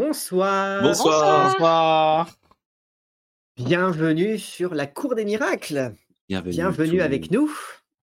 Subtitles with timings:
[0.00, 0.80] Bonsoir.
[0.80, 1.50] Bonsoir.
[1.50, 2.30] Bonsoir.
[3.56, 5.92] Bienvenue sur la Cour des Miracles.
[6.28, 7.52] Bienvenue, avec nous.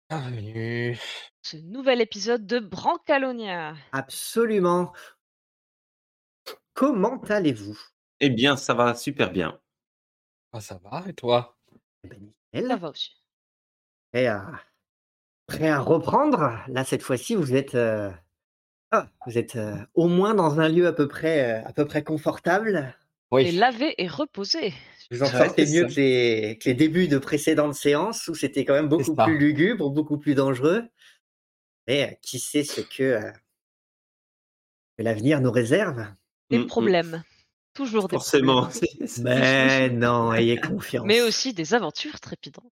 [0.08, 0.96] Bienvenue.
[1.42, 3.74] ce nouvel épisode de Brancalonia.
[3.90, 4.92] Absolument.
[6.74, 7.76] Comment allez-vous?
[8.20, 9.60] Eh bien, ça va super bien.
[10.52, 11.58] Ah, ça va, et toi?
[12.04, 13.20] Eh ben, Ça va aussi.
[14.12, 14.38] Et, euh,
[15.48, 18.12] prêt à reprendre Là, cette fois-ci, vous êtes, euh,
[18.90, 21.84] ah, vous êtes euh, au moins dans un lieu à peu près, euh, à peu
[21.86, 22.94] près confortable.
[23.32, 23.52] Et Oui.
[23.52, 24.72] lavé et reposé.
[25.10, 28.64] Vous en Ouais, sortez mieux que les, que les débuts de précédentes séances où c'était
[28.64, 30.88] quand même beaucoup plus lugubre, beaucoup plus dangereux.
[31.86, 33.32] Mais euh, qui sait ce que, euh,
[34.96, 36.06] que l'avenir nous réserve?
[36.50, 36.66] Des Mm, mm.
[36.66, 37.22] problèmes.
[37.74, 38.62] Toujours des Forcément.
[38.68, 39.06] problèmes.
[39.06, 41.06] c'est- Mais non, ayez confiance.
[41.06, 42.70] Mais aussi des aventures trépidantes.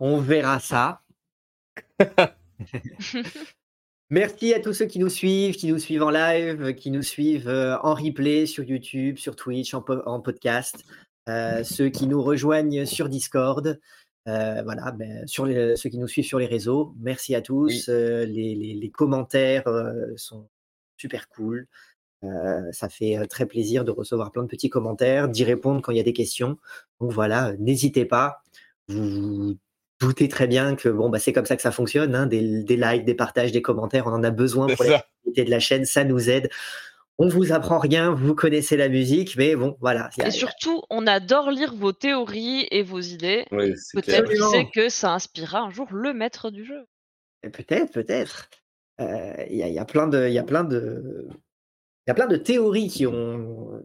[0.00, 1.02] On verra ça.
[4.10, 7.48] Merci à tous ceux qui nous suivent, qui nous suivent en live, qui nous suivent
[7.48, 10.84] euh, en replay sur YouTube, sur Twitch, en, po- en podcast,
[11.28, 13.80] euh, ceux qui nous rejoignent sur Discord,
[14.28, 16.94] euh, voilà, ben, sur les- ceux qui nous suivent sur les réseaux.
[17.00, 17.88] Merci à tous.
[17.88, 17.94] Oui.
[18.26, 19.64] Les, les- les commentaires
[20.16, 20.48] sont
[20.98, 21.66] super cool.
[22.72, 26.00] Ça fait très plaisir de recevoir plein de petits commentaires, d'y répondre quand il y
[26.00, 26.56] a des questions.
[27.00, 28.42] Donc voilà, n'hésitez pas.
[28.88, 29.56] Vous
[30.04, 32.14] doutez très bien que bon, bah, c'est comme ça que ça fonctionne.
[32.14, 34.90] hein, des, des likes, des partages, des commentaires, on en a besoin pour la
[35.44, 36.48] de la chaîne, ça nous aide.
[37.18, 40.10] On vous apprend rien, vous connaissez la musique, mais bon, voilà.
[40.18, 43.44] a- Et surtout, on adore lire vos théories et vos idées.
[43.94, 44.30] Peut-être
[44.74, 46.84] que ça inspirera un jour le maître du jeu.
[47.42, 48.48] Peut-être, peut-être.
[49.00, 52.08] Euh, Il y, a, il y a plein de, il y a plein de, il
[52.08, 53.80] y a plein de théories qui ont,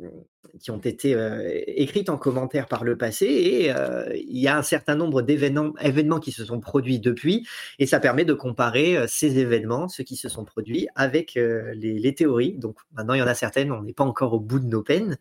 [0.59, 4.57] qui ont été euh, écrites en commentaire par le passé et euh, il y a
[4.57, 7.47] un certain nombre d'événements, événements qui se sont produits depuis
[7.79, 11.73] et ça permet de comparer euh, ces événements, ceux qui se sont produits, avec les,
[11.73, 12.53] les théories.
[12.53, 14.83] Donc maintenant, il y en a certaines, on n'est pas encore au bout de nos
[14.83, 15.17] peines,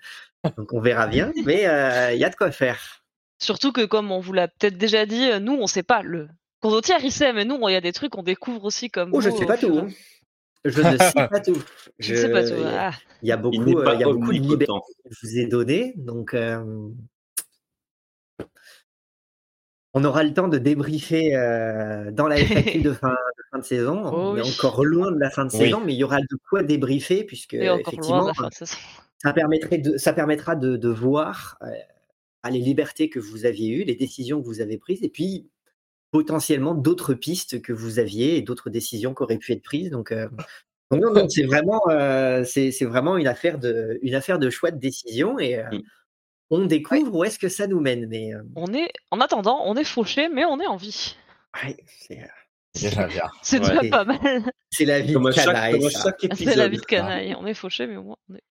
[0.56, 1.62] donc on verra bien, mais
[2.14, 3.02] il y a de quoi faire.
[3.38, 6.03] Surtout que, comme on vous l'a peut-être déjà dit, nous, on sait pas.
[6.03, 6.28] Le
[6.60, 9.10] condottière, il sait, mais nous, il y a des trucs qu'on découvre aussi comme.
[9.12, 9.78] Oh, je vous, ne sais pas tout.
[9.78, 9.88] hein.
[10.64, 11.62] Je ne sais pas tout.
[11.98, 12.54] Je ne sais pas tout.
[12.56, 12.94] il y a- Ah.
[13.22, 15.38] Il y a beaucoup, euh, pas il y a beaucoup de liberté que je vous
[15.38, 16.62] ai donné, donc euh,
[19.94, 22.36] on aura le temps de débriefer euh, dans la
[22.76, 24.02] FAQ de fin, de fin de saison.
[24.04, 24.54] Oh on est oui.
[24.56, 25.58] encore loin de la fin de Oui.
[25.58, 28.32] saison, mais il y aura de quoi débriefer puisque effectivement,
[29.20, 31.58] ça permettrait de, ça permettra de, de voir
[32.48, 35.48] les libertés que vous aviez eues, les décisions que vous avez prises, et puis
[36.10, 39.91] potentiellement d'autres pistes que vous aviez et d'autres décisions qui auraient pu être prises.
[39.91, 40.28] Donc, euh,
[40.91, 44.70] donc non, non, c'est vraiment, euh, c'est vraiment une affaire de, une affaire de choix
[44.70, 45.82] de décision et euh, Mm.
[46.50, 48.06] on découvre où est-ce que ça nous mène.
[48.08, 51.14] Mais euh, On est, en attendant, on est fauché, mais on est en vie.
[51.62, 52.18] ouais, c'est
[52.74, 53.24] Déjà bien.
[53.42, 53.80] C'est Ouais.
[53.80, 54.52] déjà pas mal.
[54.70, 55.80] c'est la vie Comme de canaille.
[56.36, 57.34] C'est la vie de canaille.
[57.38, 58.42] On est fauché, mais au moins, on est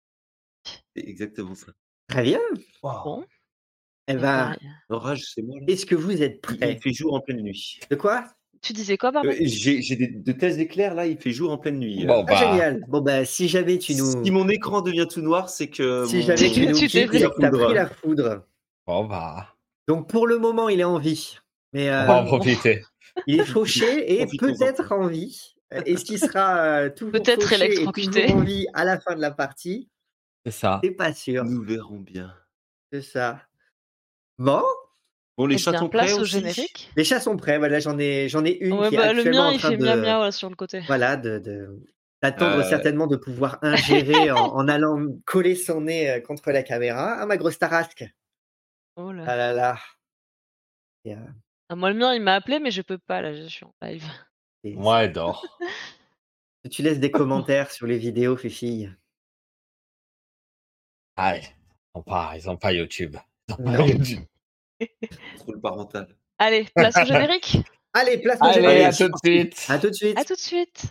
[0.94, 1.68] C'est exactement ça.
[2.08, 2.40] Très bien.
[2.82, 3.24] bon.
[4.08, 4.56] Eh ben.
[4.88, 5.58] L'orage, c'est moi.
[5.68, 7.78] est-ce que vous êtes Il, il prêts fait jour en pleine nuit.
[7.90, 8.24] De quoi?
[8.60, 9.28] Tu disais quoi, pardon?
[9.28, 12.04] Euh, J'ai des- de tels éclairs là, il fait jour en pleine nuit.
[12.06, 12.84] Bon, Ah, bah, Génial.
[12.88, 16.04] Bon bah si jamais tu nous, Si mon écran devient tout noir, c'est que.
[16.06, 17.64] si mon- jamais tu nous Tu t'es pris la foudre.
[17.66, 18.44] pris la foudre.
[18.86, 19.54] bon, bah,
[19.86, 21.36] Donc pour le moment, il est en vie.
[21.72, 22.82] Mais on euh, va en profiter.
[23.28, 23.84] il est fauché
[24.22, 25.54] et peut-être en vie.
[25.70, 28.32] Est-ce qu'il sera euh, toujours Peut-être électrocuté.
[28.32, 29.88] en vie à la fin de la partie?
[30.46, 30.80] C'est ça.
[30.82, 31.44] C'est pas sûr.
[31.44, 32.34] Nous verrons bien.
[32.90, 33.42] C'est ça.
[34.38, 34.62] Bon,
[35.36, 36.90] Bon, les Eh chats bien, sont prêts au générique.
[36.96, 37.58] les chats sont prêts.
[37.58, 39.58] Voilà, j'en ai, j'en ai une Ouais, qui est bah, le actuellement mien, en il
[39.60, 40.80] train fait de, miam miam là, sur le côté.
[40.88, 41.80] voilà, de, de-
[42.22, 42.68] d'attendre Euh.
[42.68, 47.18] certainement de pouvoir ingérer en, en allant coller son nez euh, contre la caméra.
[47.20, 48.04] Ah ma grosse tarasque.
[48.96, 49.24] Oh là.
[49.28, 49.78] Ah là là.
[51.04, 51.18] Et, euh,
[51.68, 53.72] Ah, moi, le mien, il m'a appelé, mais je peux pas, là, je suis en
[53.82, 54.04] live.
[54.64, 55.46] et- Moi, elle dort.
[56.72, 58.88] Tu laisses des commentaires sur les vidéos, Fifi.
[61.16, 61.42] Allez.
[61.94, 63.16] Ils ont pas, ils ont pas YouTube.
[65.38, 66.08] Contrôle parental.
[66.38, 67.58] Allez, place au générique.
[67.94, 68.84] Allez, place au Allez, générique.
[68.86, 69.66] à tout de suite.
[69.68, 70.18] À tout de suite.
[70.18, 70.82] À tout de suite.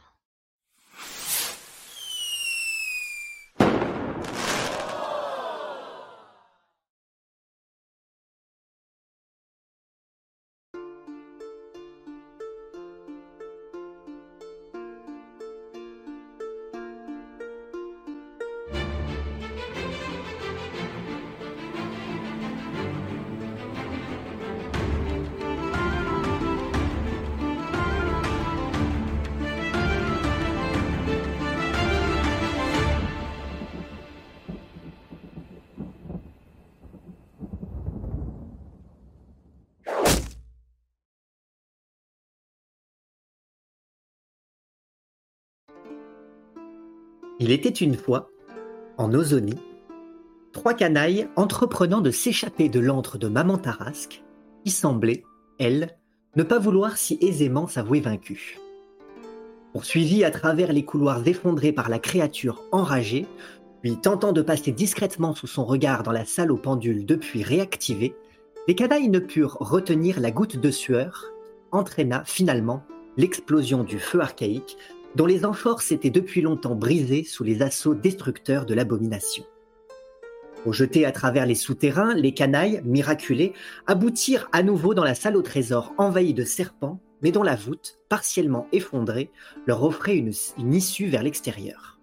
[47.47, 48.29] Il était une fois,
[48.97, 49.57] en Ozonie,
[50.51, 54.21] trois canailles entreprenant de s'échapper de l'antre de Maman Tarasque,
[54.65, 55.23] qui semblait,
[55.57, 55.97] elle,
[56.35, 58.59] ne pas vouloir si aisément s'avouer vaincue.
[59.71, 63.25] Poursuivis à travers les couloirs effondrés par la créature enragée,
[63.81, 68.13] puis tentant de passer discrètement sous son regard dans la salle aux pendules depuis réactivée,
[68.67, 71.31] les canailles ne purent retenir la goutte de sueur,
[71.71, 72.83] entraîna finalement
[73.15, 74.77] l'explosion du feu archaïque
[75.15, 79.44] dont les amphores s'étaient depuis longtemps brisées sous les assauts destructeurs de l'abomination.
[80.65, 83.54] Rejetés à travers les souterrains, les canailles, miraculés,
[83.86, 88.00] aboutirent à nouveau dans la salle au trésor envahie de serpents, mais dont la voûte,
[88.09, 89.31] partiellement effondrée,
[89.65, 92.00] leur offrait une, une issue vers l'extérieur.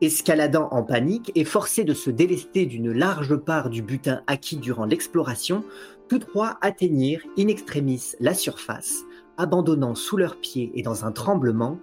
[0.00, 4.84] Escaladant en panique et forcés de se délester d'une large part du butin acquis durant
[4.84, 5.64] l'exploration,
[6.08, 9.04] tous trois atteignirent in extremis la surface,
[9.38, 11.78] abandonnant sous leurs pieds et dans un tremblement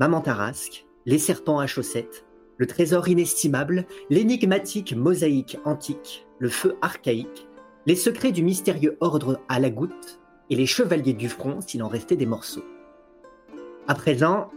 [0.00, 2.24] Maman Tarasque, les serpents à chaussettes,
[2.56, 7.46] le trésor inestimable, l'énigmatique mosaïque antique, le feu archaïque,
[7.86, 10.18] les secrets du mystérieux ordre à la goutte
[10.50, 12.64] et les chevaliers du front s'il en restait des morceaux.
[13.86, 14.50] À présent,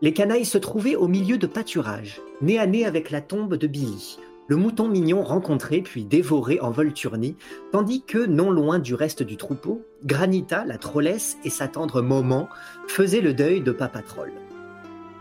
[0.00, 3.66] les canailles se trouvaient au milieu de pâturages, nez à nez avec la tombe de
[3.66, 7.36] Billy, le mouton mignon rencontré puis dévoré en Volturnie,
[7.72, 12.48] tandis que, non loin du reste du troupeau, Granita, la trollesse et sa tendre Moment
[12.86, 14.32] faisaient le deuil de Papa Troll.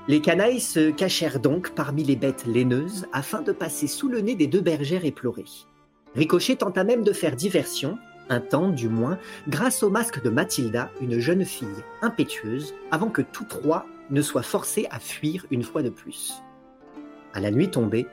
[0.09, 4.36] Les canailles se cachèrent donc parmi les bêtes laineuses afin de passer sous le nez
[4.36, 5.44] des deux bergères éplorées.
[6.15, 7.98] Ricochet tenta même de faire diversion,
[8.30, 9.18] un temps du moins,
[9.50, 11.68] grâce au masque de Mathilda, une jeune fille
[12.01, 16.36] impétueuse, avant que tous trois ne soient forcés à fuir une fois de plus.
[17.33, 18.07] À la nuit tombée,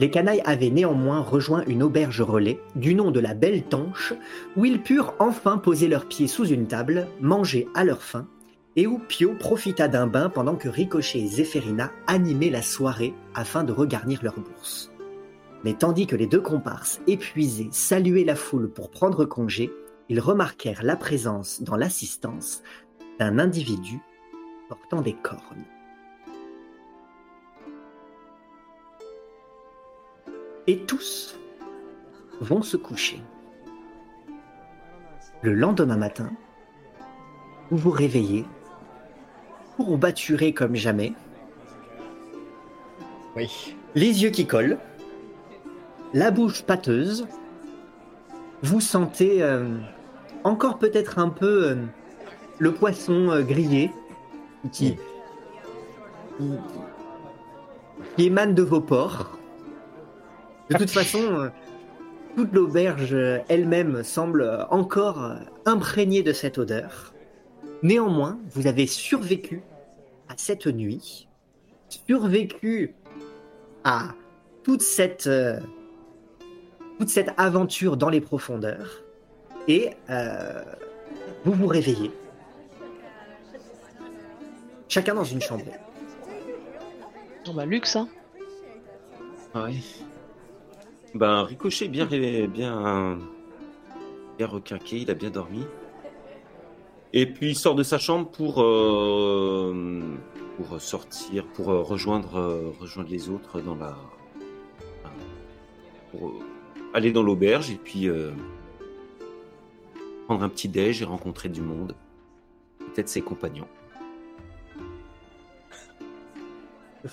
[0.00, 4.14] les canailles avaient néanmoins rejoint une auberge relais du nom de la Belle Tanche,
[4.56, 8.26] où ils purent enfin poser leurs pieds sous une table, manger à leur faim
[8.76, 13.64] et où Pio profita d'un bain pendant que Ricochet et Zéphérina animaient la soirée afin
[13.64, 14.90] de regarnir leur bourse.
[15.62, 19.70] Mais tandis que les deux comparses, épuisés, saluaient la foule pour prendre congé,
[20.08, 22.62] ils remarquèrent la présence dans l'assistance
[23.18, 24.00] d'un individu
[24.68, 25.64] portant des cornes.
[30.66, 31.38] Et tous
[32.40, 33.20] vont se coucher.
[35.42, 36.30] Le lendemain matin,
[37.70, 38.44] vous vous réveillez
[39.76, 41.12] courbaturé comme jamais,
[43.36, 43.76] Oui.
[43.94, 44.78] les yeux qui collent,
[46.12, 47.26] la bouche pâteuse,
[48.62, 49.76] vous sentez euh,
[50.44, 51.76] encore peut-être un peu euh,
[52.58, 53.90] le poisson euh, grillé
[54.72, 54.96] qui,
[56.38, 56.50] qui,
[58.16, 59.38] qui émane de vos pores.
[60.70, 61.50] De toute façon,
[62.36, 63.14] toute l'auberge
[63.48, 65.34] elle-même semble encore
[65.66, 67.13] imprégnée de cette odeur.
[67.84, 69.62] Néanmoins, vous avez survécu
[70.30, 71.28] à cette nuit,
[71.90, 72.94] survécu
[73.84, 74.14] à
[74.62, 75.60] toute cette, euh,
[76.98, 79.02] toute cette aventure dans les profondeurs,
[79.68, 80.64] et euh,
[81.44, 82.10] vous vous réveillez.
[84.88, 85.66] Chacun dans une chambre.
[87.44, 88.08] Bon bah luxe, hein.
[89.54, 89.74] Ouais.
[91.14, 93.18] Ben, Ricochet est bien, bien,
[94.38, 95.66] bien requinqué, il a bien dormi.
[97.16, 100.02] Et puis il sort de sa chambre pour, euh,
[100.56, 103.96] pour sortir, pour euh, rejoindre, euh, rejoindre les autres dans la.
[106.10, 106.32] pour
[106.92, 108.08] aller dans l'auberge et puis
[110.26, 111.94] prendre un petit déj et rencontrer du monde.
[112.78, 113.68] Peut-être ses compagnons.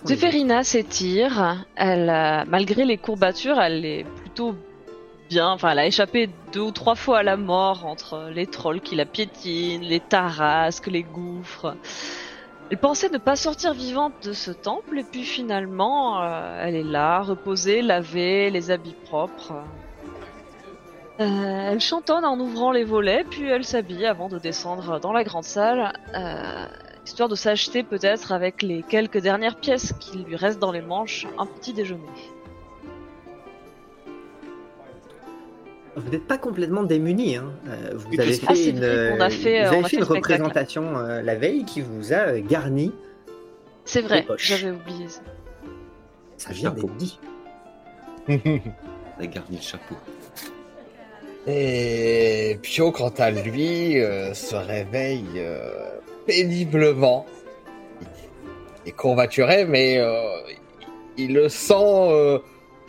[0.06, 1.66] Zéphérina s'étire.
[1.76, 2.08] Elle,
[2.48, 4.56] malgré les courbatures, elle est plutôt
[5.32, 5.50] bien.
[5.50, 8.96] Enfin, elle a échappé deux ou trois fois à la mort entre les trolls qui
[8.96, 11.78] la piétinent, les tarasques, les gouffres.
[12.70, 16.84] Elle pensait ne pas sortir vivante de ce temple, et puis finalement, euh, elle est
[16.84, 19.54] là, reposée, lavée, les habits propres.
[21.22, 25.24] Euh, elle chantonne en ouvrant les volets, puis elle s'habille avant de descendre dans la
[25.24, 25.94] grande salle.
[26.14, 26.66] Euh,
[27.06, 31.26] histoire de s'acheter peut-être avec les quelques dernières pièces qui lui restent dans les manches
[31.38, 32.04] un petit déjeuner.
[35.96, 37.36] Vous n'êtes pas complètement démunis.
[37.36, 37.52] Hein.
[37.68, 39.30] Euh, vous Oui, avez fait une, a fait, vous euh, avez on a
[39.84, 42.94] fait fait une représentation euh, la veille qui vous a euh, garni.
[43.84, 45.22] C'est vrai, j'avais oublié ça.
[46.38, 46.88] Ça vient Chapeau.
[46.88, 47.20] d'être dit.
[48.30, 49.96] On a garni le chapeau.
[51.48, 55.90] Et Pio, quant à lui, euh, se réveille euh,
[56.26, 57.26] péniblement.
[58.86, 60.22] Il est courbaturé, mais euh,
[61.18, 62.40] il le sent euh,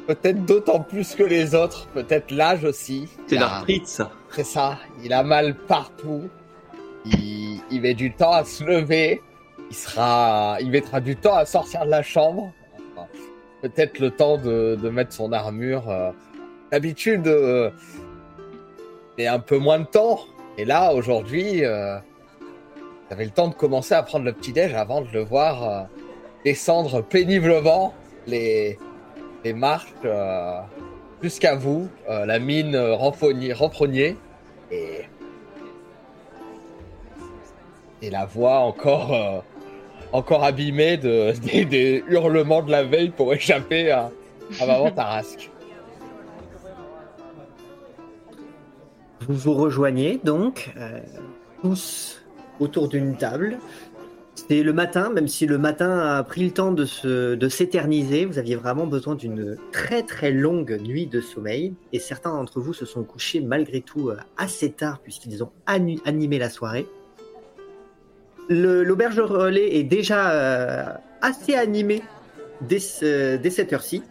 [0.07, 3.09] peut-être d'autant plus que les autres, peut-être l'âge aussi.
[3.27, 4.11] C'est l'arthrite, ça.
[4.31, 6.29] C'est ça, il a mal partout.
[7.05, 9.21] Il, il met du temps à se lever.
[9.71, 12.53] Il sera, il mettra du temps à sortir de la chambre.
[12.95, 13.07] Enfin,
[13.63, 15.89] peut-être le temps de, de mettre son armure.
[15.89, 16.11] euh.
[16.71, 17.71] D'habitude, euh,
[19.19, 20.21] c'est un peu moins de temps.
[20.59, 21.97] Et là, aujourd'hui, euh,
[23.11, 25.83] avez le temps de commencer à prendre le petit-déj avant de le voir euh,
[26.45, 27.95] descendre péniblement
[28.27, 28.79] les,
[29.45, 30.61] les marches euh,
[31.23, 34.17] jusqu'à vous, euh, la mine euh, renfrognée,
[34.71, 35.03] et,
[38.01, 39.45] et la voix encore,
[40.13, 41.33] encore abîmée de,
[41.65, 44.11] des, hurlements de la veille pour échapper à,
[44.61, 45.51] à Maman Tarasque.
[49.29, 50.75] Vous vous rejoignez donc
[51.63, 52.21] tous
[52.59, 53.59] autour d'une table.
[54.53, 58.27] C'est le matin, même si le matin a pris le temps de se- de s'éterniser,
[58.27, 61.73] vous aviez vraiment besoin d'une très très longue nuit de sommeil.
[61.95, 66.39] Et certains d'entre vous se sont couchés malgré tout euh, assez tard puisqu'ils ont animé
[66.39, 66.87] la soirée.
[68.51, 70.85] Le- L'auberge relais est déjà euh,
[71.23, 72.03] assez animée
[72.61, 74.03] dès cette heure-ci.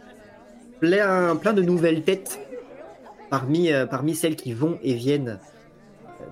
[0.80, 2.40] Plein, plein de nouvelles têtes
[3.30, 5.38] parmi, euh, parmi celles qui vont et viennent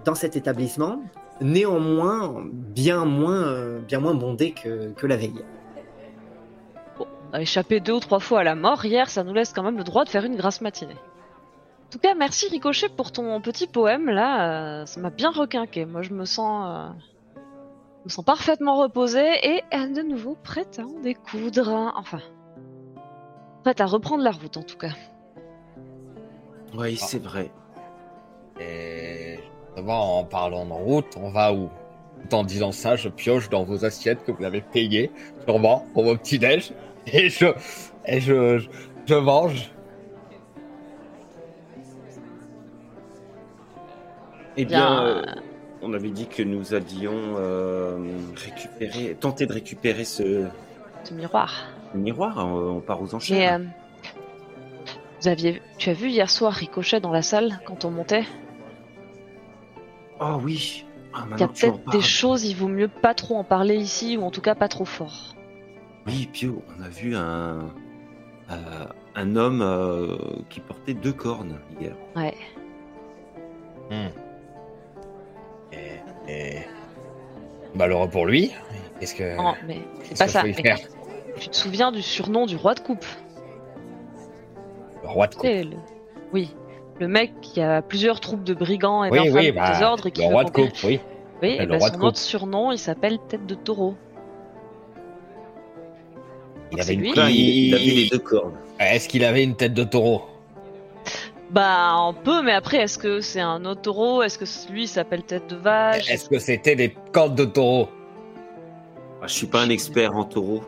[0.04, 1.00] dans cet établissement,
[1.40, 5.44] néanmoins bien moins, euh, bien moins bondé que, que la veille.
[6.98, 9.62] On a échappé deux ou trois fois à la mort hier, ça nous laisse quand
[9.62, 10.96] même le droit de faire une grasse matinée.
[11.90, 15.86] En tout cas, merci Ricochet pour ton petit poème là, euh, ça m'a bien requinqué.
[15.86, 16.92] Moi je me sens, euh,
[18.00, 21.92] je me sens parfaitement reposée et euh, de nouveau prête à en découdre.
[21.96, 22.20] Enfin,
[23.64, 24.92] prête à reprendre la route en tout cas.
[26.76, 27.50] Oui, c'est vrai.
[28.60, 29.38] Et
[29.76, 31.68] d'abord, en parlant de route, on va où?
[32.28, 35.10] Tout en disant ça, je pioche dans vos assiettes que vous avez payées,
[35.46, 36.72] sûrement, pour vos petits-déj.
[37.06, 37.46] Et je,
[38.06, 38.68] et je, je,
[39.06, 39.70] je mange.
[44.56, 45.22] Eh bien, euh,
[45.82, 47.96] on avait dit que nous allions euh,
[48.36, 50.44] récupérer, tenter de récupérer ce
[51.04, 51.68] Ce miroir.
[51.94, 52.34] miroir.
[52.38, 53.60] On, on part aux Mais enchères.
[53.60, 53.64] euh,
[55.22, 58.24] vous aviez, tu as vu hier soir Ricochet dans la salle quand on montait?
[60.20, 60.84] Oh oui.
[61.12, 64.16] Ah, Il y a peut-être des choses, il vaut mieux pas trop en parler ici
[64.16, 65.34] ou en tout cas pas trop fort.
[66.06, 67.70] Oui, Pio, on a vu un,
[68.50, 70.16] euh, un homme euh,
[70.48, 71.94] qui portait deux cornes hier.
[72.14, 72.34] Ouais.
[75.72, 75.78] Et,
[76.28, 76.58] et...
[77.74, 78.52] Malheureux pour lui.
[78.98, 79.36] Qu'est-ce que.
[79.36, 80.42] Non, mais c'est pas ça.
[80.42, 80.78] Mais faire?
[81.38, 83.04] Tu te souviens du surnom du roi de coupe?
[85.02, 85.44] Le roi de coupe.
[85.44, 85.76] Le...
[86.32, 86.54] Oui.
[87.00, 90.20] Le mec qui a plusieurs troupes de brigands et Oui, oui, bah, désordre et qui
[90.20, 91.00] le roi de coupe, oui.
[91.42, 92.08] Oui, le et bah, roi de son coupe.
[92.08, 93.94] autre surnom, il s'appelle Tête de Taureau.
[96.72, 97.36] Il Donc avait une Là, il,
[97.68, 98.52] il avait les deux cornes.
[98.78, 100.22] Est-ce qu'il avait une tête de taureau?
[101.50, 104.22] Bah, un peu, mais après, est-ce que c'est un autre taureau?
[104.22, 106.08] Est-ce que lui il s'appelle Tête de Vache?
[106.08, 107.88] Est-ce que c'était des cornes de taureau?
[109.22, 110.60] Ah, je suis pas un expert en taureau.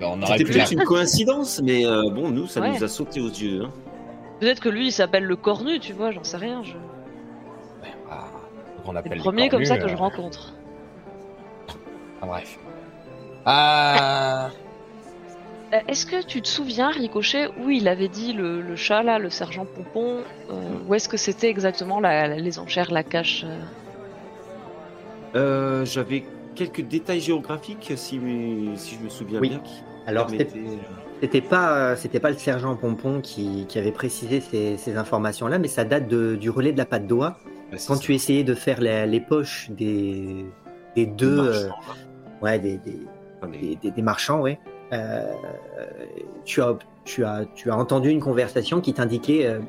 [0.00, 0.64] On aurait C'était la...
[0.64, 2.70] peut-être une coïncidence, mais euh, bon, nous, ça Ouais.
[2.70, 3.64] nous a sauté aux yeux.
[3.64, 3.70] hein.
[4.40, 6.62] Peut-être que lui il s'appelle le cornu, tu vois, j'en sais rien.
[6.64, 6.72] Je...
[8.10, 8.24] Ah,
[8.84, 10.52] on appelle le premier comme ça que je euh, rencontre.
[12.22, 12.58] ah, bref.
[13.46, 14.50] Ah,
[15.72, 19.20] Euh, Est-ce que tu te souviens, Ricochet, où il avait dit le, le chat là,
[19.20, 20.16] le sergent Pompon
[20.50, 20.54] euh,
[20.88, 23.60] Où est-ce que c'était exactement la, la- les enchères, la cache euh?
[25.36, 26.24] Euh, J'avais
[26.56, 28.20] quelques détails géographiques, si,
[28.78, 29.50] si je me souviens Oui.
[29.50, 29.62] bien.
[30.08, 30.76] Alors, c'était- euh,
[31.20, 35.58] C'était pas, euh, c'était pas le sergent Pompon qui, qui avait précisé ces, ces informations-là,
[35.58, 37.36] mais ça date de- du relais de la patte d'oie.
[37.70, 38.00] bah, Quand ça.
[38.00, 40.46] tu essayais de faire les, les poches des,
[40.96, 41.94] des deux, euh, Marchand,
[42.42, 44.58] ouais, des, des, des- des, marchands, ouais.
[44.92, 45.24] Euh,
[46.44, 49.60] tu as, tu as, tu as entendu une conversation qui t'indiquait euh,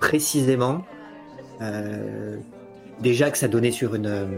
[0.00, 0.82] précisément
[3.00, 4.28] déjà que ça donnait sur une,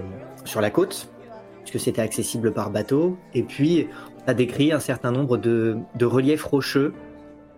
[0.44, 1.08] sur la côte,
[1.64, 3.88] puisque c'était accessible par bateau, et puis
[4.28, 6.92] as décrit un certain nombre de, de reliefs rocheux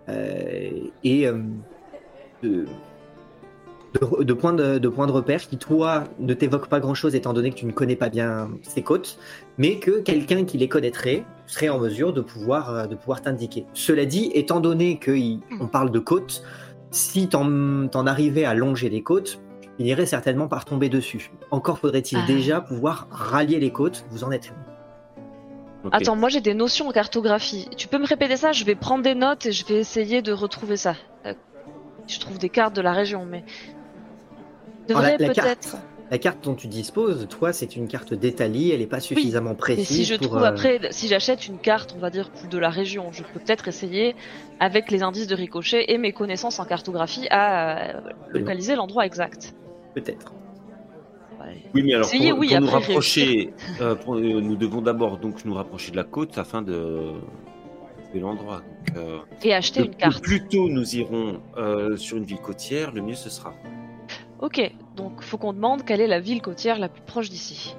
[0.09, 0.69] euh,
[1.03, 1.37] et euh,
[2.43, 2.65] de,
[3.93, 7.33] de, de points de, de points de repère qui, toi, ne t'évoquent pas grand-chose étant
[7.33, 9.19] donné que tu ne connais pas bien ces côtes,
[9.57, 13.65] mais que quelqu'un qui les connaîtrait serait en mesure de pouvoir, euh, de pouvoir t'indiquer.
[13.73, 16.43] Cela dit, étant donné qu'on parle de côtes,
[16.89, 21.31] si t'en t'en arrivais à longer les côtes, tu finirais certainement par tomber dessus.
[21.49, 22.27] Encore faudrait-il Ah.
[22.27, 24.53] déjà pouvoir rallier les côtes, vous en êtes
[25.91, 27.67] Attends, moi j'ai des notions en cartographie.
[27.77, 28.51] Tu peux me répéter ça?
[28.51, 30.95] Je vais prendre des notes et je vais essayer de retrouver ça.
[31.25, 31.33] Euh,
[32.07, 33.43] je trouve des cartes de la région, mais.
[34.87, 35.17] La carte.
[35.17, 35.77] peut-être.
[36.11, 39.55] La carte dont tu disposes, toi, c'est une carte d'Italie, elle n'est pas suffisamment Et
[39.55, 39.87] précise.
[39.87, 42.69] si je pour, trouve euh, après, si j'achète une carte, on va dire, de la
[42.69, 44.13] région, je peux peut-être essayer,
[44.59, 49.53] avec les indices de ricochet et mes connaissances en cartographie, à euh, localiser l'endroit exact.
[49.95, 50.33] Peut-être.
[51.73, 55.43] Oui, mais alors pour, oui, pour nous rapprocher, euh, pour- euh, nous devons d'abord donc
[55.45, 57.13] nous rapprocher de la côte afin de
[58.03, 58.61] trouver l'endroit.
[58.97, 60.21] Euh, Et acheter le, une carte.
[60.21, 63.53] plus tôt nous irons euh, sur une ville côtière, le mieux ce sera.
[64.39, 64.59] Ok,
[64.95, 67.75] donc faut qu'on demande quelle est la ville côtière la plus proche d'ici.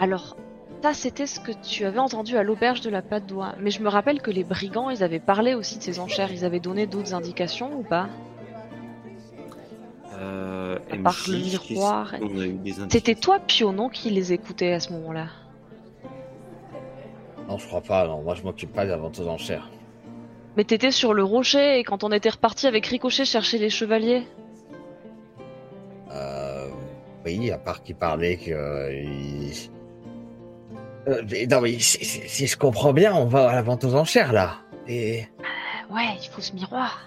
[0.00, 0.36] Alors,
[0.82, 3.54] ça c'était ce que tu avais entendu à l'auberge de la Patte d'Oie.
[3.60, 6.32] Mais je me rappelle que les brigands, ils avaient parlé aussi de ces enchères.
[6.32, 8.08] Ils avaient donné d'autres indications ou pas?
[10.14, 11.38] Euh, À part MJ, le
[11.74, 12.14] miroir.
[12.90, 15.26] C'était toi, Pio, non, qui les écoutait à ce moment-là?
[17.48, 18.06] Non, je crois pas.
[18.06, 19.68] Non, moi je m'occupe pas des ventes aux enchères.
[20.56, 24.22] Mais t'étais sur le rocher et quand on était reparti avec Ricochet chercher les chevaliers?
[26.12, 26.68] Euh,
[27.24, 28.50] oui, à part qu'il parlait que.
[28.52, 29.70] euh, il-
[31.06, 33.94] Euh, non, mais si, si- si je comprends bien, on va à la vente aux
[33.94, 34.54] enchères là.
[34.88, 35.22] Et
[35.90, 37.06] Euh, Ouais, il faut ce miroir.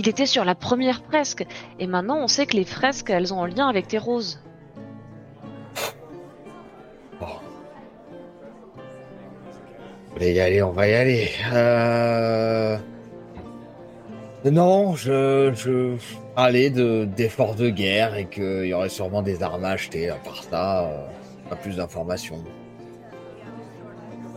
[0.00, 1.44] Il était sur la première fresque.
[1.78, 4.40] Et maintenant, on sait que les fresques, elles ont un lien avec tes roses.
[7.20, 7.26] bon.
[10.14, 11.28] Voulez y aller, on va y aller.
[11.52, 12.78] Euh...
[14.46, 15.96] Non, je, je
[16.34, 20.08] parlais de d'efforts de guerre et qu'il y aurait sûrement des armes à acheter.
[20.08, 21.06] À part ça, euh,
[21.50, 22.42] pas plus d'informations.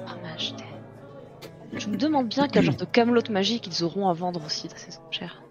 [0.06, 0.66] M'a acheté.
[1.72, 4.76] Je me demande bien quel genre de camelote magique ils auront à vendre aussi dans
[4.76, 5.43] ces enchères.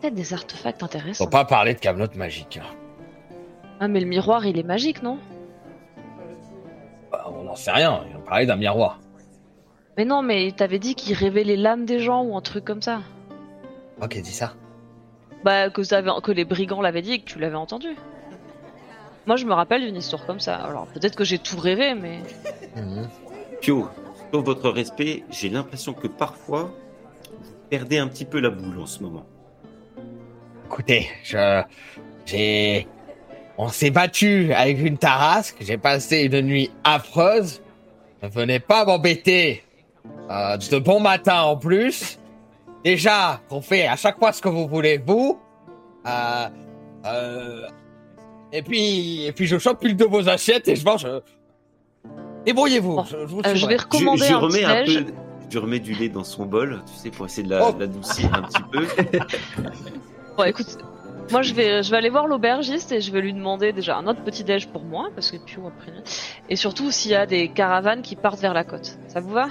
[0.00, 1.24] Peut-être des artefacts intéressants.
[1.24, 2.58] Faut pas parler de Camelot magique.
[2.62, 2.66] hein.
[3.80, 5.18] Ah, mais le miroir, il est magique, non?
[7.10, 8.04] Bah, on n'en sait rien.
[8.16, 9.00] On parlait d'un miroir.
[9.96, 13.00] Mais non, mais t'avais dit qu'il révélait l'âme des gens ou un truc comme ça.
[14.00, 14.54] Oh, qui a dit ça
[15.44, 17.88] Bah, que, t'avais- que les brigands l'avaient dit et que tu l'avais entendu.
[19.26, 20.56] Moi, je me rappelle d'une histoire comme ça.
[20.56, 22.20] Alors, peut-être que j'ai tout rêvé, mais.
[22.76, 23.08] Mhm.
[23.60, 23.88] Pio,
[24.32, 26.70] sur votre respect, j'ai l'impression que parfois,
[27.32, 29.26] vous perdez un petit peu la boule en ce moment.
[30.70, 31.62] Écoutez, je,
[32.26, 32.86] j'ai,
[33.58, 35.56] on s'est battu avec une tarasque.
[35.60, 37.60] J'ai passé une nuit affreuse.
[38.22, 39.64] Ne venez pas m'embêter.
[40.30, 42.18] Euh, de bon matin en plus.
[42.84, 45.40] Déjà, qu'on fait à chaque fois ce que vous voulez, vous.
[46.06, 46.46] Euh,
[47.04, 47.62] euh,
[48.52, 51.06] et puis, et puis je chope une de vos assiettes et je mange.
[52.46, 52.94] Débrouillez-vous.
[52.96, 55.12] Bon, je, je vous je vais Je, recommander je un remets petit un peu,
[55.50, 57.74] je remets du lait dans son bol, tu sais, pour essayer de la- Oh.
[57.78, 58.86] l'adoucir un petit peu.
[60.40, 60.78] Bon, écoute,
[61.30, 64.06] moi je vais, je vais aller voir l'aubergiste et je vais lui demander déjà un
[64.06, 65.92] autre petit déj pour moi, parce que Pio a pris.
[66.48, 68.96] Et surtout s'il y a des caravanes qui partent vers la côte.
[69.08, 69.48] Ça vous va?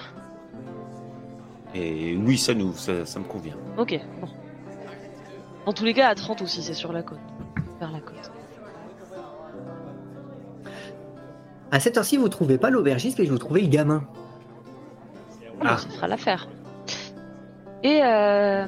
[1.76, 3.54] Et oui, ça nous, ça, ça me convient.
[3.78, 4.28] Ok, bon.
[5.68, 7.20] Dans tous les cas, à 30 aussi, c'est sur la côte.
[7.80, 8.32] Vers la côte.
[11.72, 14.04] À cette heure-ci, vous trouvez pas l'aubergiste, mais vous trouvez le gamin.
[15.62, 15.78] Ah, Ah.
[15.78, 16.48] Ça fera l'affaire.
[17.84, 18.66] Et euh,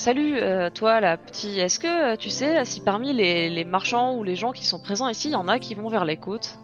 [0.00, 1.58] salut, euh, toi, la petite.
[1.58, 4.80] Est-ce que euh, tu sais si parmi les, les marchands ou les gens qui sont
[4.80, 6.58] présents ici, il y en a qui vont vers les côtes?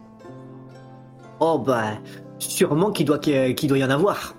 [1.39, 1.99] Oh bah,
[2.39, 4.33] sûrement qu'il doit, qu'il qu'il doit y en avoir.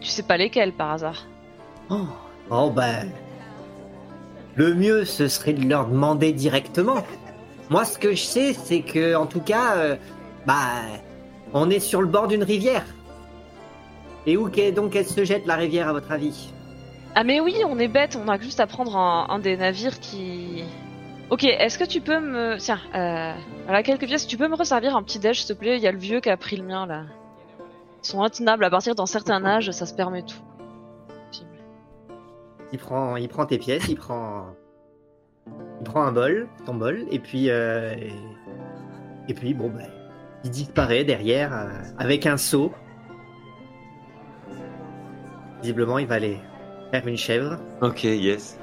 [0.00, 1.26] Tu sais pas lesquels par hasard?
[1.90, 2.06] Oh,
[2.50, 3.02] oh bah,
[4.54, 7.04] le mieux ce serait de leur demander directement.
[7.70, 9.96] Moi, ce que je sais, c'est que, en tout cas, euh,
[10.46, 10.82] bah,
[11.54, 12.84] on est sur le bord d'une rivière.
[14.26, 16.52] Et où qu'est donc elle se jette la rivière, à votre avis?
[17.14, 20.00] Ah mais oui, on est bête, on a juste à prendre un, un des navires
[20.00, 20.64] qui...
[21.28, 22.56] Ok, est-ce que tu peux me...
[22.56, 25.76] Tiens, euh, voilà quelques pièces, tu peux me resservir un petit déj s'il te plaît?
[25.76, 27.04] Il y a le vieux qui a pris le mien là.
[28.02, 30.40] Ils sont intenables à partir d'un certain âge, ça se permet tout.
[32.72, 34.46] Il prend, il prend tes pièces, il prend,
[35.80, 38.14] il prend un bol, ton bol, et puis, euh, et,
[39.28, 39.82] et puis bon bah,
[40.44, 42.72] il disparaît derrière euh, avec un seau.
[45.60, 46.38] Visiblement, il va aller
[46.92, 48.58] faire une chèvre Ok, yes.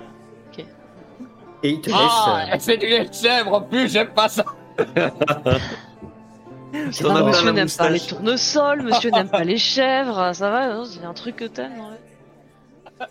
[1.61, 1.97] et il te laisse.
[1.99, 4.45] Ah, euh, elle fait du lait de chèvre en plus, j'aime pas ça.
[6.91, 10.83] C'est pas, monsieur n'aime pas les tournesols, monsieur n'aime pas les chèvres, ça va, hein,
[10.85, 11.73] c'est un truc que t'aimes.
[11.79, 13.07] ouais.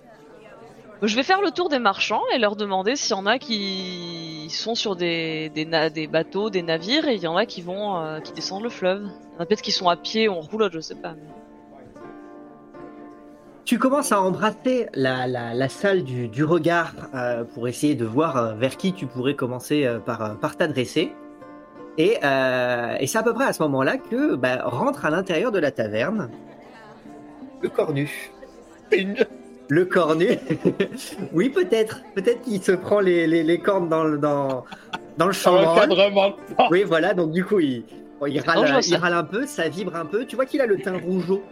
[1.03, 4.49] Je vais faire le tour des marchands et leur demander s'il y en a qui
[4.51, 7.63] sont sur des, des, na- des bateaux, des navires, et il y en a qui
[7.63, 9.03] vont, euh, qui descendent le fleuve.
[9.05, 11.13] Il y en a peut-être qui sont à pied ou en roulotte, je sais pas.
[11.13, 11.38] mais-
[13.69, 18.07] Tu commences à embrasser la, la, la salle du, du regard euh, pour essayer de
[18.07, 21.13] voir euh, vers qui tu pourrais commencer euh, par, par t'adresser.
[21.99, 25.53] Et, euh, et c'est à peu près à ce moment-là que bah, rentre à l'intérieur
[25.53, 26.31] de la taverne
[27.61, 28.31] le cornu.
[29.69, 30.39] Le cornu
[31.35, 32.01] Oui, peut-être.
[32.15, 34.65] Peut-être qu'il se prend les, les, les cornes dans le, dans,
[35.19, 36.71] dans le porte.
[36.71, 37.85] Oui, voilà, donc du coup, il,
[38.19, 40.25] bon, il, râle, il un peu, ça vibre un peu.
[40.25, 41.43] Tu vois qu'il a le teint rougeau.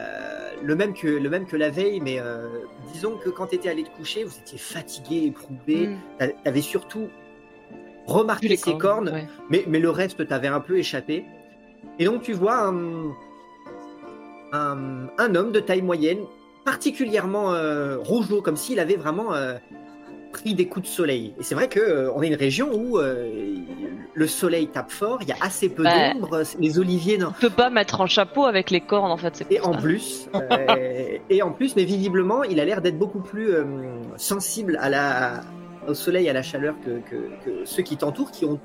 [0.00, 2.48] Euh, le, même que, le même que la veille, mais euh,
[2.92, 5.88] disons que quand tu étais allé te coucher, vous étiez fatigué, éprouvé.
[5.88, 5.98] Mm.
[6.18, 7.08] T'a- T'avais surtout
[8.06, 9.26] remarqué les ses cornes, ouais.
[9.50, 11.24] mais, mais le reste t'avait un peu échappé.
[11.98, 13.10] Et donc tu vois un,
[14.52, 16.20] un, un homme de taille moyenne,
[16.64, 19.54] particulièrement euh, rougeau, comme s'il avait vraiment euh,
[20.36, 21.34] pris des coups de soleil.
[21.38, 23.54] Et c'est vrai que euh, on est une région où euh,
[24.12, 26.12] le soleil tape fort, il y a assez peu Ouais.
[26.14, 27.28] d'ombre, les oliviers non.
[27.36, 29.44] On peut pas mettre un chapeau avec les cornes en fait.
[29.50, 29.78] Et en ça.
[29.80, 33.48] plus, euh, et en plus, mais visiblement, il a l'air d'être beaucoup plus
[34.16, 35.40] sensible à la,
[35.88, 38.60] au soleil, à la chaleur que, que- que ceux qui t'entourent, qui ont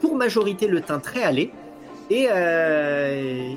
[0.00, 1.50] pour majorité le teint très allé.
[2.10, 2.24] Et,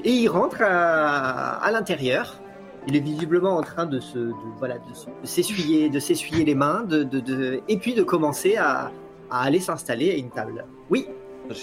[0.03, 2.40] et il rentre à, à l'intérieur.
[2.87, 6.43] Il est visiblement en train de se, de, voilà, de, se- de s'essuyer, de s'essuyer
[6.45, 8.91] les mains, de, de, de- et puis de commencer à,
[9.29, 10.65] à aller s'installer à une table.
[10.89, 11.07] Oui,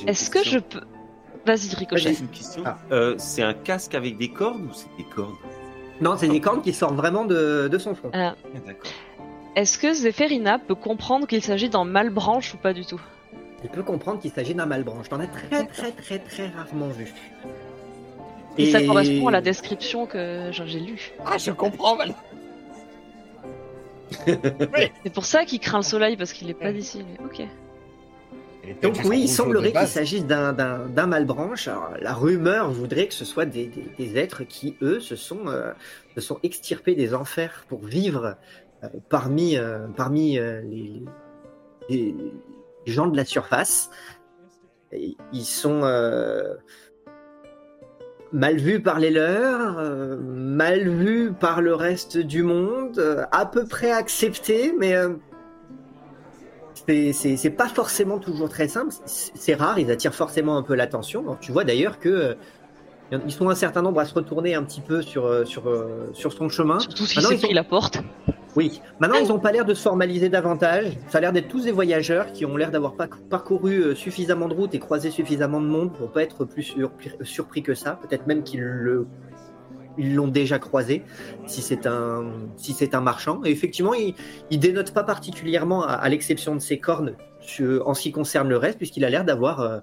[0.06, 0.80] Est-ce que je peux.
[1.46, 2.14] Vas-y, Ricochet.
[2.14, 2.62] J'ai une question.
[2.66, 2.78] Ah.
[2.92, 5.34] Euh, c'est un casque avec des cordes ou c'est des cordes?
[6.00, 8.10] Non, c'est des cornes qui sortent vraiment de, de son front.
[8.12, 8.34] Ah,
[8.66, 8.90] D'accord.
[9.56, 13.00] Est-ce que Zéphérina peut comprendre qu'il s'agit d'un malbranche ou pas du tout?
[13.64, 15.08] Il peut comprendre qu'il s'agit d'un malbranche.
[15.08, 17.12] T'en as très très très très rarement vu.
[18.58, 21.12] Et, ça correspond à la description que j'ai j'ai lue.
[21.24, 22.16] Ah, je comprends maintenant.
[24.26, 27.04] C'est pour ça qu'il craint le soleil parce qu'il est pas d'ici.
[27.24, 27.42] Ok.
[28.82, 31.68] Donc oui, il semblerait qu'il s'agisse d'un- d'un d'un malbranche.
[31.68, 35.46] Alors, la rumeur voudrait que ce soit des, des- des êtres qui, eux, se sont,
[35.48, 35.72] euh,
[36.14, 38.36] se sont extirpés des enfers pour vivre
[38.84, 41.02] euh, parmi, euh, parmi euh, les,
[41.88, 42.14] les-
[42.86, 43.88] les gens de la surface.
[44.92, 46.54] Et ils sont euh,
[48.32, 53.46] mal vus par les leurs, euh, mal vus par le reste du monde, euh, à
[53.46, 54.94] peu près acceptés, mais...
[54.94, 55.14] euh,
[56.86, 58.94] c'est- c'est c'est pas forcément toujours très simple.
[59.04, 61.36] C'est rare, ils attirent forcément un peu l'attention.
[61.40, 62.34] Tu vois d'ailleurs que euh,
[63.26, 66.08] ils sont un certain nombre à se retourner un petit peu sur euh, sur euh,
[66.14, 66.78] sur son chemin.
[66.80, 67.98] Surtout s'il s'est ils sont- pris la porte.
[68.58, 68.80] Oui.
[68.98, 70.86] Maintenant, ils ont pas l'air de se formaliser davantage.
[71.08, 72.94] Ça a l'air d'être tous des voyageurs qui ont l'air d'avoir
[73.30, 77.12] parcouru euh, suffisamment de routes et croisé suffisamment de monde pour pas être plus surpris,
[77.22, 78.00] surpris que ça.
[78.02, 79.06] Peut-être même qu'ils le
[80.00, 81.02] ils l'ont déjà croisé
[81.46, 82.24] si c'est un
[82.56, 83.40] si c'est un marchand.
[83.44, 84.14] Et effectivement, il
[84.50, 88.48] il dénote pas particulièrement à, à l'exception de ses cornes sur- en ce qui concerne
[88.48, 89.78] le reste, puisqu'il a l'air d'avoir euh,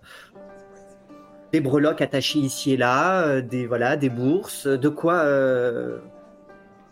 [1.53, 5.99] des breloques attachées ici et là, euh, des voilà, des bourses, de quoi euh,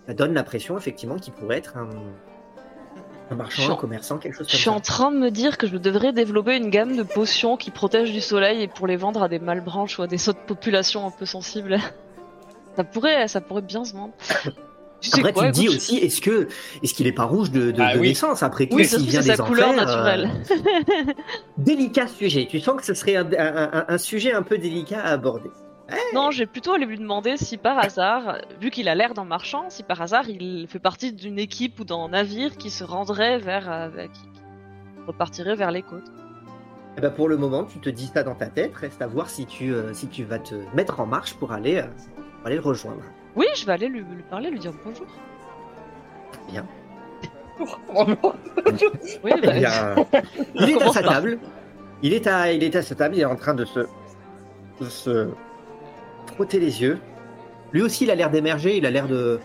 [0.08, 1.90] ça donne l'impression effectivement qu'il pourrait être un,
[3.32, 4.72] un marchand, un Je- commerçant, quelque chose Je comme suis ça.
[4.76, 8.12] en train de me dire que je devrais développer une gamme de potions qui protègent
[8.12, 11.12] du soleil et pour les vendre à des malbranches ou à des autres populations un
[11.12, 11.78] peu sensibles.
[12.76, 14.14] Ça pourrait, ça pourrait bien se vendre.
[15.04, 16.48] Tu sais Après, quoi, tu te dis écoute, aussi, est-ce que
[16.82, 18.08] est-ce qu'il est pas rouge de, de, Ah de oui.
[18.08, 20.30] naissance après tout Oui, s'il vient c'est sa des couleur enfers, naturelle.
[20.50, 21.14] euh,
[21.58, 22.48] délicat sujet.
[22.50, 25.52] Tu sens que ce serait un, un- un- un sujet un peu délicat à aborder.
[26.14, 29.70] Non, j'ai plutôt allé lui demander si par hasard, vu qu'il a l'air d'un marchand,
[29.70, 33.72] si par hasard il fait partie d'une équipe ou d'un navire qui se rendrait vers,
[33.72, 34.22] euh, qui,
[35.08, 36.12] repartirait vers les côtes.
[36.98, 38.76] Eh ben, pour le moment, tu te dis ça dans ta tête.
[38.76, 41.78] Reste à voir si tu euh, si tu vas te mettre en marche pour aller
[41.78, 41.88] euh,
[42.38, 43.02] pour aller le rejoindre.
[43.36, 45.08] Oui, je vais aller lui, lui parler, lui dire bonjour.
[49.24, 49.96] Oui, Eh bah, bien,
[50.56, 51.38] il est à sa table.
[52.02, 53.16] Il est à, il est à sa table.
[53.16, 53.82] Il est en train de se,
[54.82, 55.30] de se
[56.28, 57.00] frotter les yeux.
[57.72, 58.78] Lui aussi, il a l'air d'émerger.
[58.78, 59.40] Il a l'air de,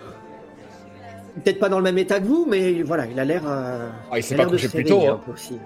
[1.43, 3.43] peut-être pas dans le même état que vous, mais voilà, il a l'air.
[3.47, 5.03] euh, Ah, il s'est pas couché plus tôt.
[5.07, 5.21] hein.
[5.33, 5.59] aussi.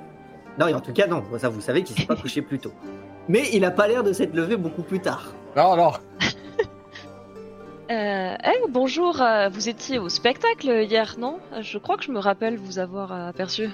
[0.58, 1.22] Non, en tout cas, non.
[1.38, 2.72] Ça, vous savez qu'il s'est pas couché plus tôt.
[3.28, 5.32] Mais il a pas l'air de s'être levé beaucoup plus tard.
[5.56, 5.92] Non, non.
[7.90, 11.38] Euh, eh, bonjour, euh, vous étiez au spectacle hier, non?
[11.60, 13.68] Je crois que je me rappelle vous avoir euh, aperçu.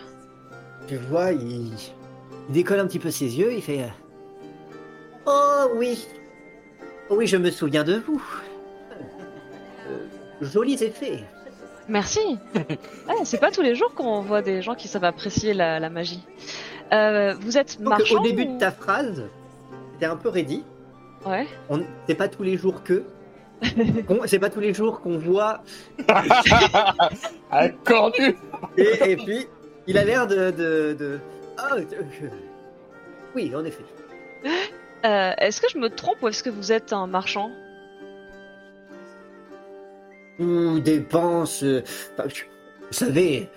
[0.89, 3.53] Tu vois, il, il décolle un petit peu ses yeux.
[3.53, 3.83] Il fait.
[3.83, 3.87] euh,
[5.27, 6.05] Oh oui,
[7.11, 8.23] oui, je me souviens de vous.
[9.89, 10.07] Euh,
[10.43, 11.25] jolis effets.
[11.89, 12.39] Merci.
[13.09, 15.89] Ah, c'est pas tous les jours qu'on voit des gens qui savent apprécier la, la
[15.89, 16.23] magie.
[16.93, 19.25] Euh, vous êtes Donc, marchand au début ou- de ta phrase,
[19.99, 20.63] t'es un peu ready.
[21.25, 21.47] Ouais.
[21.71, 21.81] On...
[22.07, 23.03] C'est pas tous les jours que.
[24.07, 25.63] qu'on- C'est pas tous les jours qu'on voit.
[27.51, 28.37] Un cornu.
[28.77, 29.47] Et, et puis,
[29.87, 30.51] il a l'air de.
[30.51, 31.19] de, de...
[31.57, 31.83] Ah, euh,
[33.35, 33.85] Oui, en effet.
[35.05, 37.51] Euh, est-ce que je me trompe ou est-ce que vous êtes un marchand?
[40.39, 41.63] Ou dépense.
[41.63, 41.83] euh,
[42.17, 42.45] enfin, je-
[42.87, 43.49] Vous savez,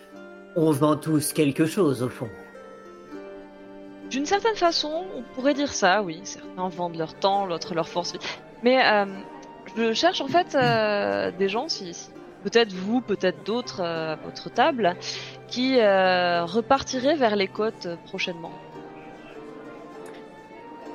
[0.55, 2.29] on vend tous quelque chose au fond.
[4.09, 6.19] D'une certaine façon, on pourrait dire ça, oui.
[6.25, 8.13] Certains vendent leur temps, l'autre leur force.
[8.61, 9.05] Mais euh,
[9.77, 12.09] je cherche en fait euh, des gens, si, si-
[12.43, 14.95] peut-être vous, peut-être d'autres euh, à votre table,
[15.47, 18.51] qui euh, repartiraient vers les côtes euh, prochainement.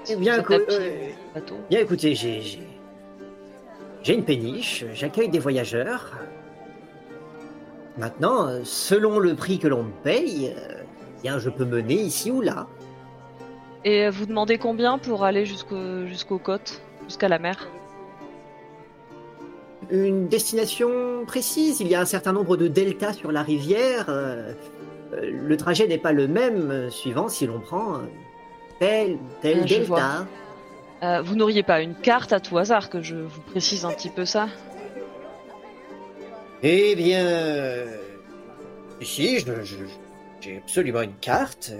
[0.08, 1.56] Eh bien, écou- euh, bateau.
[1.70, 2.60] Bien écoutez, j'ai.
[4.08, 6.12] une péniche, j'accueille des voyageurs.
[7.98, 10.82] Maintenant, euh, selon le prix que l'on me paye, euh,
[11.22, 12.66] bien, je peux mener ici ou là.
[13.84, 17.68] Et vous demandez combien pour aller jusqu'au- jusqu'aux côtes, jusqu'à la mer?
[19.90, 21.80] Une destination précise.
[21.80, 24.06] Il y a un certain nombre de deltas sur la rivière.
[24.08, 24.52] euh,
[25.14, 27.98] euh, le trajet n'est pas le même euh, suivant si l'on prend euh,
[28.78, 30.26] tel, tel Euh, je delta.
[31.02, 34.08] Euh, vous n'auriez pas une carte à tout hasard que je vous précise un petit
[34.10, 34.48] peu ça?
[36.62, 37.84] Eh bien, euh,
[39.00, 39.44] je-
[40.40, 41.72] j'ai absolument une carte.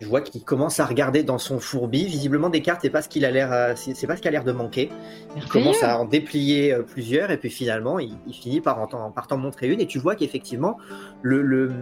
[0.00, 2.06] Je vois qu'il commence à regarder dans son fourbi.
[2.06, 4.32] Visiblement, des cartes, c'est pas ce qu'il a l'air, euh, c'est pas ce qui a
[4.32, 4.90] l'air de manquer.
[5.36, 9.26] Il commence à en déplier plusieurs et puis finalement, il, il finit par en, par
[9.28, 10.76] t'en montrer une et tu vois qu'effectivement,
[11.22, 11.72] le, le-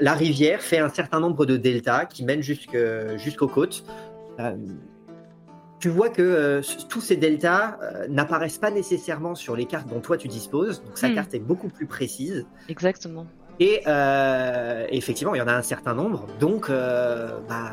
[0.00, 3.84] la rivière fait un certain nombre de deltas qui mènent jusqu'aux côtes.
[4.38, 4.56] Euh,
[5.78, 10.00] tu vois que euh, tous ces deltas euh, n'apparaissent pas nécessairement sur les cartes dont
[10.00, 11.14] toi tu disposes, donc sa Hmm.
[11.14, 12.46] carte est beaucoup plus précise.
[12.68, 13.26] Exactement.
[13.58, 13.82] Et
[14.90, 17.72] effectivement, il y en a un certain nombre, donc bah,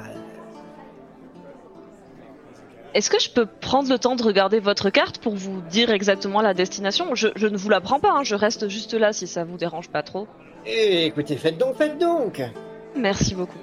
[2.97, 6.41] Est-ce que je peux prendre le temps de regarder votre carte pour vous dire exactement
[6.41, 7.13] la destination?
[7.13, 9.55] Je, je ne vous la prends pas, hein, je reste juste là si ça vous
[9.55, 10.27] dérange pas trop.
[10.65, 12.41] eh, écoutez, faites donc, faites donc.
[12.95, 13.59] Merci beaucoup.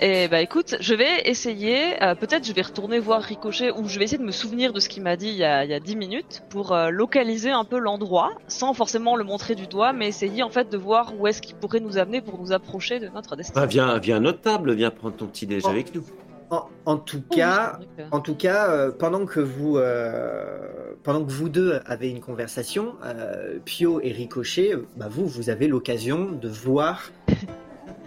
[0.00, 3.98] Et bah écoute, je vais essayer, euh, peut-être je vais retourner voir Ricochet ou je
[3.98, 5.74] vais essayer de me souvenir de ce qu'il m'a dit il y, a, il y
[5.74, 9.92] a 10 minutes pour euh, localiser un peu l'endroit, sans forcément le montrer du doigt,
[9.92, 13.00] mais essayer en fait de voir où est-ce qu'il pourrait nous amener pour nous approcher
[13.00, 13.66] de notre Bah, destination.
[13.68, 16.04] viens, viens à notre table, viens prendre ton petit déj avec nous.
[16.50, 17.78] En, en tout cas,
[18.10, 22.94] En tout cas, euh, pendant que vous euh, pendant que vous deux avez une conversation,
[23.04, 27.10] euh, Pio et Ricochet, euh, bah vous vous avez l'occasion de voir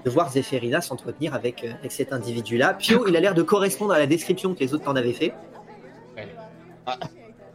[0.05, 2.73] de voir Zéphérina s'entretenir avec, euh, avec cet individu-là.
[2.73, 5.33] Pio, il a l'air de correspondre à la description que les autres t'en avaient fait.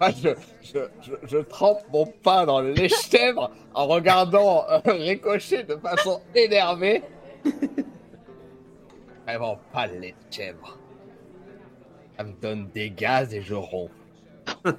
[0.01, 0.29] Ah, je,
[0.63, 6.21] je, je, je trempe mon pain dans le lait-chèvre en regardant euh, Ricochet de façon
[6.37, 7.03] énervée.
[9.73, 10.79] Pas le lait de chèvre.
[12.17, 13.91] Ça me donne des gaz et je romps.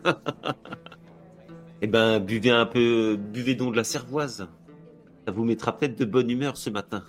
[1.82, 4.50] Eh ben, buvez un peu, buvez donc de la cervoise.
[5.26, 7.06] Ça vous mettra peut-être de bonne humeur ce matin.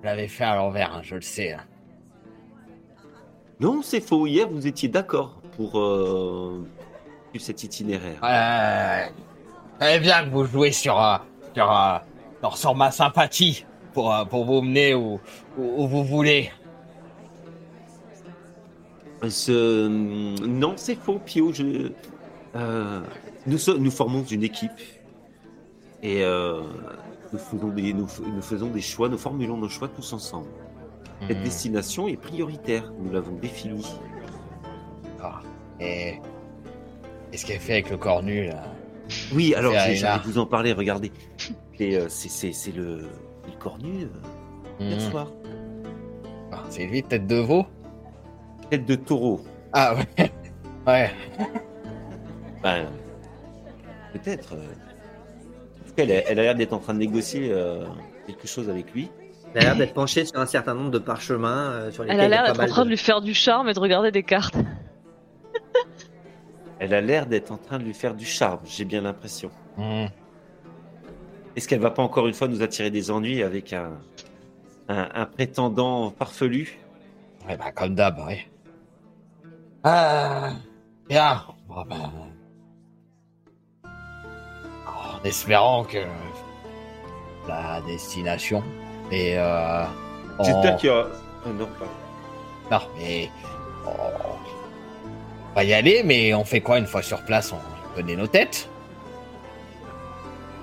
[0.00, 1.52] Je l'avais fait à l'envers, hein, je le sais.
[1.52, 1.60] hein.
[3.60, 4.26] Non, c'est faux.
[4.26, 6.66] Hier, vous étiez d'accord pour euh,
[7.38, 8.18] cet itinéraire.
[8.22, 9.12] Ouais.
[9.94, 11.18] Eh bien que vous jouez sur, euh,
[11.54, 11.98] sur, euh,
[12.54, 13.66] sur ma sympathie
[13.96, 15.18] pour, euh, pour vous mener où,
[15.56, 16.50] où, où vous voulez.
[19.26, 21.50] Ce- Non, c'est faux, Pio.
[21.52, 21.90] Je...
[22.54, 23.00] euh,
[23.46, 24.70] nous, so- nous formons une équipe
[26.02, 26.60] et euh,
[27.32, 30.48] nous, faisons des, nous, nous faisons des choix, nous formulons nos choix tous ensemble.
[31.26, 31.44] Cette Hmm.
[31.44, 33.86] destination est prioritaire, nous l'avons définie.
[35.22, 35.40] Ah.
[35.80, 36.18] Et
[37.30, 38.62] qu'est-ce qu'elle fait avec le cornu là?
[39.34, 41.10] Oui, alors j'allais vous en parler, regardez.
[41.80, 43.06] Et, euh, c'est- c'est c'est le,
[43.46, 44.08] le cornu euh,
[44.84, 45.10] hier Hmm.
[45.10, 45.26] soir.
[46.52, 47.66] Ah, C'est lui, tête de veau
[48.70, 49.40] Tête de taureau.
[49.72, 50.32] Ah ouais.
[50.86, 51.10] Ouais.
[52.62, 52.86] Ben,
[54.12, 54.54] peut-être.
[54.54, 54.56] euh.
[54.56, 57.84] En tout cas, elle a elle a l'air d'être en train de négocier euh,
[58.26, 59.10] quelque chose avec lui.
[59.54, 62.20] Il a l'air d'être penché sur un certain nombre de parchemins euh, sur lesquels Elle
[62.22, 64.10] a il l'air d'être en train de de- lui faire du charme et de regarder
[64.10, 64.56] des cartes.
[66.78, 69.50] Elle a l'air d'être en train de lui faire du charme, j'ai bien l'impression.
[69.78, 70.06] Hmm.
[71.56, 73.92] Est-ce qu'elle va pas encore une fois nous attirer des ennuis avec un,
[74.88, 76.78] un, un prétendant farfelu?
[77.48, 78.46] Ouais, bah, comme d'hab, oui.
[79.84, 80.50] Ah,
[81.08, 81.42] bien.
[81.68, 82.10] Bon, ben,
[84.86, 85.98] En espérant que
[87.48, 88.62] la destination
[89.10, 89.84] et euh,
[90.38, 91.06] on- J'espère qu'il y aura.
[91.46, 91.86] Oh, non, pas.
[92.70, 93.30] Non, mais
[93.86, 97.52] on va y aller, mais on fait quoi une fois sur place?
[97.52, 98.68] On connaît nos têtes?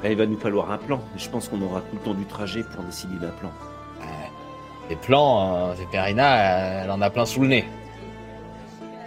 [0.05, 0.99] Il va nous falloir un plan.
[1.15, 3.51] Je pense qu'on aura tout le temps du trajet pour décider d'un plan.
[4.01, 4.03] Euh,
[4.89, 7.65] les plans, euh, Zéphérina, elle en a plein sous le nez.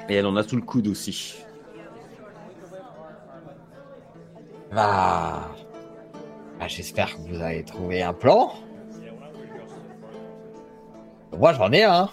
[0.09, 1.37] Et elle en a sous le coude aussi.
[4.73, 5.49] Bah,
[6.59, 8.53] bah, j'espère que vous avez trouvé un plan.
[11.37, 12.09] Moi, j'en ai un.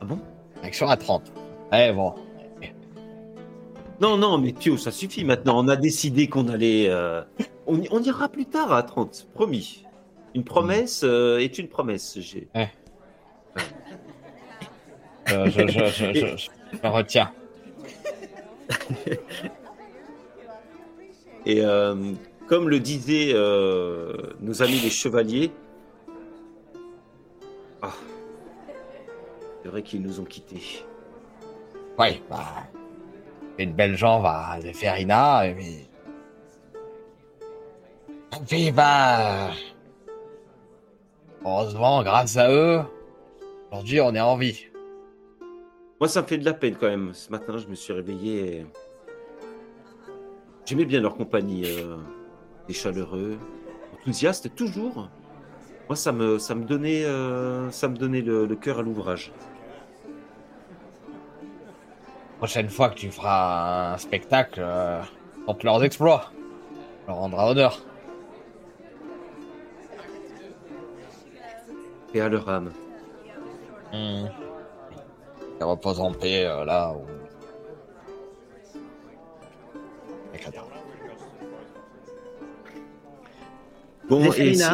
[0.00, 0.18] Ah bon?
[0.62, 1.32] Action à 30.
[1.72, 2.14] Eh bon.
[4.00, 5.58] Non, non, mais Pio, ça suffit maintenant.
[5.64, 6.88] On a décidé qu'on allait.
[6.88, 7.22] euh,
[7.66, 9.84] On, ira plus tard à 30, promis.
[10.34, 12.18] Une promesse euh, est une promesse.
[12.20, 12.48] J'ai-
[15.26, 16.48] Je, je, je, je, je- je-
[16.82, 17.32] je retiens.
[21.46, 22.12] Et euh,
[22.46, 25.50] comme le disaient euh, nos amis les chevaliers,
[27.82, 27.92] ah,
[29.62, 30.84] c'est vrai qu'ils nous ont quittés.
[31.98, 32.66] Ouais, bah.
[33.58, 35.88] Une belle jambe à et puis.
[38.36, 39.50] Et puis, bah.
[41.44, 42.82] Heureusement, grâce à eux,
[43.70, 44.66] aujourd'hui, on est en vie.
[46.00, 47.12] Moi, ça me fait de la peine quand même.
[47.14, 48.66] Ce matin, je me suis réveillé et...
[50.64, 51.64] J'aimais bien leur compagnie.
[51.64, 51.96] euh,
[52.68, 53.38] des chaleureux,
[53.94, 55.08] enthousiastes toujours.
[55.88, 59.32] Moi, ça me, donnait, euh, le cœur à l'ouvrage.
[62.38, 65.02] Prochaine fois que tu feras un spectacle, euh,
[65.44, 66.30] contre leurs exploits,
[67.06, 67.78] on leur rendra honneur.
[72.14, 72.72] Et à leur âme.
[73.92, 74.26] Hmm.
[75.60, 77.04] Ils reposent en paix euh, là où.
[80.30, 80.62] Avec la.
[84.08, 84.64] Bon, et si-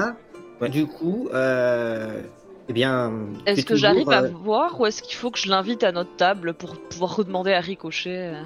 [0.61, 0.69] Ouais.
[0.69, 2.23] du coup, euh,
[2.69, 3.13] eh bien.
[3.47, 5.93] Est-ce que toujours, j'arrive à euh, voir ou est-ce qu'il faut que je l'invite à
[5.93, 8.43] notre table pour pouvoir redemander à Ricochet euh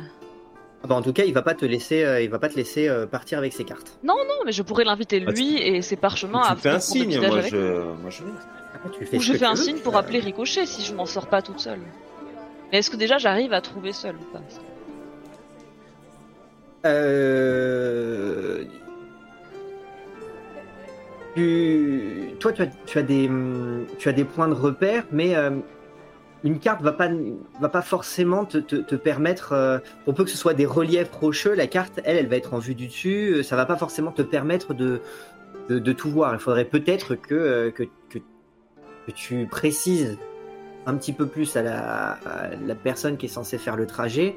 [0.81, 2.55] ah bah, en tout cas, il va pas te laisser, euh, il va pas te
[2.55, 3.99] laisser euh, partir avec ses cartes.
[4.05, 4.15] Non,
[4.47, 7.27] mais je pourrais l'inviter Ah, lui et ses parchemins à tu fais un signe, petit-déj
[7.27, 7.59] moi avec lui.
[7.59, 7.67] je,
[8.01, 8.31] moi je vais.
[8.77, 9.57] Après, tu fais Ou je fais un veux.
[9.57, 11.81] signe pour Euh, appeler Ricochet si je m'en sors pas toute seule.
[12.71, 14.41] Mais est-ce que déjà j'arrive à trouver seule ou pas?
[16.87, 18.65] Euh...
[21.35, 22.35] Tu...
[22.41, 25.51] Toi, tu as, des, points de repère, mais euh,
[26.45, 27.09] une carte va pas,
[27.61, 29.53] va pas forcément te, permettre.
[29.53, 32.55] euh, pour peu que ce soit des reliefs rocheux, la carte, elle, elle va être
[32.55, 33.35] en vue du dessus.
[33.35, 35.01] euh, Ça va pas forcément te permettre de,
[35.93, 36.35] tout voir.
[36.35, 37.85] Il faudrait peut-être que, euh, que,
[39.15, 40.19] tu précises
[40.85, 42.19] un petit peu plus à la,
[42.75, 44.37] personne qui est censée faire le trajet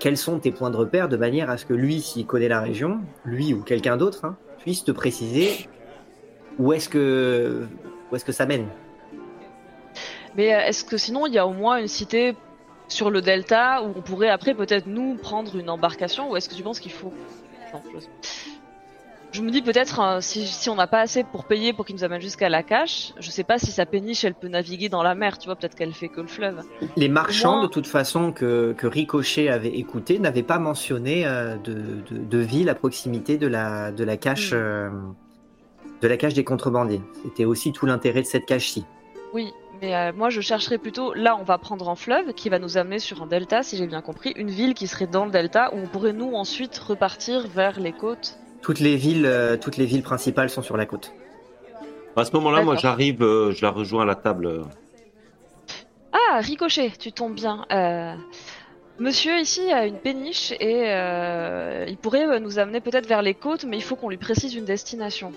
[0.00, 2.60] quels sont tes points de repère de manière à ce que lui, s'il connaît la
[2.60, 5.68] région, lui ou quelqu'un d'autre, hein, puisse te préciser
[6.58, 7.68] où est-ce que,
[8.28, 8.66] ça mène.
[10.36, 12.36] Mais euh, est-ce que sinon il y a au moins une cité
[12.88, 16.54] sur le delta où on pourrait après peut-être nous prendre une embarcation ou est-ce que
[16.54, 17.12] tu penses qu'il faut?
[19.32, 21.94] Je me dis peut-être euh, si, si on n'a pas assez pour payer pour qu'il
[21.96, 25.02] nous amène jusqu'à la cache, je sais pas si sa péniche elle peut naviguer dans
[25.02, 26.62] la mer, tu vois, peut-être qu'elle fait que le fleuve.
[26.96, 31.56] Les marchands, Moi- de toute façon, que, que Ricochet avait écouté, n'avaient pas mentionné euh,
[31.56, 31.74] de,
[32.10, 34.56] de, de ville à proximité de la, de la cache, Mm.
[34.56, 34.90] euh,
[36.00, 37.02] de la cache des contrebandiers.
[37.24, 38.84] C'était aussi tout l'intérêt de cette cache-ci.
[39.34, 42.58] Oui, mais euh, moi je chercherais plutôt là on va prendre un fleuve qui va
[42.58, 45.30] nous amener sur un delta si j'ai bien compris, une ville qui serait dans le
[45.30, 48.38] delta où on pourrait nous ensuite repartir vers les côtes.
[48.62, 51.12] Toutes les villes, euh, toutes les villes principales sont sur la côte.
[52.16, 54.46] À ce moment-là, moi j'arrive, euh, je la rejoins à la table.
[54.46, 54.62] euh.
[56.12, 57.64] Ah, Ricochet, tu tombes bien.
[57.72, 58.14] Euh,
[58.98, 63.64] monsieur ici a une péniche et euh, il pourrait nous amener peut-être vers les côtes,
[63.64, 65.32] mais il faut qu'on lui précise une destination.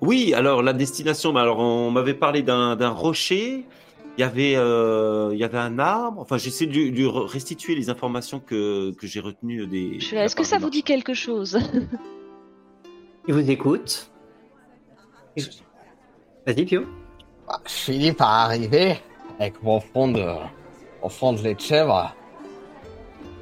[0.00, 3.64] Oui, alors la destination, bah, alors on m'avait parlé d'un rocher.
[4.16, 6.20] Il y avait, euh, il y avait un arbre.
[6.20, 6.72] Enfin, j'essaie de
[7.04, 9.98] re- restituer les informations que, que j'ai retenues des.
[10.12, 11.58] Est-ce que ça vous dit quelque chose?
[13.26, 14.10] Il vous écoute.
[16.46, 16.82] Vas-y, Pio.
[17.46, 18.98] Bah, je finis par arriver
[19.38, 20.24] avec mon front de,
[21.02, 22.14] mon front de lait de chèvre.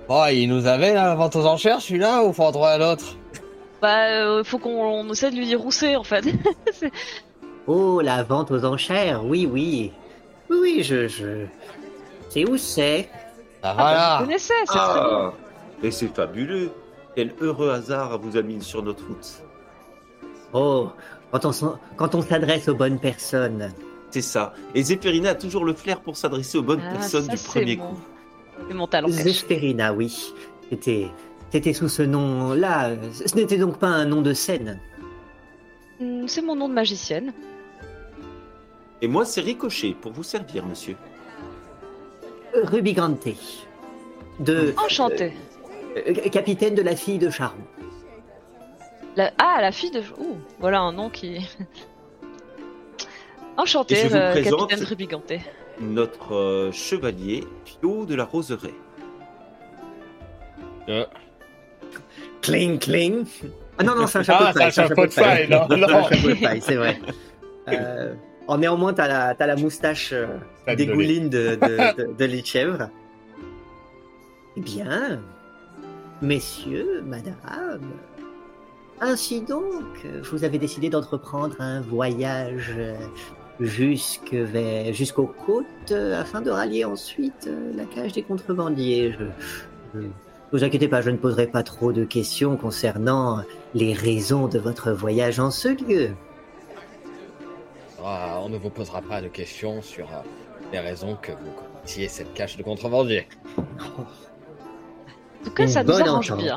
[0.08, 2.92] Oh, il nous avait là, la vente aux enchères celui-là ou faut en trouver un
[2.92, 3.16] autre?
[3.80, 6.24] Bah, euh, faut qu'on on essaie de lui dire où c'est en fait.
[7.68, 9.92] Oh, la vente aux enchères, oui, oui.
[10.50, 11.06] Oui, oui, je...
[11.06, 11.46] je...
[12.28, 13.08] C'est où c'est?
[13.62, 14.16] Ah, Ah, bah, voilà.
[14.18, 14.78] vous connaissez, c'est très.
[14.80, 15.32] Ah,
[15.80, 16.72] et c'est fabuleux.
[17.14, 19.44] Quel heureux hasard vous a mis sur notre route.
[20.52, 20.90] Oh,
[21.30, 23.72] quand on, s'en- quand on s'adresse aux bonnes personnes.
[24.10, 24.52] C'est ça.
[24.74, 27.76] Et Zéphirina a toujours le flair pour s'adresser aux bonnes Ah, personnes ça, du premier
[27.76, 27.98] mon- coup.
[28.68, 29.08] C'est mon talent.
[29.96, 30.32] oui.
[30.70, 31.08] C'était...
[31.50, 32.92] C'était sous ce nom-là.
[33.26, 34.78] Ce n'était donc pas un nom de scène.
[36.00, 37.32] Hmm, C'est mon nom de magicienne.
[39.02, 40.96] Et moi, c'est Ricochet pour vous servir, monsieur.
[42.54, 43.28] Rubigante.
[44.40, 44.74] De...
[44.82, 45.32] Enchantée.
[45.96, 47.58] euh, capitaine de la fille de Charme.
[49.16, 50.00] La- Ah, la fille de.
[50.18, 51.36] Ouh, voilà un nom qui.
[53.56, 55.32] Et Enchantée, je vous euh, présente- capitaine Rubigante.
[55.80, 58.74] Notre euh, chevalier, Pio de la Roseraie.
[60.88, 61.04] Euh,
[62.40, 63.24] Cling, cling.
[63.78, 64.72] Ah non, non, c'est un chapeau Ah, de paille.
[64.72, 66.98] c'est un chapeau de paille, non, C'est un chapeau de paille, c'est vrai.
[67.68, 68.14] Euh,
[68.48, 70.26] en néanmoins, t'as la, moustache euh,
[70.74, 72.88] dégouline de, de, de, de lait de chèvre.
[74.56, 75.20] Eh bien,
[76.20, 77.80] messieurs, madame,
[79.00, 82.74] ainsi donc, vous avez décidé d'entreprendre un voyage
[83.60, 89.12] jusque vers- jusqu'aux côtes euh, afin de rallier ensuite euh, la cage des contrebandiers.
[89.12, 89.24] Je,
[89.94, 90.08] je- ne
[90.58, 93.42] vous inquiétez pas, je ne poserai pas trop de questions concernant
[93.74, 96.10] les raisons de votre voyage en ce lieu.
[98.04, 100.22] ah, on ne vous posera pas de questions sur euh,
[100.72, 103.26] les raisons que vous commettiez cette cache de contrebandier.
[103.58, 104.04] En
[105.44, 106.44] tout cas, ça nous bonne arrange entente.
[106.44, 106.56] bien.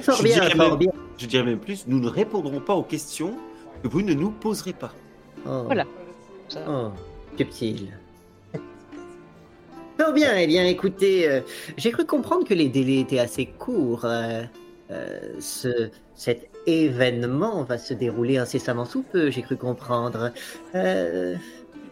[0.00, 0.90] Fort bien, fort bien.
[1.18, 3.36] Je dirais même plus, nous ne répondrons pas aux questions
[3.82, 4.92] que vous ne nous poserez pas.
[5.46, 5.84] Oh, Voilà.
[6.48, 6.88] Ça- Oh,
[7.38, 7.96] subtil.
[9.98, 11.40] Fort bien, eh bien écoutez, euh,
[11.76, 14.04] j'ai cru comprendre que les délais étaient assez courts.
[14.04, 14.42] euh,
[14.90, 20.30] euh, ce, cet événement va se dérouler incessamment sous peu, j'ai cru comprendre.
[20.74, 21.36] Euh,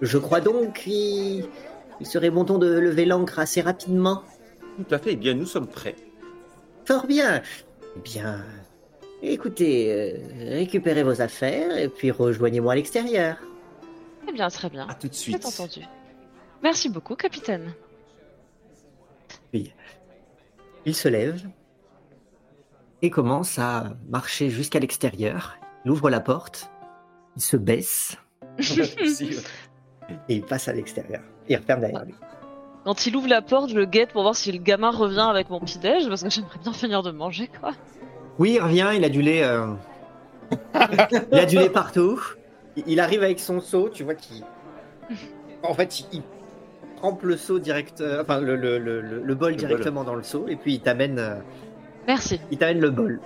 [0.03, 1.47] je crois donc qu'il
[2.01, 4.23] il serait bon ton de lever l'ancre assez rapidement?
[4.77, 5.13] Tout à fait.
[5.13, 5.95] Eh bien, nous sommes prêts.
[6.85, 7.41] Fort bien.
[7.97, 8.45] Eh bien,
[9.23, 10.19] écoutez, euh,
[10.59, 13.37] récupérez vos affaires et puis rejoignez-moi à l'extérieur.
[14.25, 14.87] Très bien, très bien.
[14.89, 15.45] À tout de C'est suite.
[15.47, 15.81] entendu.
[16.63, 17.75] Merci beaucoup, capitaine.
[20.85, 21.41] Il se lève
[23.03, 25.57] et commence à marcher jusqu'à l'extérieur.
[25.85, 26.71] Il ouvre la porte,
[27.37, 28.17] il se baisse
[28.59, 31.23] et il passe à l'extérieur.
[31.49, 32.15] Il referme derrière lui.
[32.85, 35.51] Quand il ouvre la porte, je le guette pour voir si le gamin revient avec
[35.51, 37.73] mon petit-déj, parce que j'aimerais bien finir de manger, quoi.
[38.39, 39.43] Oui, il revient, il a du lait.
[39.45, 39.67] euh,
[41.33, 42.21] il a du lait partout.
[42.77, 44.45] Il- Il arrive avec son seau, tu vois qu'il.
[45.63, 46.23] En fait, il- il
[46.97, 49.57] trempe le seau direct, euh, enfin le, le, le, le- le bol bol.
[49.57, 51.35] directement dans le seau et puis il t'amène, euh,
[52.07, 52.41] Merci.
[52.51, 53.21] il t'amène le bol.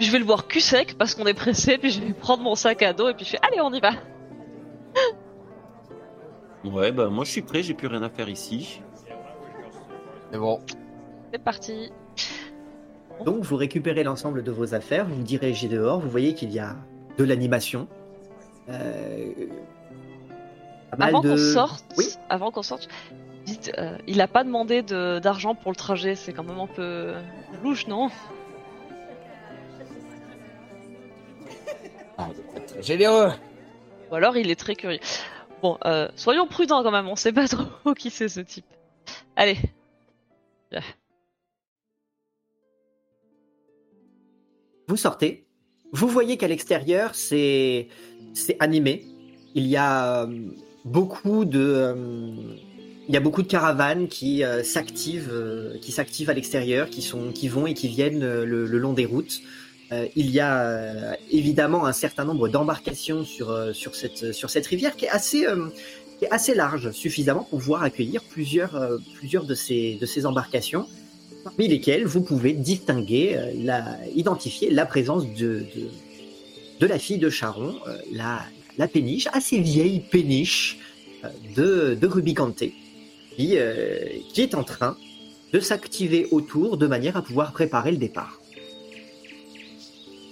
[0.00, 2.54] Je vais le boire cul sec parce qu'on est pressé, puis je vais prendre mon
[2.54, 3.90] sac à dos et puis je fais allez, on y va.
[6.64, 8.82] Ouais, bah moi je suis prêt, j'ai plus rien à faire ici.
[10.30, 10.60] C'est bon.
[11.32, 11.90] C'est parti.
[13.24, 16.58] Donc vous récupérez l'ensemble de vos affaires, vous vous dirigez dehors, vous voyez qu'il y
[16.58, 16.76] a
[17.18, 17.86] de l'animation.
[18.68, 19.32] Euh,
[20.92, 22.06] Avant de- qu'on sorte, Oui.
[22.28, 22.88] avant qu'on sorte,
[23.44, 26.66] dites, euh, il a pas demandé de- d'argent pour le trajet, c'est quand même un
[26.66, 27.12] peu
[27.62, 28.10] louche, non?
[32.18, 32.28] Ah,
[32.80, 33.30] généreux.
[34.10, 35.00] Ou alors il est très curieux.
[35.62, 37.46] Bon, euh, soyons prudents quand même, on sait pas
[37.84, 38.66] trop qui c'est ce type.
[39.36, 39.58] Allez.
[44.90, 45.44] Vous sortez,
[45.92, 47.86] vous voyez qu'à l'extérieur, c'est
[48.58, 49.06] animé.
[49.54, 50.26] Il y a euh,
[50.84, 51.94] beaucoup de euh,
[53.06, 55.32] il y a beaucoup de caravanes qui euh, s'activent
[55.80, 59.06] qui s'activent à l'extérieur, qui sont qui vont et qui viennent le, le long des
[59.06, 59.42] routes.
[60.16, 65.04] Il y a évidemment un certain nombre d'embarcations sur sur cette sur cette rivière qui
[65.04, 65.46] est assez
[66.18, 70.88] qui est assez large, suffisamment pour pouvoir accueillir plusieurs plusieurs de ces de ces embarcations
[71.44, 75.88] parmi lesquels vous pouvez distinguer, euh, la, identifier la présence de, de,
[76.80, 78.40] de la fille de Charon, euh, la,
[78.78, 80.78] la péniche, assez vieille péniche
[81.24, 82.64] euh, de, de Rubicante,
[83.36, 84.96] qui, euh, qui est en train
[85.52, 88.40] de s'activer autour de manière à pouvoir préparer le départ.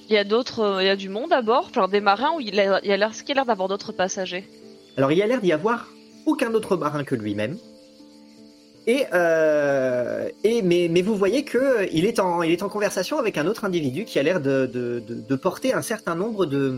[0.08, 2.40] Il y a d'autres, il y a du monde à bord, genre des marins ou
[2.40, 4.44] il a, il y a l'air, ce qu'il a l'air d'avoir d'autres passagers?
[4.96, 5.88] Alors il y a l'air d'y avoir
[6.24, 7.58] aucun autre marin que lui-même.
[8.88, 13.18] Et, euh, et mais, mais vous voyez que il est en il est en conversation
[13.18, 16.46] avec un autre individu qui a l'air de, de, de, de porter un certain nombre
[16.46, 16.74] de,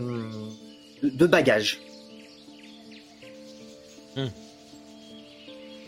[1.03, 1.79] de, de bagages.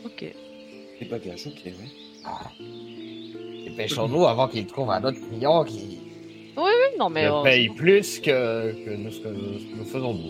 [0.06, 0.26] Ok.
[1.02, 1.74] Les bagages, ok, ouais.
[3.70, 6.00] Dépêchons-nous avant qu'il trouve un autre client qui
[6.56, 7.26] Oui, non mais.
[7.26, 10.30] euh, paye plus que, que nous, ce que nous, ce que nous faisons nous.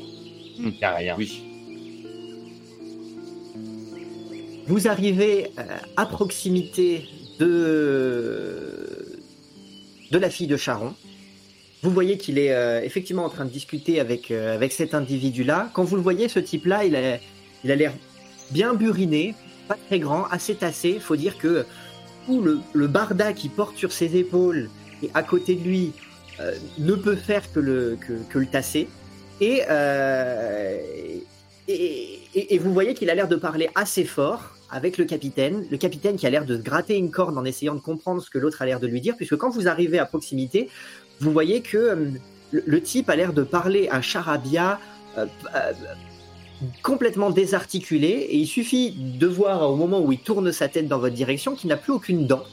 [0.60, 0.70] Hmm.
[0.70, 1.16] Il n'y a rien.
[1.18, 1.44] Oui.
[4.68, 5.64] Vous arrivez euh,
[5.98, 7.06] à proximité
[7.40, 9.18] de
[10.12, 10.94] de la fille de Charon.
[11.82, 15.70] Vous voyez qu'il est euh, effectivement en train de discuter avec euh, avec cet individu-là.
[15.74, 17.20] Quand vous le voyez, ce type-là, il a
[17.64, 17.94] il a l'air
[18.52, 19.36] bien buriné,
[19.68, 21.00] pas très grand, assez tassé.
[21.00, 21.66] Faut dire que
[22.26, 24.70] tout le, le barda qu'il porte sur ses épaules
[25.02, 25.92] et à côté de lui
[26.40, 28.88] euh, ne peut faire que le que, que le tasser.
[29.42, 30.78] Et, euh,
[31.68, 35.66] et, et- vous voyez qu'il a l'air de parler assez fort avec le capitaine.
[35.70, 38.40] Le capitaine qui a l'air de gratter une corde en essayant de comprendre ce que
[38.40, 40.70] l'autre a l'air de lui dire, puisque quand vous arrivez à proximité,
[41.20, 42.10] vous voyez que euh,
[42.52, 44.80] le, type a l'air de parler un charabia
[45.18, 45.26] euh,
[45.56, 45.74] euh,
[46.82, 51.00] complètement désarticulé, et il suffit de voir au moment où il tourne sa tête dans
[51.00, 52.44] votre direction qu'il n'a plus aucune dent,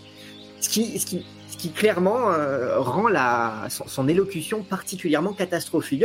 [1.61, 6.03] qui clairement euh, rend la, son, son élocution particulièrement catastrophique.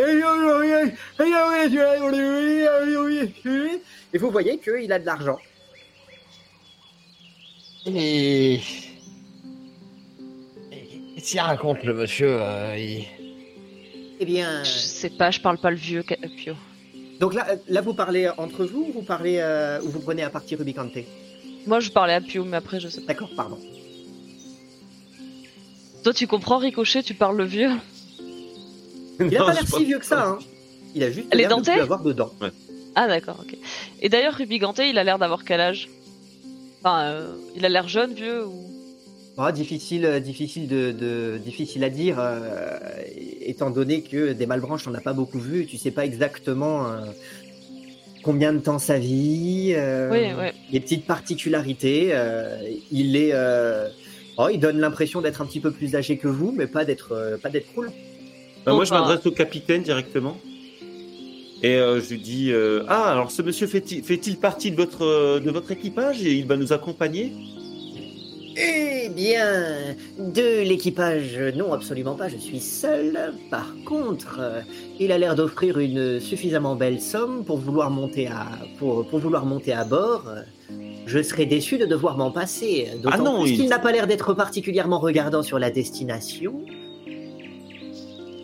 [4.13, 5.39] Et vous voyez qu'il a de l'argent.
[7.85, 8.59] Et...
[11.15, 13.05] Qu'est-ce qu'il raconte le monsieur euh, il-
[14.19, 16.55] Eh bien, Je sais pas, je parle pas le vieux Pio.
[17.21, 20.29] donc là, là vous parlez entre vous ou vous parlez euh, ou vous prenez à
[20.29, 20.97] partie Rubicante?
[21.65, 23.13] Moi je parlais à Pio, mais après je sais pas.
[23.13, 23.57] D'accord, pardon.
[26.05, 27.71] Toi tu comprends Ricochet, tu parles le vieux
[29.19, 30.23] Il a Non, pas l'air si vieux que ça.
[30.27, 30.39] Hein.
[30.93, 32.31] Il a juste l'air de plus avoir dedans.
[32.93, 33.57] Ah d'accord, ok.
[34.03, 35.89] Et d'ailleurs Rubigante, il a l'air d'avoir quel âge?
[36.83, 38.53] Enfin, euh, il a l'air jeune, vieux ou
[39.39, 42.77] Ah, difficile, euh, difficile de, de- difficile à dire, euh,
[43.41, 45.65] étant donné que des malbranches, on n'a pas beaucoup vu.
[45.65, 46.97] Tu sais pas exactement euh,
[48.21, 50.51] combien de temps ça vit, euh, Oui, oui.
[50.71, 52.09] les petites particularités.
[52.11, 53.89] euh, il est, euh,
[54.37, 57.13] oh, il donne l'impression d'être un petit peu plus âgé que vous, mais pas d'être,
[57.13, 57.91] euh, pas d'être cool.
[58.65, 60.37] Bah, moi, je m'adresse au capitaine directement.
[61.63, 65.39] Et euh, je lui dis euh, Ah, alors ce monsieur fait-il fait-il partie de votre,
[65.39, 67.31] de votre équipage et il va nous accompagner?
[68.57, 73.33] Eh bien, de l'équipage, non, absolument pas, je suis seul.
[73.51, 74.61] Par contre, euh,
[74.97, 78.47] il a l'air d'offrir une suffisamment belle somme pour vouloir monter à,
[78.79, 80.23] pour, pour vouloir monter à bord.
[81.05, 83.91] Je serais déçu de devoir m'en passer, d'autant Ah non, plus il- qu'il n'a pas
[83.91, 86.65] l'air d'être particulièrement regardant sur la destination.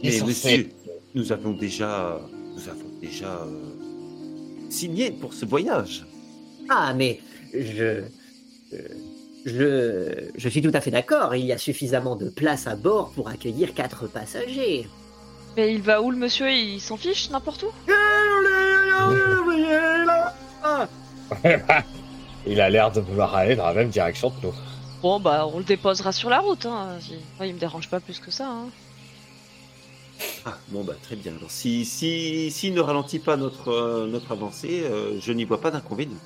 [0.03, 0.69] Mais monsieur,
[1.15, 2.19] nous avons déjà,
[2.55, 6.05] nous avons déjà euh, signé pour ce voyage.
[6.69, 7.19] Ah, mais
[7.53, 8.01] je,
[9.45, 11.35] je, je suis tout à fait d'accord.
[11.35, 14.87] Il y a suffisamment de place à bord pour accueillir quatre passagers.
[15.57, 16.49] Mais il va où le monsieur?
[16.51, 17.71] Il s'en fiche n'importe où?
[22.47, 24.53] Il a l'air de vouloir aller dans la même direction que nous.
[25.01, 26.65] Bon, bah, on le déposera sur la route.
[26.65, 26.97] Hein.
[26.99, 28.47] si- Moi, il me dérange pas plus que ça.
[28.47, 28.65] Hein.
[30.45, 31.33] Ah, bon, bah très bien.
[31.37, 35.59] Alors, si, si, s'il ne ralentit pas notre, euh, notre avancée, euh, je n'y vois
[35.61, 36.17] pas d'inconvénient.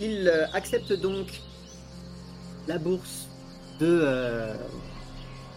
[0.00, 1.26] Il euh, accepte donc
[2.68, 3.28] la bourse
[3.80, 4.54] de euh,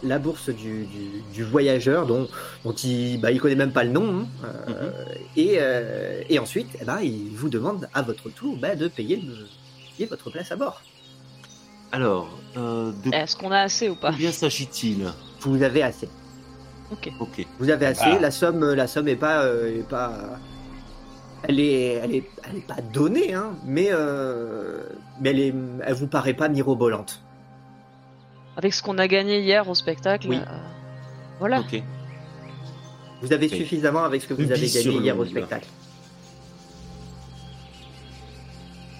[0.04, 2.28] la bourse du, du- du voyageur dont,
[2.64, 4.92] dont il bah, il connaît même pas le nom hein, euh,
[5.36, 9.16] et, euh, et ensuite eh ben, il vous demande à votre tour bah, de payer,
[9.18, 9.48] le-
[9.96, 10.82] payer votre place à bord.
[11.92, 12.28] Alors,
[12.58, 15.06] euh, de Est-ce qu'on a assez ou pas combien s'agit-il?
[15.42, 16.10] Vous avez assez.
[16.92, 17.10] Ok.
[17.20, 17.46] Ok.
[17.60, 18.02] Vous avez assez.
[18.06, 18.20] Ah.
[18.20, 20.40] La somme la somme est pas euh, est pas
[21.48, 24.82] elle est, elle est, elle est pas donnée, hein, mais, euh,
[25.22, 25.54] mais elle, est,
[25.86, 27.22] elle vous paraît pas mirobolante.
[28.58, 30.28] Avec ce qu'on a gagné hier au spectacle.
[30.30, 30.38] Oui.
[30.38, 30.58] euh,
[31.40, 31.64] Voilà.
[33.22, 35.68] Vous avez suffisamment avec ce que vous avez gagné hier au spectacle.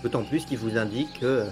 [0.04, 1.46] D'autant plus qu'il vous indique que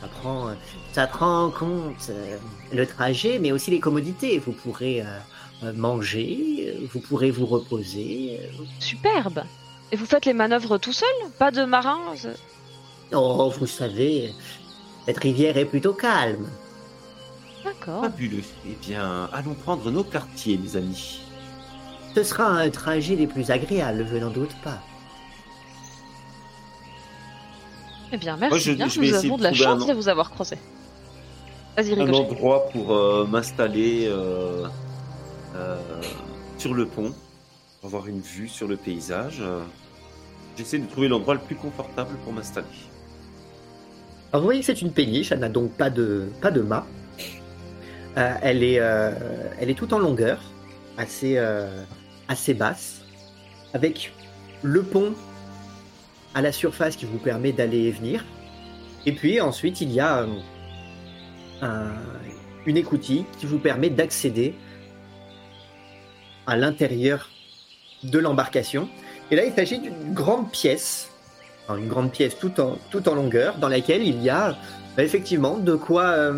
[0.00, 0.50] ça prend,
[0.92, 2.36] ça prend en compte euh,
[2.72, 4.38] le trajet, mais aussi les commodités.
[4.38, 5.06] Vous pourrez euh,
[5.64, 8.40] euh, manger, euh, vous pourrez vous reposer.
[8.42, 8.64] euh.
[8.78, 9.42] Superbe.
[9.90, 11.08] Et vous faites les manœuvres tout seul?
[11.38, 12.36] Pas de marin c'est-
[13.12, 14.32] Oh, vous savez,
[15.06, 16.46] cette rivière est plutôt calme.
[17.64, 18.02] D'accord.
[18.02, 18.42] Fabuleux.
[18.66, 21.20] Eh bien, allons prendre nos quartiers, mes amis.
[22.14, 24.78] Ce sera un trajet des plus agréables, je n'en doute pas.
[28.12, 28.88] Eh bien, merci Moi, je- bien.
[28.88, 30.56] je vais Nous avons de de la un chance an- de vous avoir croisé.
[31.76, 34.66] Vas-y, Un endroit pour euh, m'installer euh,
[35.54, 35.76] euh,
[36.56, 37.12] sur le pont,
[37.80, 39.42] pour avoir une vue sur le paysage.
[40.56, 42.66] J'essaie de trouver l'endroit le plus confortable pour m'installer.
[44.32, 46.84] Alors vous voyez que c'est une péniche, elle n'a donc pas de, pas de mât.
[48.18, 49.12] Euh, elle, est, euh,
[49.60, 50.40] elle est toute en longueur,
[50.96, 51.84] assez, euh,
[52.26, 53.02] assez basse,
[53.74, 54.12] avec
[54.62, 55.14] le pont
[56.34, 58.24] à la surface qui vous permet d'aller et venir.
[59.06, 60.26] Et puis ensuite, il y a
[61.62, 61.92] un-
[62.66, 64.54] une écoutille qui vous permet d'accéder
[66.46, 67.30] à l'intérieur
[68.02, 68.88] de l'embarcation.
[69.30, 71.10] Et là, il s'agit d'une grande pièce
[71.76, 74.56] une grande pièce tout en, tout longueur dans laquelle il y a
[74.96, 76.32] bah, effectivement de quoi,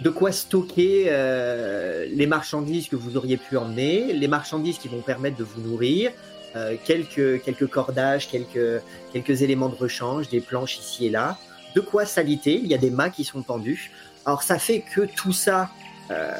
[0.00, 5.00] de quoi stocker euh, les marchandises que vous auriez pu emmener, les marchandises qui vont
[5.00, 6.12] permettre de vous nourrir,
[6.54, 8.82] euh, quelques, quelques cordages, quelques,
[9.12, 11.38] quelques éléments de rechange, des planches ici et là,
[11.74, 13.90] de quoi s'aliter, il y a des mâts qui sont pendus.
[14.24, 15.70] Alors ça fait que tout ça,
[16.10, 16.30] euh,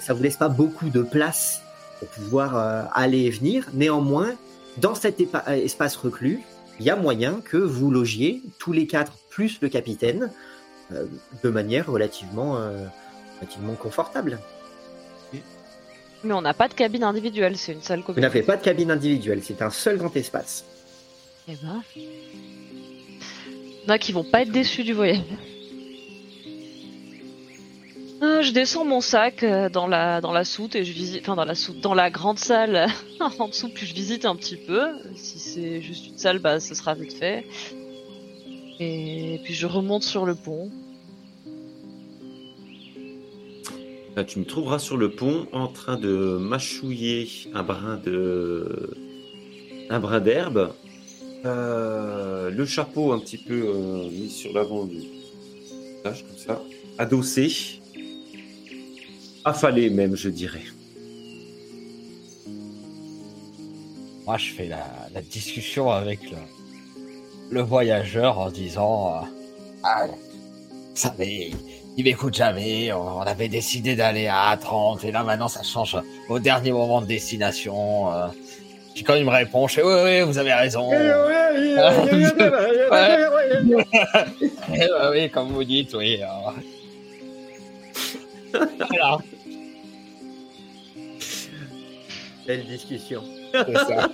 [0.00, 1.62] ça vous laisse pas beaucoup de place
[1.98, 3.68] pour pouvoir euh, aller et venir.
[3.74, 4.32] Néanmoins,
[4.78, 6.40] dans cet épa- espace reclus,
[6.80, 10.28] il y a moyen que vous logiez tous les quatre plus le capitaine euh,
[11.42, 12.84] de manière relativement, euh,
[13.40, 14.38] relativement confortable.
[16.24, 18.22] Mais on n'a pas de cabine individuelle, c'est une salle Vous commune.
[18.22, 20.64] n'avez pas de cabine individuelle, c'est un seul grand espace.
[21.48, 21.82] Eh ben.
[21.96, 22.02] Il
[23.88, 25.18] y en a qui vont pas être déçus du voyage.
[28.20, 31.34] Ah, je descends mon sac euh, dans la dans la soute et je visite, enfin
[31.34, 32.86] dans la soute, dans la grande salle
[33.40, 34.92] en dessous, puis je visite un petit peu.
[35.16, 37.44] Si c'est juste une salle, bah ce sera vite fait.
[38.78, 40.70] Et puis je remonte sur le pont.
[44.26, 48.94] Tu me trouveras sur le pont en train de mâchouiller un brin de
[49.90, 50.72] un brin d'herbe,
[51.44, 56.62] Euh, le chapeau un petit peu euh, mis sur l'avant du visage comme ça,
[56.98, 57.80] adossé,
[59.44, 60.62] affalé même, je dirais.
[64.24, 66.20] Moi, je fais la, discussion avec
[67.50, 69.26] le, voyageur en disant euh,
[69.82, 71.50] Ah, vous savez,
[71.96, 72.92] il m'écoute jamais.
[72.92, 75.96] On avait décidé d'aller à 30 et là maintenant ça change
[76.28, 78.12] au dernier moment de destination.
[78.14, 78.26] euh,
[78.94, 80.90] Puis quand il me répond, je fais oui, oui, vous avez raison.
[84.90, 86.20] Bah oui, comme vous dites, oui.
[86.22, 86.54] alors.
[88.88, 89.18] voilà,
[92.46, 93.22] Belle discussion.
[93.52, 94.10] c'est ça.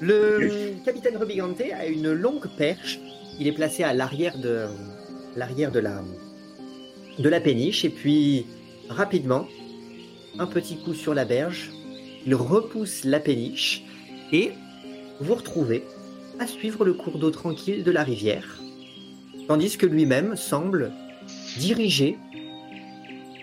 [0.00, 2.98] Le capitaine Robigante a une longue perche.
[3.38, 4.66] Il est placé à l'arrière de
[5.40, 6.02] l'arrière de la
[7.18, 8.44] de la péniche et puis
[8.90, 9.48] rapidement
[10.38, 11.70] un petit coup sur la berge.
[12.26, 13.82] Il repousse la péniche
[14.32, 14.52] et
[15.18, 15.82] vous retrouvez
[16.38, 18.60] à suivre le cours d'eau tranquille de la rivière,
[19.48, 20.92] tandis que lui-même semble
[21.56, 22.18] diriger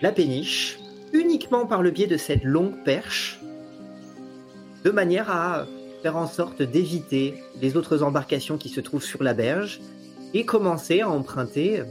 [0.00, 0.78] la péniche
[1.12, 3.40] uniquement par le biais de cette longue perche,
[4.84, 5.66] de manière à
[6.02, 9.80] faire en sorte d'éviter les autres embarcations qui se trouvent sur la berge
[10.34, 11.82] et commencer à emprunter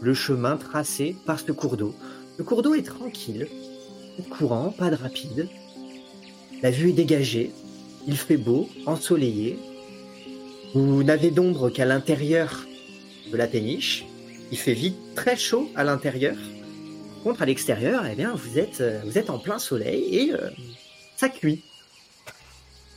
[0.00, 1.94] le chemin tracé par ce cours d'eau.
[2.38, 3.48] Le cours d'eau est tranquille,
[4.16, 5.48] pas de courant, pas de rapide.
[6.62, 7.52] La vue est dégagée,
[8.06, 9.58] il fait beau, ensoleillé.
[10.74, 12.64] Vous n'avez d'ombre qu'à l'intérieur
[13.30, 14.04] de la péniche.
[14.50, 16.36] Il fait vite très chaud à l'intérieur.
[17.14, 20.32] Par contre, à l'extérieur, eh bien, vous êtes, euh, vous êtes en plein soleil et
[20.32, 20.50] euh,
[21.16, 21.62] ça cuit.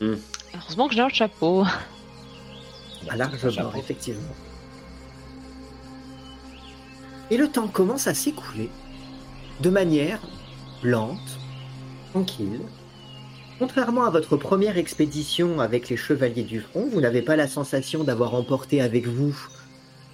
[0.01, 1.65] Heureusement que j'ai un chapeau.
[3.09, 4.35] À large bord, effectivement.
[7.31, 8.69] Et le temps commence à s'écouler
[9.61, 10.19] de manière
[10.83, 11.39] lente,
[12.11, 12.61] tranquille.
[13.57, 18.03] Contrairement à votre première expédition avec les Chevaliers du Front, vous n'avez pas la sensation
[18.03, 19.35] d'avoir emporté avec vous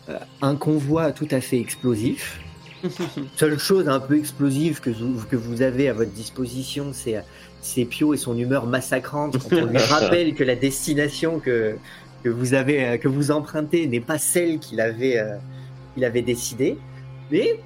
[0.09, 2.39] euh, un convoi tout à fait explosif.
[3.35, 7.23] Seule chose un peu explosive que vous, que vous avez à votre disposition, c'est
[7.61, 11.75] c'est Pio et son humeur massacrante quand on lui rappelle que la destination que,
[12.23, 15.37] que vous avez euh, que vous empruntez n'est pas celle qu'il avait euh,
[15.93, 16.77] qu'il avait décidée.
[17.31, 17.59] Mais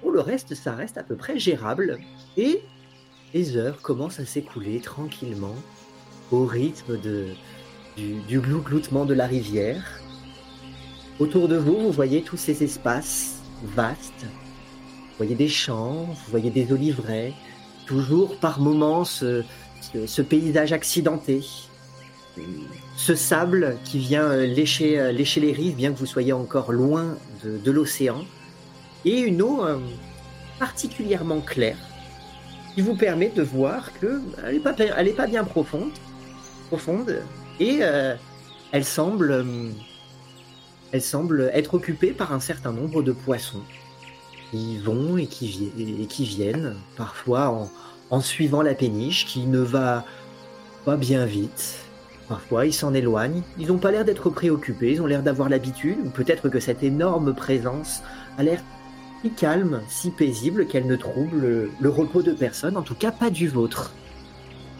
[0.00, 1.98] pour le reste, ça reste à peu près gérable
[2.36, 2.60] et
[3.34, 5.54] les heures commencent à s'écouler tranquillement
[6.30, 7.26] au rythme de
[7.96, 10.00] du, du glougloutement de la rivière.
[11.18, 14.24] Autour de vous, vous voyez tous ces espaces vastes.
[14.24, 17.32] Vous voyez des champs, vous voyez des oliveraies,
[17.86, 19.42] toujours par moments ce-
[20.06, 21.40] ce paysage accidenté,
[22.98, 26.72] ce sable qui vient euh, lécher, euh, lécher les rives, bien que vous soyez encore
[26.72, 28.24] loin de, l'océan,
[29.04, 29.78] et une eau euh,
[30.58, 31.76] particulièrement claire
[32.74, 35.92] qui vous permet de voir que elle n'est pas, pas bien profonde,
[36.66, 37.22] profonde
[37.60, 37.80] et
[38.72, 39.46] elle semble,
[40.92, 43.62] elle semble être occupée par un certain nombre de poissons
[44.50, 47.70] qui vont et qui, et qui viennent, parfois en,
[48.10, 50.04] en suivant la péniche qui ne va
[50.84, 51.87] pas bien vite.
[52.28, 53.42] Parfois, ils s'en éloignent.
[53.58, 56.82] Ils n'ont pas l'air d'être préoccupés, ils ont l'air d'avoir l'habitude, ou peut-être que cette
[56.82, 58.02] énorme présence
[58.36, 58.62] a l'air
[59.22, 63.10] si calme, si paisible qu'elle ne trouble le, le repos de personne, en tout cas
[63.10, 63.92] pas du vôtre.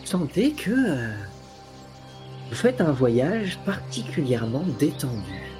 [0.04, 1.08] Sentez que euh,
[2.48, 5.52] vous faites un voyage particulièrement détendu.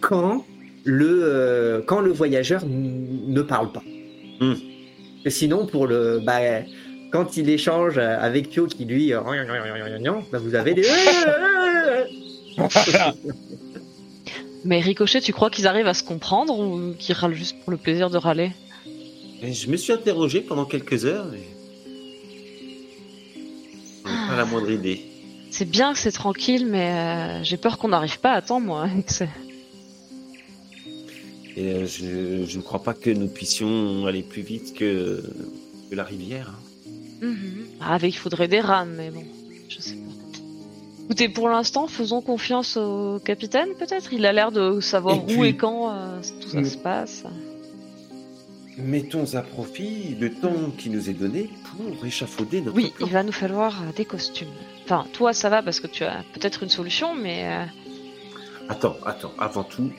[0.00, 0.44] Quand
[0.84, 3.82] le, euh, quand le voyageur ne parle pas.
[4.40, 4.54] Hmm.
[5.26, 6.40] Sinon, pour le, bah,
[7.10, 9.20] quand il échange avec Pio qui lui, euh,
[10.32, 10.84] bah, vous avez des.
[14.64, 17.78] Mais Ricochet, tu crois qu'ils arrivent à se comprendre ou qu'ils râlent juste pour le
[17.78, 18.52] plaisir de râler?
[19.42, 21.32] Et je me suis interrogé pendant quelques heures.
[21.34, 21.48] Et...
[24.04, 25.00] J'en ai Pas la moindre idée.
[25.50, 28.86] C'est bien que c'est tranquille, mais euh, j'ai peur qu'on n'arrive pas à temps, moi.
[31.56, 35.22] et euh, je ne crois pas que nous puissions aller plus vite que,
[35.90, 36.50] que la rivière.
[36.50, 36.69] hein.
[37.80, 39.24] Ah, avec, il faudrait des rames, mais bon,
[39.68, 40.00] je sais pas.
[41.04, 45.40] Écoutez, pour l'instant, faisons confiance au capitaine, peut-être Il a l'air de savoir Et où
[45.40, 46.64] puis- et quand euh, tout ça Mm.
[46.64, 47.24] se passe.
[48.78, 53.06] Mettons à profit le temps qui nous est donné pour échafauder notre Oui, plan.
[53.06, 54.48] il va nous falloir euh, des costumes.
[54.84, 57.64] Enfin, toi, ça va parce que tu as peut-être une solution, mais euh,
[58.68, 59.90] Attends, attends, avant tout,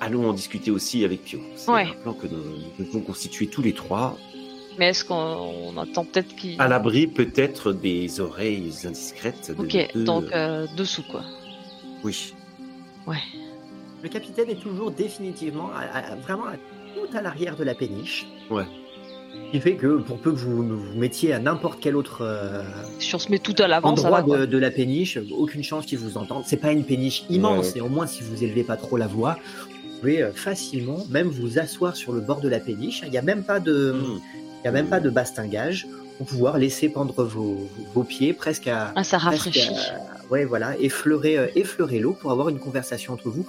[0.00, 1.40] allons en discuter aussi avec Pio.
[1.54, 1.86] C'est Ouais.
[1.86, 2.42] un plan que nous,
[2.78, 4.16] nous devons constituer tous les trois,
[4.78, 6.60] mais est-ce qu'on on attend peut-être qu'il...
[6.60, 9.52] à l'abri peut-être des oreilles indiscrètes.
[9.56, 11.22] De Ok, deux- donc euh, dessous quoi.
[12.04, 12.34] Oui.
[13.06, 13.16] Ouais.
[14.02, 16.56] Le capitaine est toujours définitivement à- à- vraiment à-
[16.94, 18.26] tout à l'arrière de la péniche.
[18.50, 18.64] Ouais.
[19.46, 22.62] Ce qui fait que pour peu que vous vous mettiez à n'importe quel autre euh,
[22.98, 24.40] Si on se met tout à l'avant, ça endroit va.
[24.40, 26.44] de, de la péniche, aucune chance qu'ils vous entendent.
[26.46, 27.78] C'est pas une péniche immense, Ouais.
[27.78, 29.38] et au moins si vous élevez pas trop la voix,
[29.84, 33.02] vous pouvez euh, facilement même vous asseoir sur le bord de la péniche.
[33.04, 34.18] Il n'y a même pas de, Hmm.
[34.62, 35.86] Il y a même pas de bastingage
[36.18, 39.68] pour pouvoir laisser pendre vos, vos pieds presque à, Ah, ça rafraîchit.
[39.70, 43.46] à- ouais, voilà, effleurer, euh, effleurer l'eau pour avoir une conversation entre vous.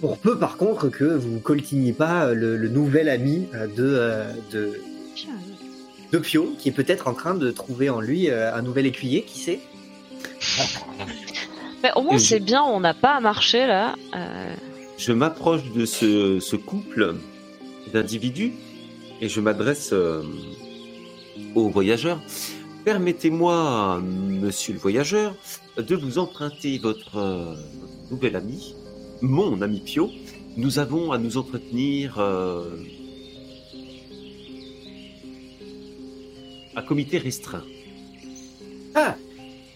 [0.00, 3.72] Pour peu, par contre, que vous coltiniez pas euh, le, le nouvel ami euh, de,
[3.78, 4.80] euh, de,
[6.12, 9.22] de Pio, qui est peut-être en train de trouver en lui euh, un nouvel écuyer,
[9.22, 9.60] qui sait?
[11.82, 13.94] Mais au moins, c'est bien, on n'a pas à marcher là.
[14.14, 14.54] Euh,
[14.98, 17.14] Je m'approche de ce, ce couple
[17.92, 18.52] d'individus
[19.20, 20.22] et je m'adresse euh,
[21.54, 22.20] au voyageur.
[22.84, 25.34] Permettez-moi, monsieur le voyageur,
[25.76, 27.54] de vous emprunter votre euh,
[28.10, 28.74] nouvel ami,
[29.20, 30.10] mon ami Pio.
[30.56, 32.64] Nous avons à nous entretenir euh,
[36.74, 37.64] un comité restreint.
[38.94, 39.16] Ah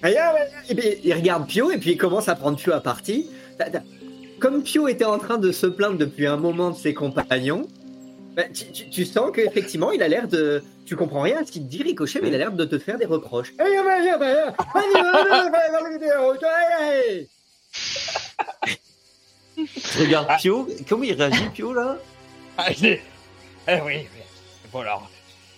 [0.03, 3.29] puis, il regarde Pio et puis il commence à prendre Pio à partie.
[4.39, 7.67] Comme Pio était en train de se plaindre depuis un moment de ses compagnons,
[8.35, 10.63] bah, tu, tu- tu sens qu'effectivement il a l'air de.
[10.87, 12.79] Tu comprends rien à ce qu'il te dit, Ricochet, mais il a l'air de te
[12.79, 13.53] faire des reproches.
[19.57, 20.69] Je regarde Pio.
[20.89, 21.97] Comment il réagit, Pio, là
[22.59, 23.01] Ah, Eh
[23.85, 24.07] oui.
[24.73, 25.09] Faut leur...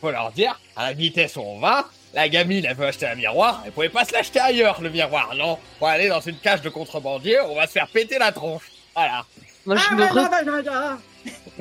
[0.00, 3.14] faut leur dire, à la vitesse où on va, la gamine, elle veut acheter un
[3.14, 6.60] miroir, elle pouvait pas se l'acheter ailleurs, le miroir, non Faut aller dans une cage
[6.62, 8.70] de contrebandier, on va se faire péter la tronche.
[8.94, 9.24] Voilà.
[9.64, 10.84] Moi, je Ah, me re-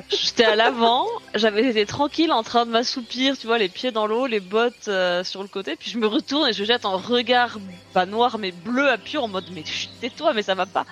[0.09, 4.07] J'étais à l'avant, j'avais été tranquille en train de m'assoupir, tu vois, les pieds dans
[4.07, 6.97] l'eau, les bottes euh, sur le côté, puis je me retourne et je jette un
[6.97, 7.57] regard,
[7.93, 10.85] pas noir mais bleu à Pio en mode mais chut, tais-toi, mais ça va pas.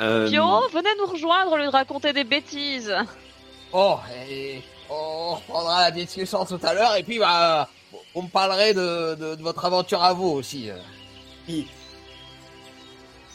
[0.00, 2.94] Euh, Pio, venez nous rejoindre au lieu de raconter des bêtises.
[3.72, 3.98] Oh,
[4.30, 7.68] et on reprendra la discussion tout à l'heure, et puis, bah,
[8.14, 10.70] vous me parlerez de, de, de votre aventure à vous aussi.
[11.48, 11.66] il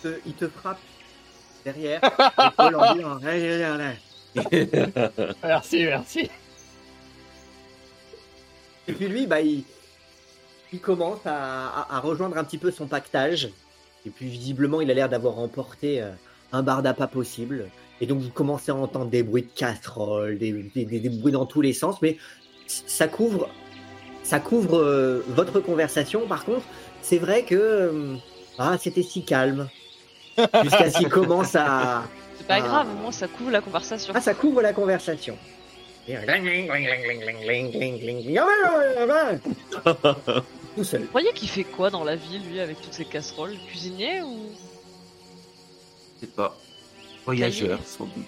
[0.04, 0.80] te frappe
[1.64, 4.70] derrière disant Allez, allez, allez.
[5.44, 6.30] Merci, merci.
[8.88, 9.64] Et puis lui, bah, il,
[10.74, 13.50] il commence à, à- à rejoindre un petit peu son pactage.
[14.06, 16.12] Et puis visiblement, il a l'air d'avoir remporté euh,
[16.52, 17.70] un bar d'appât possible.
[18.00, 21.32] Et donc, vous commencez à entendre des bruits de casseroles, des, des- des- des bruits
[21.34, 22.02] dans tous les sens.
[22.02, 22.18] Mais
[22.68, 23.50] ça couvre,
[24.24, 26.26] ça couvre euh, votre conversation.
[26.28, 26.64] Par contre,
[27.02, 28.16] c'est vrai que euh,
[28.58, 29.68] ah, c'était si calme.
[30.64, 32.04] Jusqu'à ce qu'il commence à,
[32.38, 34.14] C'est pas grave, au moins ça couvre la conversation.
[34.16, 35.38] ah, ça couvre la conversation.
[40.76, 41.02] Tout seul.
[41.02, 43.56] Vous croyez qu'il fait quoi dans la vie, lui, avec toutes ces casseroles?
[43.68, 44.50] Cuisinier ou?
[46.16, 46.56] Je sais pas.
[47.26, 48.26] Voyageur, sans doute.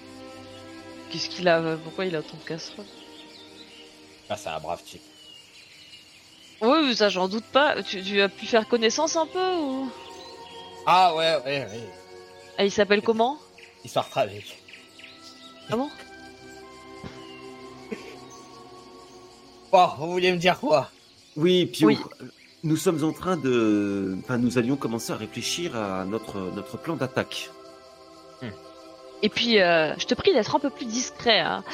[1.10, 2.84] qu'est-ce qu'il a Pourquoi il a autant de casseroles?
[4.28, 5.02] Ah, c'est un brave type.
[6.60, 7.82] Oui, ça j'en doute pas.
[7.82, 9.90] Tu, tu as pu faire connaissance un peu ou?
[10.86, 11.88] Ah, ouais, ouais, ouais.
[12.58, 13.38] Ah, il s'appelle comment?
[13.84, 14.62] Histoire tragique.
[15.70, 15.88] Ah bon?
[19.72, 20.90] Bon, vous vouliez me dire quoi?
[21.36, 21.98] Oui, Pio, Oui.
[22.62, 24.16] nous sommes en train de...
[24.22, 27.50] Enfin, nous allions commencer à réfléchir à notre, notre plan d'attaque.
[29.22, 31.40] Et puis, euh, je te prie d'être un peu plus discret.
[31.40, 31.64] hein.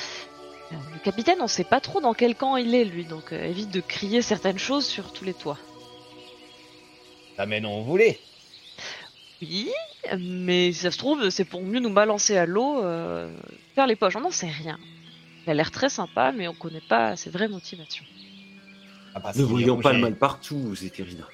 [0.73, 3.43] Euh, Le capitaine, on sait pas trop dans quel camp il est, lui, donc euh,
[3.45, 5.59] évite de crier certaines choses sur tous les toits.
[7.39, 8.21] Ah, mais non, vous voulez.
[9.43, 9.70] Oui,
[10.18, 13.34] mais si ça se trouve, c'est pour mieux nous balancer à l'eau, euh,
[13.74, 14.16] faire les poches.
[14.16, 14.78] On n'en sait rien.
[15.47, 18.05] Il a l'air très sympa, mais on connaît pas ses vraies motivations.
[19.14, 21.26] Ah, parce Ne voyons pas le mal partout, Zéterina.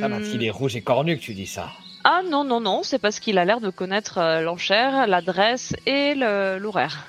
[0.00, 1.72] Ah, parce qu'il est rouge et cornu que tu dis ça.
[2.04, 6.14] Ah non, non, non, c'est parce qu'il a l'air de connaître euh, l'enchère, l'adresse et
[6.14, 7.06] le- l'horaire.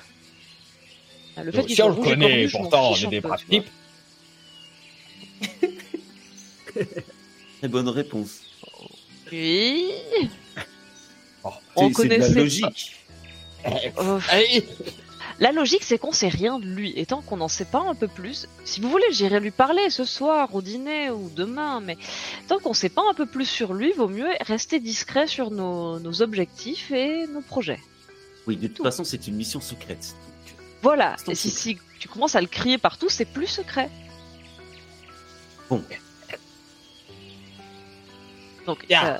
[1.36, 3.20] Ah, Le fait qu'il si on le rouge et connaît, cornu, pourtant, on est des
[3.20, 3.70] braves types.
[7.58, 8.40] Très bonne réponse.
[9.32, 9.90] Oui.
[11.44, 11.50] Oh.
[11.76, 12.96] On de la connaissait logique.
[13.64, 14.18] Euh,
[15.38, 16.92] La logique, c'est qu'on sait rien de lui.
[16.96, 19.88] Et tant qu'on n'en sait pas un peu plus, si vous voulez, j'irai lui parler
[19.88, 21.96] ce soir, au dîner ou demain, mais
[22.48, 26.00] tant qu'on sait pas un peu plus sur lui, vaut mieux rester discret sur nos,
[26.00, 27.80] nos objectifs et nos projets.
[28.48, 28.82] Oui, de toute Tout.
[28.82, 30.14] façon, c'est une mission secrète.
[30.46, 31.14] donc, Voilà.
[31.28, 31.60] Et si, secret.
[31.62, 33.88] si tu commences à le crier partout, c'est plus secret.
[35.70, 35.82] Bon,
[38.66, 39.04] Donc, Bien.
[39.06, 39.18] euh,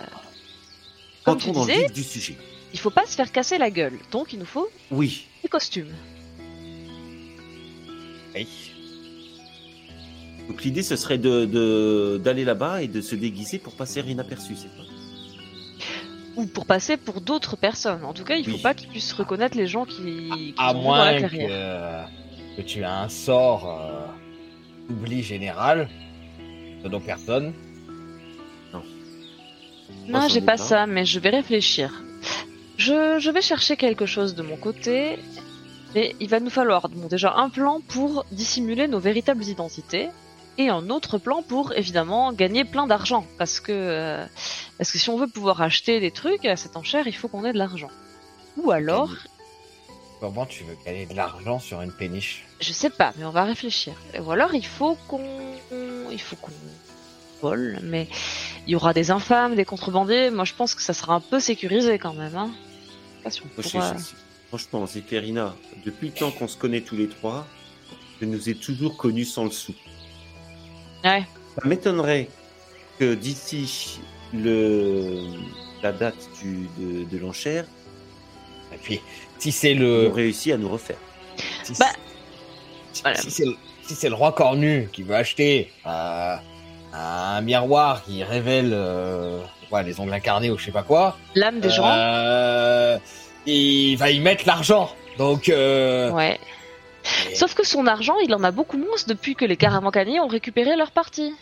[1.24, 2.36] comme tu rentrons dans le disais, vif du sujet.
[2.72, 3.98] il faut pas se faire casser la gueule.
[4.10, 5.92] Donc, il nous faut Oui, des costumes.
[8.34, 8.46] Oui.
[10.48, 14.54] donc l'idée, ce serait de de- d'aller là-bas et de se déguiser pour passer inaperçu,
[14.56, 14.82] c'est pas
[16.36, 18.04] Ou pour passer pour d'autres personnes.
[18.04, 20.78] En tout cas, il faut pas qu'ils puissent reconnaître les gens qui, qui À sont
[20.78, 22.08] venus dans la moins clairière.
[22.56, 24.06] que, que tu aies un sort euh,
[24.88, 25.88] d'oubli général
[26.82, 27.52] de nos personnes.
[30.08, 30.56] Non, j'ai pas.
[30.56, 32.02] ça, mais je vais réfléchir.
[32.76, 35.18] Je, je vais chercher quelque chose de mon côté,
[35.94, 40.08] mais il va nous falloir bon, déjà un plan pour dissimuler nos véritables identités
[40.58, 44.26] et un autre plan pour évidemment gagner plein d'argent, parce que euh,
[44.78, 47.44] parce que si on veut pouvoir acheter des trucs à cette enchère, il faut qu'on
[47.44, 47.90] ait de l'argent.
[48.56, 49.10] Ou alors,
[50.20, 52.44] Comment tu veux gagner de l'argent sur une péniche?
[52.60, 53.92] Je sais pas, mais on va réfléchir.
[54.24, 55.20] Ou alors il faut qu'on,
[56.12, 56.52] il faut qu'on
[57.40, 58.06] vole, mais
[58.66, 60.30] il y aura des infâmes, des contrebandiers.
[60.30, 62.36] Moi, je pense que ça sera un peu sécurisé quand même.
[62.36, 62.50] Hein.
[63.24, 63.94] Pas si on pourra-
[64.48, 65.54] franchement, Zéphérina,
[65.84, 67.46] depuis le temps qu'on se connaît tous les trois,
[68.20, 69.74] je nous ai toujours connus sans le sou.
[71.04, 71.24] Ouais.
[71.60, 72.28] Ça m'étonnerait
[72.98, 74.00] que d'ici
[74.32, 75.18] le
[75.82, 77.64] la date du, de, de l'enchère,
[78.72, 79.00] Et puis,
[79.40, 80.08] si c'est on le.
[80.08, 80.96] réussit à nous refaire.
[81.64, 81.86] Si, Bah,
[82.92, 83.16] si- voilà.
[83.20, 86.36] si c'est le, si c'est le roi cornu qui veut acheter euh,
[86.92, 89.40] un miroir qui révèle euh,
[89.70, 91.86] ouais, les ongles incarnés ou je sais pas quoi, L'âme des gens.
[91.86, 92.98] euh,
[93.46, 94.90] il va y mettre l'argent.
[95.18, 96.38] Donc, euh, Ouais.
[97.30, 100.28] et- Sauf que son argent, il en a beaucoup moins depuis que les caravancaniers ont
[100.28, 101.34] récupéré leur partie.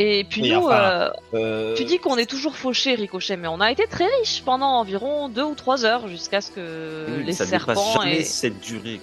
[0.00, 3.48] Et puis Oui, nous, enfin, euh, euh, tu dis qu'on est toujours fauché, Ricochet, mais
[3.48, 7.24] on a été très riches pendant environ deux ou trois heures jusqu'à ce que Oui,
[7.24, 8.22] les ça serpents jamais et...
[8.24, 9.00] cette durée.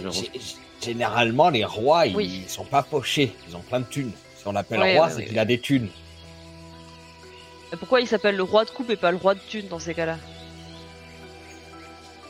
[0.00, 0.10] quoi.
[0.82, 2.44] Généralement, les rois, ils Oui.
[2.46, 3.34] sont pas pochés.
[3.48, 4.12] Ils ont plein de thunes.
[4.38, 5.24] Si on l'appelle Ouais, roi, ouais, c'est ouais.
[5.26, 5.88] qu'il a des thunes.
[7.78, 9.92] Pourquoi il s'appelle le roi de coupe et pas le roi de thune dans ces
[9.94, 10.16] cas-là?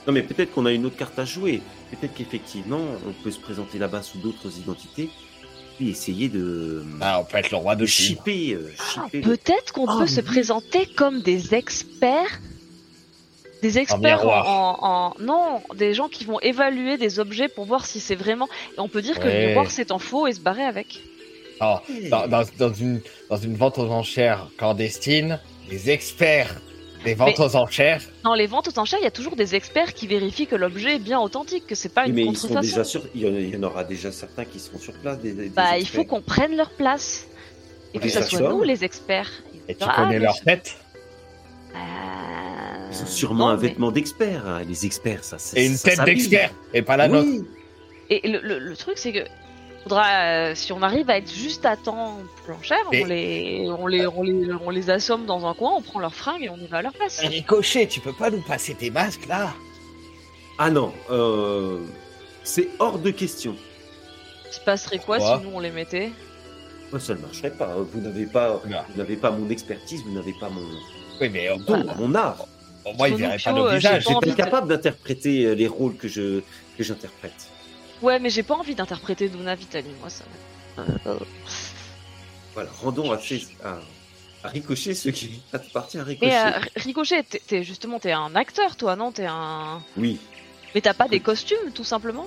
[0.06, 1.60] Non, mais peut-être qu'on a une autre carte à jouer.
[1.90, 5.10] Peut-être qu'effectivement, on peut se présenter là-bas sous d'autres identités,
[5.76, 8.06] puis essayer de, Ah, on peut être le roi de de thunes.
[8.06, 8.54] shipper.
[8.54, 10.26] euh, Ah, Peut-être qu'on Oh, peut se oui.
[10.26, 12.40] présenter comme des experts.
[13.62, 14.48] Des experts en, miroir.
[14.48, 18.48] en- en- Non, des gens qui vont évaluer des objets pour voir si c'est vraiment...
[18.76, 21.02] Et on peut dire que le miroir c'est en faux et se barrer avec.
[21.60, 23.00] Ah, dans, dans- dans une,
[23.30, 25.40] dans une vente aux enchères clandestine,
[25.70, 26.60] les experts
[27.04, 29.54] des ventes Mais- aux enchères, Dans les ventes aux enchères, il y a toujours des
[29.54, 32.48] experts qui vérifient que l'objet est bien authentique, que c'est pas une mais ils sont
[32.48, 32.68] contrefaçon.
[32.68, 33.02] déjà sur.
[33.14, 35.18] Il y, en, aura déjà certains qui seront sur place.
[35.20, 36.00] Des, des Bah, il experts.
[36.00, 37.26] faut qu'on prenne leur place.
[37.94, 39.30] Et que ça soit nous les experts.
[39.68, 40.76] et tu Ah, connais leur je- tête,
[41.74, 41.78] Euh,
[42.90, 44.46] Ils ont sûrement non, un mais- vêtement d'expert.
[44.46, 44.62] hein.
[44.66, 45.58] Les experts, ça c'est.
[45.60, 47.12] et une ça tête d'expert, et pas la Oui.
[47.38, 47.48] nôtre.
[48.10, 49.24] Et le, le- le truc, c'est que
[49.88, 50.06] faudra,
[50.50, 52.18] euh, si on arrive à être juste à temps
[52.92, 55.98] Mais- on les, on les, on les, on les assomme dans un coin, on prend
[56.00, 57.20] leurs fringues et on y va à leur place.
[57.20, 59.52] Ricochet, tu peux pas nous passer tes masques là
[60.58, 61.80] Ah non, euh,
[62.44, 63.54] c'est hors de question.
[64.50, 66.10] Il se passerait quoi si nous on les mettait?
[66.90, 67.74] Moi, ça ne marcherait pas.
[67.92, 68.78] Vous n'avez pas, Non.
[68.88, 70.62] vous n'avez pas mon expertise, vous n'avez pas mon,
[71.20, 71.48] Oui, mais
[71.98, 72.46] mon art.
[72.86, 74.04] au moins, ils Phono, verraient pas nos euh, visages.
[74.08, 76.40] j'ai pas J'étais capable d'interpréter euh, les rôles que je
[76.78, 77.48] que j'interprète.
[78.02, 80.24] Ouais, mais j'ai pas envie d'interpréter Donna Vitali, moi ça.
[80.78, 81.18] Euh,
[82.54, 83.78] Voilà, rendons à, Cés- à,
[84.44, 86.26] à Ricochet ce qui appartient à Ricochet.
[86.30, 89.10] Mais euh, Ricochet, t'es- t'es justement t'es un acteur, toi, non?
[89.12, 89.82] T'es un.
[89.96, 90.18] Oui,
[90.74, 92.26] Mais t'as pas des costumes, tout simplement?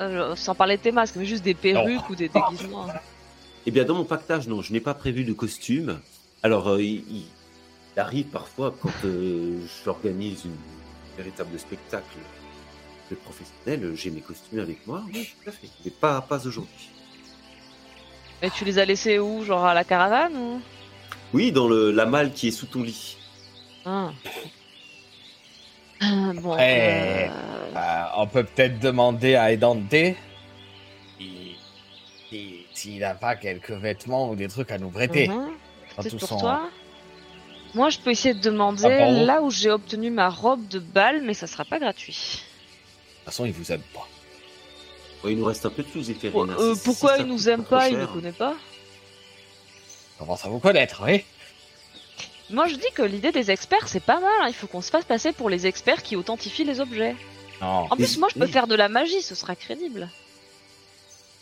[0.00, 2.88] Euh, Sans parler de tes masques, mais juste des perruques ou des déguisements.
[3.66, 6.00] Eh bien, dans mon pactage, non, je n'ai pas prévu de costume.
[6.42, 7.24] Alors, euh, il, il
[7.96, 10.56] arrive parfois, quand euh, j'organise une
[11.16, 12.18] véritable spectacle
[13.10, 15.02] de professionnel, euh, j'ai mes costumes avec moi.
[15.12, 15.68] Oui, tout à fait.
[15.84, 16.88] Mais pas, pas aujourd'hui.
[18.42, 20.60] Mais tu les as laissés où Genre à la caravane ou?
[21.32, 23.16] Oui, dans le, la malle qui est sous ton lit.
[23.84, 24.10] Ah.
[26.00, 26.56] Ah, Bon.
[26.58, 27.28] Euh,
[27.76, 31.56] Euh, on peut peut-être demander à Edante si-
[32.30, 35.26] si- s'il n'a pas quelques vêtements ou des trucs à nous prêter.
[35.96, 36.68] Peut-être tout pour son- toi.
[37.74, 41.22] Moi, je peux essayer de demander Ah, là où j'ai obtenu ma robe de bal,
[41.22, 42.42] mais ça sera pas gratuit.
[43.24, 44.06] De toute façon, il vous aime pas.
[45.26, 46.50] Il nous reste un peu de sous, Zéphérine.
[46.58, 48.54] Euh, Si- si pourquoi il nous aime pas Il ne connaît pas?
[50.14, 51.24] Il commence à vous connaître, oui
[52.50, 54.30] Moi, je dis que l'idée des experts, c'est pas mal.
[54.42, 54.48] hein.
[54.48, 57.16] Il faut qu'on se fasse passer pour les experts qui authentifient les objets.
[57.62, 57.86] Non.
[57.90, 60.10] En plus, Mais- moi, je peux faire de la magie, ce sera crédible.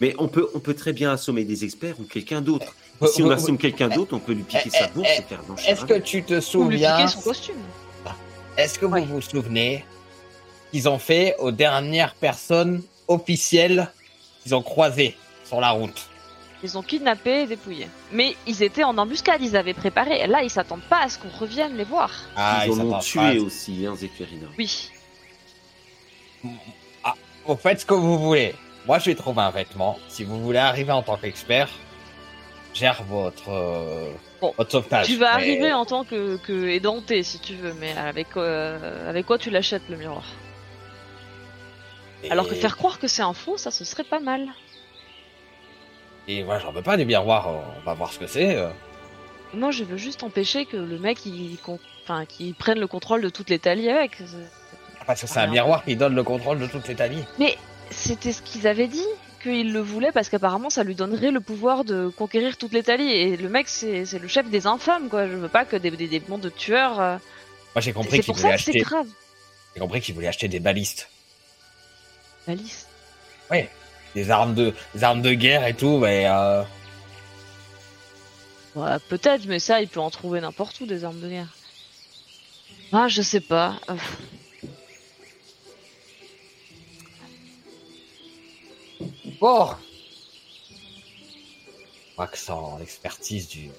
[0.01, 2.77] Mais on peut, on peut très bien assommer des experts ou quelqu'un d'autre.
[3.01, 5.09] Vous- Si on vous- assomme quelqu'un d'autre, on peut lui piquer Eh, sa eh, bourse
[5.17, 5.69] eh, et faire blanchir.
[5.71, 6.43] Est-ce que tu te Ou lui
[6.79, 7.57] souviens piquer son costume.
[8.57, 9.05] Est-ce que vous Ouais.
[9.05, 9.85] vous souvenez
[10.73, 13.89] qu'ils ont fait aux dernières personnes officielles
[14.43, 16.09] qu'ils ont croisées sur la route
[16.65, 17.89] Ils ont kidnappé et dépouillé.
[18.11, 20.27] Mais ils étaient en embuscade, ils avaient préparé.
[20.27, 22.11] Là, ils s'attendent pas à ce qu'on revienne les voir.
[22.37, 23.35] Ah, ils en ont tué pas.
[23.45, 24.49] aussi, hein, Zéphérina.
[24.59, 24.91] Oui.
[27.47, 28.55] Vous faites ce que vous voulez.
[28.87, 29.99] Moi, je vais trouver un vêtement.
[30.09, 31.69] Si vous voulez arriver en tant qu'expert,
[32.75, 34.11] gère votre, euh,
[34.41, 35.07] Bon, votre sauvetage.
[35.07, 39.09] Tu vas Mais- arriver en tant que, que édenté, si tu veux, mais avec, euh,
[39.09, 40.25] avec quoi tu l'achètes, le miroir?
[42.31, 44.49] Alors que faire croire que c'est un faux, ça, ce serait pas mal.
[46.29, 47.49] Et moi, j'en veux pas des miroirs.
[47.49, 48.57] On va voir ce que c'est.
[48.57, 48.69] euh.
[49.55, 51.59] Moi, je veux juste empêcher que le mec, il,
[52.05, 54.19] enfin, qu'il prenne le contrôle de toutes les talies avec.
[55.07, 57.25] Parce que c'est un miroir qui donne le contrôle de toutes les talies.
[57.39, 57.59] Mais
[57.91, 59.05] c'était ce qu'ils avaient dit,
[59.43, 63.11] qu'il le voulait parce qu'apparemment ça lui donnerait le pouvoir de conquérir toutes les talies.
[63.11, 65.27] Et le mec, c'est le chef des infâmes, quoi.
[65.27, 67.01] Je veux pas que des, des, des mondes de tueurs.
[67.01, 67.17] euh,
[67.75, 68.81] Moi, j'ai compris C'est qu'il pour voulait ça que c'est acheter.
[68.85, 69.07] grave.
[69.75, 71.11] J'ai compris qu'il voulait acheter des balistes.
[72.47, 72.89] La liste.
[74.15, 76.63] Des armes de, des armes de guerre et tout, mais euh,
[78.75, 81.55] Ouais, peut-être, mais ça, il peut en trouver n'importe où des armes de guerre.
[82.93, 83.77] Ah, je sais pas.
[83.89, 83.95] Euh,
[89.41, 89.69] bon.
[92.09, 93.71] Je crois que sans l'expertise du,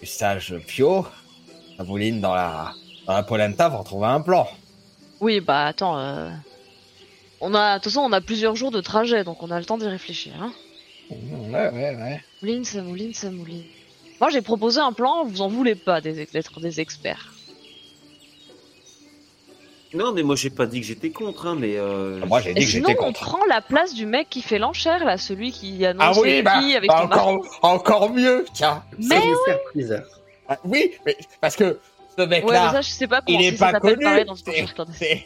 [0.00, 1.06] du sage Pio,
[1.78, 2.72] la bouline dans la,
[3.06, 4.48] dans la polenta va retrouver un plan.
[5.20, 5.98] Oui, bah attends.
[5.98, 6.30] euh,
[7.44, 9.64] On a, de toute façon, on a plusieurs jours de trajet, donc on a le
[9.64, 10.32] temps d'y réfléchir.
[10.40, 10.52] Hein.
[11.10, 12.20] Ouais, ouais, ouais.
[12.40, 13.64] Mouline, ça mouline, ça mouline.
[14.20, 17.32] Moi, j'ai proposé un plan, vous en voulez pas d'être des experts.
[19.94, 21.76] Non, mais moi j'ai pas dit que j'étais contre, hein, mais.
[21.76, 23.20] euh, Moi, j'ai Et dit que sinon, j'étais on contre.
[23.20, 26.42] prend la place du mec qui fait l'enchère, là, celui qui annonce Ah oui, les
[26.42, 28.82] bah, prix avec bah, encore, encore mieux, tiens.
[28.98, 29.20] Mais
[29.72, 30.02] priseur.
[30.48, 31.78] Ah, oui, mais parce que
[32.16, 33.94] ce Ouais, mais mec-là, ça, je sais pas comment il est si ça pas s'appelle
[33.96, 34.04] connu.
[34.04, 35.24] pareil dans c'est- c'est-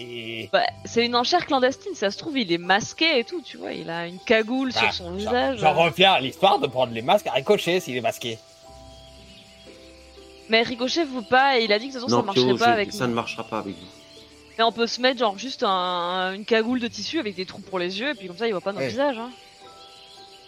[0.00, 3.56] et- Bah, c'est une enchère clandestine, ça se trouve, il est masqué et tout, tu
[3.58, 5.58] vois, il a une cagoule Bah, sur son j'en- visage.
[5.60, 8.38] J'en reviens à l'histoire de prendre les masques à ricocher s'il est masqué.
[10.48, 12.46] Mais Ricochet veut pas, et il a dit que de toute façon non, ça marcherait
[12.46, 13.10] Pio, pas avec ça nous.
[13.10, 13.86] ne marchera pas avec vous.
[14.58, 17.60] Mais on peut se mettre genre juste un- une cagoule de tissu avec des trous
[17.60, 18.90] pour les yeux, et puis comme ça il voit pas notre Ouais.
[18.90, 19.16] visage.
[19.16, 19.30] Hein.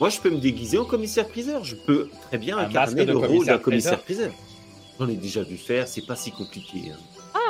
[0.00, 1.62] Moi, je peux me déguiser en commissaire-priseur.
[1.64, 4.32] Je peux très bien Un incarner le rôle d'un commissaire-priseur.
[4.98, 6.90] J'en ai déjà vu faire, c'est pas si compliqué.
[6.92, 6.98] hein.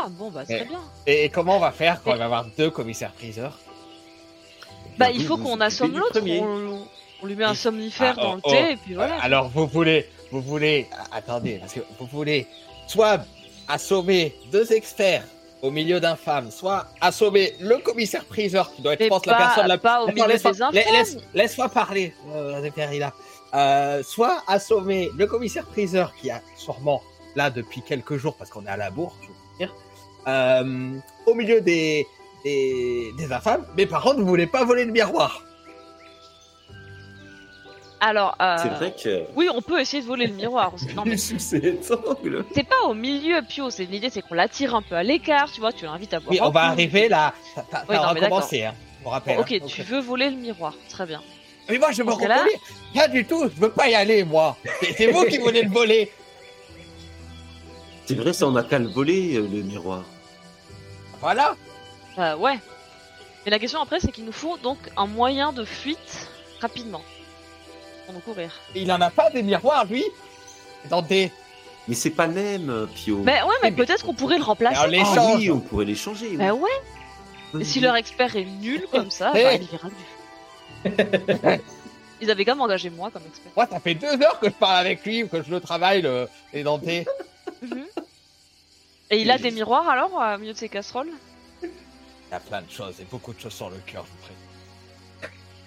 [0.04, 0.64] Ah bon, bah très Ouais.
[0.66, 0.80] bien.
[1.06, 3.58] Et comment on va faire quand il va y avoir deux commissaires-priseurs
[4.98, 6.86] Bah il faut qu'on assomme l'autre, on,
[7.22, 8.50] on lui met un somnifère Ah, dans oh, le oh.
[8.50, 9.16] thé, et puis voilà.
[9.22, 12.46] Alors vous voulez, vous voulez, attendez, parce que vous voulez
[12.86, 13.20] soit
[13.68, 15.24] assommer deux experts
[15.62, 19.78] au milieu d'infâmes, soit assommer le commissaire-priseur qui doit être, je pense, la personne la
[19.78, 20.74] pas au milieu laisse-moi- des infâmes.
[20.74, 22.60] la- Laisse, laisse-moi parler, euh.
[23.54, 27.02] Euh, soit assommer le commissaire-priseur qui a sûrement
[27.36, 29.14] là depuis quelques jours parce qu'on est à la bourre,
[30.28, 30.92] euh,
[31.26, 32.06] au milieu des,
[32.44, 33.64] des, des infâmes.
[33.76, 35.42] Mais par contre, vous voulez pas voler le miroir.
[38.04, 39.22] Alors, euh, C'est vrai que.
[39.36, 40.72] oui, on peut essayer de voler le miroir.
[40.96, 41.48] Non, mais c'est
[42.68, 43.70] pas au milieu, Pio.
[43.70, 45.72] C'est l'idée, c'est qu'on l'attire un peu à l'écart, tu vois.
[45.72, 46.32] Tu l'invites à boire.
[46.32, 47.32] Oui, on va arriver là.
[47.54, 48.74] Ça, ça, Oui, recommencer, hein.
[49.04, 49.38] Rappelle.
[49.38, 49.64] Ok, hein.
[49.66, 51.20] tu veux voler le miroir, très bien.
[51.68, 52.46] Mais moi, je cas-là- reconnaître.
[52.92, 53.44] Rien du tout.
[53.54, 54.56] Je veux pas y aller, moi.
[54.80, 56.10] C'est c'est vous qui voulez le voler.
[58.06, 60.04] C'est vrai, ça, on a qu'à le voler, euh, le miroir.
[61.20, 61.54] Voilà.
[62.16, 62.58] Bah ouais.
[63.44, 66.28] Mais la question après, c'est qu'il nous faut donc un moyen de fuite
[66.60, 67.02] rapidement.
[68.04, 68.52] Pour nous courir.
[68.74, 70.04] Il en a pas des miroirs, lui.
[70.84, 71.30] Attendez.
[71.88, 73.18] Mais c'est pas même, euh, Pio.
[73.18, 74.78] Mais ouais, mais peut-être qu'on pourrait le remplacer.
[74.80, 75.36] Ah l'échange.
[75.38, 76.28] oui, on pourrait les changer.
[76.30, 76.36] oui.
[76.36, 77.64] Bah ouais.
[77.64, 79.88] Si leur expert est nul comme ça, bah, il ira
[80.84, 81.60] nul.
[82.20, 83.52] Ils avaient quand même engagé moi comme expert.
[83.56, 86.28] Moi, ça fait deux heures que je parle avec lui, que je le travaille, le,
[86.52, 87.04] les dentés.
[87.60, 87.84] Mhm.
[89.12, 91.10] Et il a des miroirs alors au milieu de ses casseroles?
[91.62, 91.68] Il
[92.32, 94.06] y a plein de choses et beaucoup de choses sur le cœur,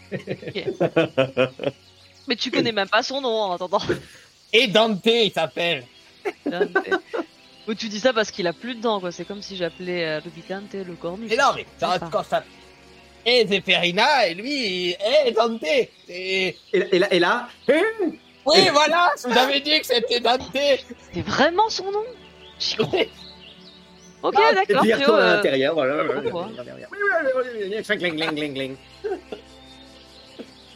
[0.10, 0.20] je vous
[0.89, 1.46] prie.
[2.28, 3.82] Mais tu connais même pas son nom en attendant.
[4.52, 5.86] Et Dante, il s'appelle.
[7.68, 9.12] Ou tu dis ça parce qu'il a plus de dents quoi.
[9.12, 11.28] C'est comme si j'appelais euh, le Bicante le cornu.
[11.30, 12.46] Mais non, mais ça reste constate.
[13.28, 15.62] Et Zéphirina, et lui, et Dante.
[15.64, 16.58] Et...
[16.74, 17.48] Et, là- et là, et là
[18.46, 20.50] Oui, voilà, je vous avais dit que c'était Dante.
[20.52, 22.06] C'est vraiment son nom?
[22.60, 23.06] J'y crois.
[24.28, 24.82] Ok, et d'accord.
[24.82, 25.73] puis retourne à euh, l'intérieur.
[25.73, 26.03] Voilà.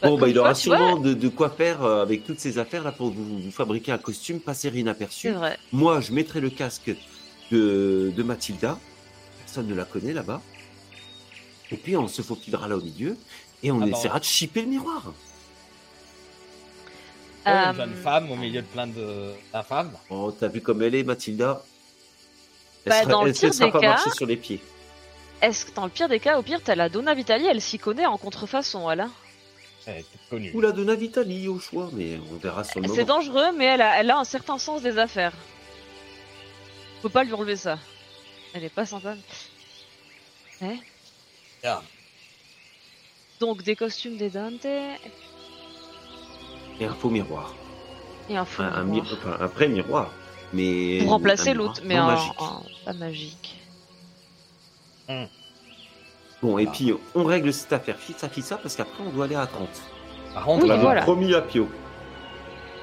[0.02, 2.82] Bon, bah, comme il aura sûrement de, de quoi faire euh, avec toutes ces affaires
[2.84, 5.30] là pour vous, vous fabriquer un costume passer inaperçu.
[5.30, 5.58] vrai.
[5.72, 6.94] Moi, je mettrai le casque
[7.50, 8.78] de, de Mathilda.
[9.44, 10.40] Personne ne la connaît là-bas.
[11.70, 13.16] Et puis, on se faufilera là au milieu
[13.62, 15.12] et on Ah bah, essaiera de chipper le miroir.
[17.46, 19.92] Une Euh, jeune femme au milieu de plein de d'infâmes.
[20.08, 21.62] Oh, t'as vu comme elle est, Mathilda?
[22.86, 24.60] Bah, sera, dans le pire des pas cas- marcher sur les pieds.
[25.42, 27.78] Est-ce que dans le pire des cas, au pire, t'as la Donna Vitali, elle s'y
[27.78, 29.00] connaît en contrefaçon, elle.
[29.00, 29.10] hein
[29.86, 30.50] Elle était connue.
[30.54, 33.06] Ou la Donna Vitali au choix, mais on verra sur le C'est moment.
[33.06, 35.32] dangereux, mais elle a, elle a un certain sens des affaires.
[37.02, 37.78] Faut pas lui enlever ça.
[38.52, 39.14] Elle est pas sympa.
[40.62, 40.66] Eh
[41.64, 41.82] Ah.
[43.40, 44.96] Donc des costumes des Dante et
[46.80, 47.54] Et un faux miroir.
[48.30, 49.04] un faux Un, un, miroir.
[49.06, 50.12] mi- enfin, un vrai miroir.
[50.52, 52.32] Mais Pour remplacer l'autre, mais un, magique.
[52.40, 53.56] un- pas magique.
[56.42, 56.70] Bon, et Ah.
[56.72, 59.46] puis on règle cette affaire fit ça, fit ça, parce qu'après on doit aller à
[59.46, 59.68] 30.
[60.32, 61.02] Par contre, Oui, on l'avait voilà.
[61.02, 61.68] promis à Pio.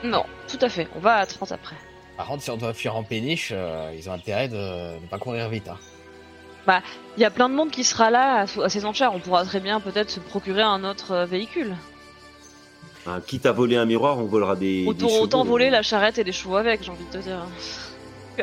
[0.03, 0.87] Non, tout à fait.
[0.95, 1.75] On va à 30 après.
[2.17, 4.55] par contre, si on doit fuir en péniche, euh, ils ont intérêt de
[5.01, 5.67] ne pas courir vite.
[5.69, 5.77] Hein.
[7.15, 9.13] Il y a plein de monde qui sera là à, à ces enchères.
[9.13, 11.75] On pourra très bien peut-être se procurer un autre euh, véhicule.
[13.07, 14.83] Hein, quitte à voler un miroir, on volera des.
[14.83, 17.23] des Autant, chevaux, autant voler la charrette et les chevaux avec, j'ai envie de te
[17.23, 17.45] dire.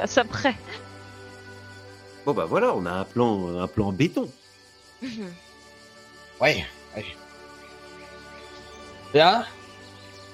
[0.01, 0.57] À ça près.
[2.27, 4.29] Bon bah voilà, on a un plan, un plan béton.
[5.01, 6.65] Oui,
[6.97, 7.05] oui.
[9.13, 9.45] Bien.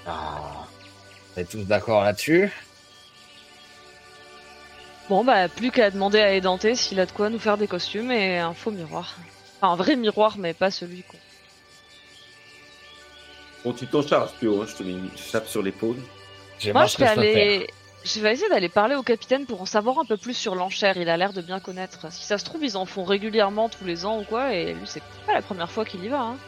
[0.07, 0.67] Ah,
[1.37, 2.51] on est tous d'accord là-dessus.
[5.11, 8.13] Bon, bah, plus qu'à demander à Édenté s'il a de quoi nous faire des costumes
[8.13, 9.17] et un faux miroir.
[9.61, 11.19] Enfin, un vrai miroir, mais pas celui qu'on.
[13.65, 15.97] Bon, tu t'en charges, Pio, hein, je te mets une chape sur l'épaule.
[16.59, 17.67] J'ai Moi, vais aller.
[18.03, 20.97] Je vais essayer d'aller parler au capitaine pour en savoir un peu plus sur l'enchère.
[20.97, 22.11] Il a l'air de bien connaître.
[22.11, 24.87] Si ça se trouve, ils en font régulièrement tous les ans ou quoi, et lui,
[24.87, 26.21] c'est pas la première fois qu'il y va.
[26.21, 26.39] Hein.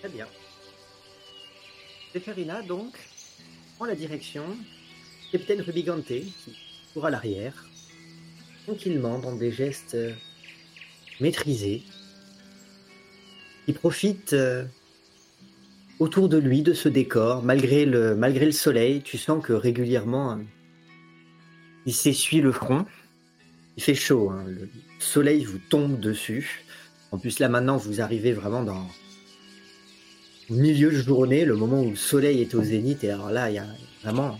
[0.00, 0.26] Très bien.
[2.14, 2.98] Zeferina, donc,
[3.76, 4.44] prend la direction.
[5.30, 6.32] Capitaine Rubigante, qui
[6.92, 7.66] court à l'arrière,
[8.66, 10.12] tranquillement, dans des gestes euh,
[11.20, 11.82] maîtrisés,
[13.64, 14.64] qui profite euh,
[15.98, 19.02] autour de lui de ce décor, malgré le, malgré le soleil.
[19.02, 20.36] Tu sens que régulièrement, euh,
[21.86, 22.84] il s'essuie le front.
[23.76, 26.64] Il fait chaud, hein, le soleil vous tombe dessus.
[27.10, 28.86] En plus, là maintenant, vous arrivez vraiment dans
[30.50, 33.48] au milieu de journée, le moment où le soleil est au zénith, et alors là,
[33.48, 33.66] il y a
[34.02, 34.38] vraiment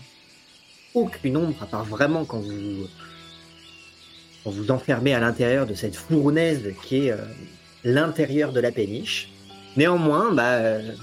[0.93, 2.87] aucune ombre, à part vraiment quand vous
[4.45, 7.17] vous enfermez à l'intérieur de cette fournaise qui est euh,
[7.83, 9.29] l'intérieur de la péniche.
[9.75, 10.93] Néanmoins, bah, euh,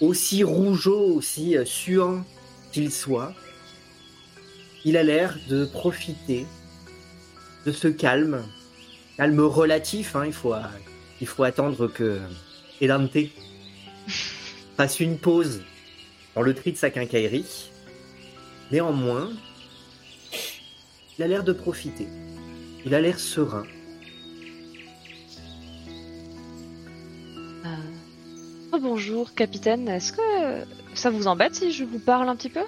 [0.00, 2.24] aussi rougeau, aussi euh, suant
[2.72, 3.34] qu'il soit,
[4.84, 6.46] il a l'air de profiter
[7.66, 8.42] de ce calme,
[9.16, 10.16] calme relatif.
[10.16, 10.62] hein, il faut euh,
[11.20, 12.18] il faut attendre que
[12.80, 13.16] Edante
[14.76, 15.62] fasse une pause
[16.34, 17.70] dans le tri de sa quincaillerie.
[18.72, 19.30] Néanmoins,
[21.18, 22.06] il a l'air de profiter.
[22.86, 23.64] Il a l'air serein.
[27.64, 27.68] Euh...
[28.72, 29.88] Oh, bonjour, capitaine.
[29.88, 32.64] Est-ce que ça vous embête si je vous parle un petit peu?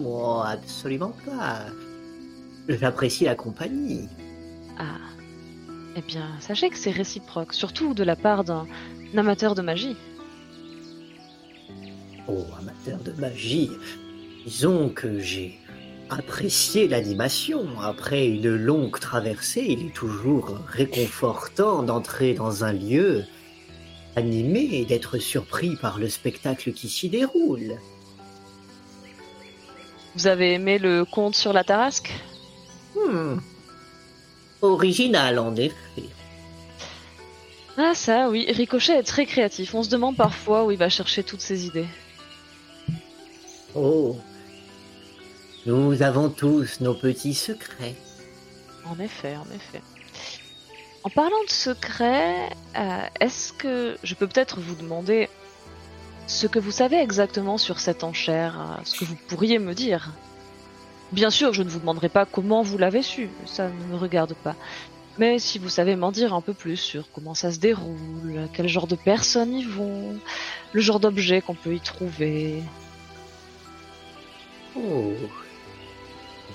[0.00, 1.60] Oh, absolument pas.
[2.68, 4.08] J'apprécie la compagnie.
[4.78, 4.98] Ah.
[5.96, 8.66] Eh bien, sachez que c'est réciproque, surtout de la part d'un
[9.16, 9.96] amateur de magie.
[12.28, 13.70] Oh, amateur de magie.
[14.46, 15.58] Disons que j'ai
[16.08, 17.66] apprécié l'animation.
[17.80, 23.24] Après une longue traversée, il est toujours réconfortant d'entrer dans un lieu
[24.16, 27.78] animé et d'être surpris par le spectacle qui s'y déroule.
[30.14, 32.12] Vous avez aimé le conte sur la Tarasque?
[32.94, 33.38] Hmm.
[34.60, 36.08] Original, en effet.
[37.78, 39.74] Ah ça, oui, Ricochet est très créatif.
[39.74, 41.86] On se demande parfois où il va chercher toutes ses idées.
[43.74, 44.16] Oh.
[45.64, 47.94] Nous avons tous nos petits secrets.
[48.84, 49.80] En effet, en effet.
[51.04, 55.28] En parlant de secrets, euh, est-ce que je peux peut-être vous demander
[56.28, 60.12] ce que vous savez exactement sur cette enchère, euh, ce que vous pourriez me dire?
[61.10, 64.34] Bien sûr, je ne vous demanderai pas comment vous l'avez su, ça ne me regarde
[64.34, 64.54] pas.
[65.18, 68.68] Mais si vous savez m'en dire un peu plus sur comment ça se déroule, quel
[68.68, 70.16] genre de personnes y vont,
[70.72, 72.62] le genre d'objets qu'on peut y trouver.
[74.76, 75.12] Oh.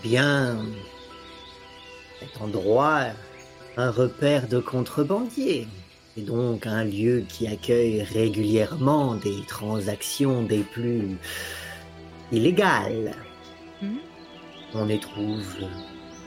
[0.01, 0.65] Bien.
[2.19, 3.07] Cet endroit,
[3.77, 5.67] un repère de contrebandiers.
[6.15, 11.15] C'est donc un lieu qui accueille régulièrement des transactions des plus
[12.31, 13.13] illégales.
[13.83, 13.99] Mhm.
[14.73, 15.45] On y trouve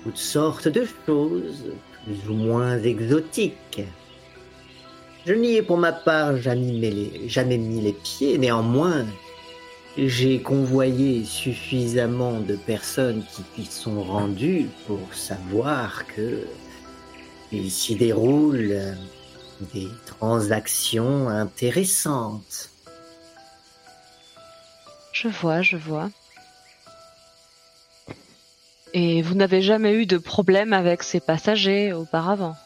[0.05, 1.65] toutes sortes de choses,
[2.05, 3.83] plus ou moins exotiques.
[5.27, 9.05] Je n'y ai pour ma part jamais les, jamais mis les pieds, néanmoins,
[9.99, 13.25] j'ai convoyé suffisamment de personnes
[13.55, 16.47] qui y sont rendues pour savoir que
[17.53, 18.97] il s'y déroule
[19.75, 22.71] des transactions intéressantes.
[25.13, 26.11] Je vois, je vois.
[28.93, 32.57] Et vous n'avez jamais eu de problème avec ces passagers auparavant?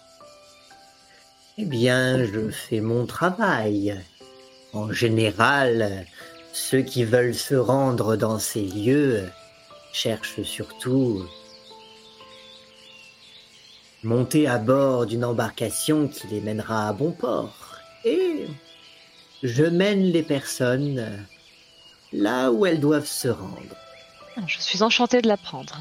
[1.59, 4.01] Eh bien, je fais mon travail.
[4.73, 6.06] En général,
[6.52, 9.28] ceux qui veulent se rendre dans ces lieux
[9.93, 11.24] cherchent surtout
[14.05, 17.76] monter à bord d'une embarcation qui les mènera à bon port.
[18.05, 18.47] Et
[19.43, 21.24] je mène les personnes
[22.12, 23.76] là où elles doivent se rendre.
[24.47, 25.78] Je suis enchantée de l'apprendre.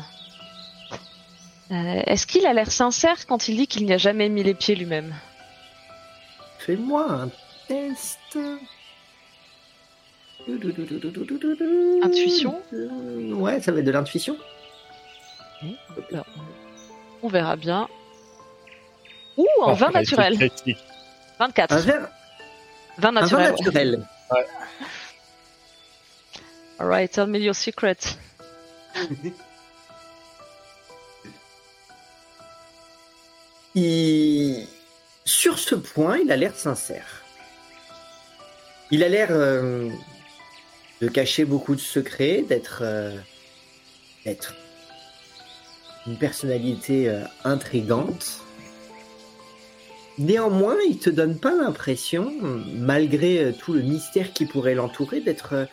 [1.72, 4.54] Euh, Est-ce qu'il a l'air sincère quand il dit qu'il n'y a jamais mis les
[4.54, 5.14] pieds lui-même?
[6.60, 7.30] Fais-moi un
[7.68, 8.38] test.
[12.04, 12.62] Intuition?
[12.72, 14.38] Ouais, ça va être de l'intuition.
[17.22, 17.88] On verra bien.
[19.38, 20.36] Ouh, en Oh, 20 elle est naturel.
[20.38, 20.78] critique.
[21.40, 21.72] 24.
[21.74, 22.08] Un verre,
[22.98, 23.52] 20 un vin naturel.
[23.52, 24.08] naturel.
[26.80, 27.98] Alright, tell me your secret.
[33.76, 34.68] Il-
[35.26, 37.22] Sur ce point, il a l'air sincère.
[38.92, 39.90] Il a l'air euh,
[41.02, 43.16] de cacher beaucoup de secrets, d'être euh,
[44.26, 44.54] d'être
[46.06, 48.42] une personnalité euh, intrigante.
[50.18, 52.32] Néanmoins, il te donne pas l'impression,
[52.76, 55.66] malgré euh, tout le mystère qui pourrait l'entourer, d'être euh,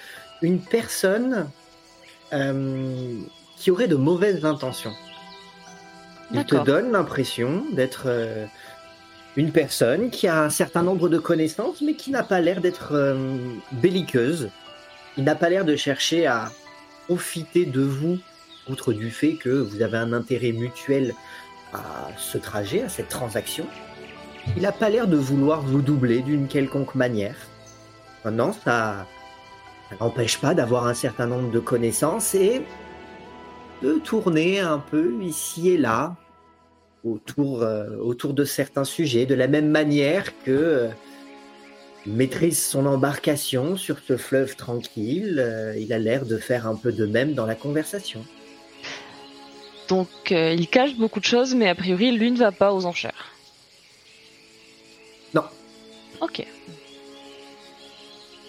[0.43, 1.49] une personne
[2.33, 3.19] euh,
[3.57, 4.95] qui aurait de mauvaises intentions.
[6.33, 8.47] Il te donne l'impression d'être euh,
[9.37, 12.93] une personne qui a un certain nombre de connaissances, mais qui n'a pas l'air d'être
[12.93, 13.37] euh,
[13.73, 14.49] belliqueuse.
[15.17, 16.51] Il n'a pas l'air de chercher à
[17.07, 18.19] profiter de vous,
[18.69, 21.15] outre du fait que vous avez un intérêt mutuel
[21.73, 23.67] à ce trajet, à cette transaction.
[24.57, 27.37] Il n'a pas l'air de vouloir vous doubler d'une quelconque manière.
[28.25, 29.07] Maintenant, ça,
[29.89, 32.63] ça n'empêche pas d'avoir un certain nombre de connaissances et
[33.83, 36.17] de tourner un peu ici et là
[37.05, 40.89] autour, euh, autour de certains sujets, de la même manière que euh,
[42.07, 45.39] maîtrise son embarcation sur ce fleuve tranquille.
[45.39, 48.25] euh, il a l'air de faire un peu de même dans la conversation.
[49.89, 53.30] Donc il cache beaucoup de choses, mais a priori lui ne va pas aux enchères.
[56.21, 56.47] Ok.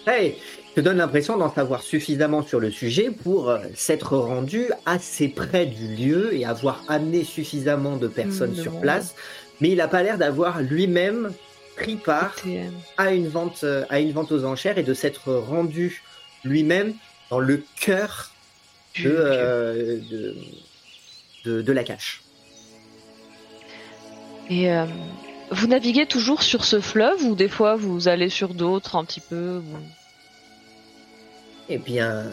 [0.06, 0.36] Hey,
[0.74, 5.66] te donne l'impression d'en savoir suffisamment sur le sujet pour euh, s'être rendu assez près
[5.66, 8.82] du lieu et avoir amené suffisamment de personnes sur monde.
[8.82, 9.14] place,
[9.60, 11.32] mais il n'a pas l'air d'avoir lui-même
[11.76, 12.34] pris part
[12.96, 16.02] à une vente, euh, à une vente aux enchères et de s'être rendu
[16.44, 16.94] lui-même
[17.30, 18.32] dans le cœur
[19.02, 20.36] de, euh, de,
[21.44, 22.22] de, de la cache.
[24.50, 24.68] Et
[25.50, 29.20] vous naviguez toujours sur ce fleuve ou des fois vous allez sur d'autres un petit
[29.20, 29.60] peu
[31.68, 32.24] Eh bien,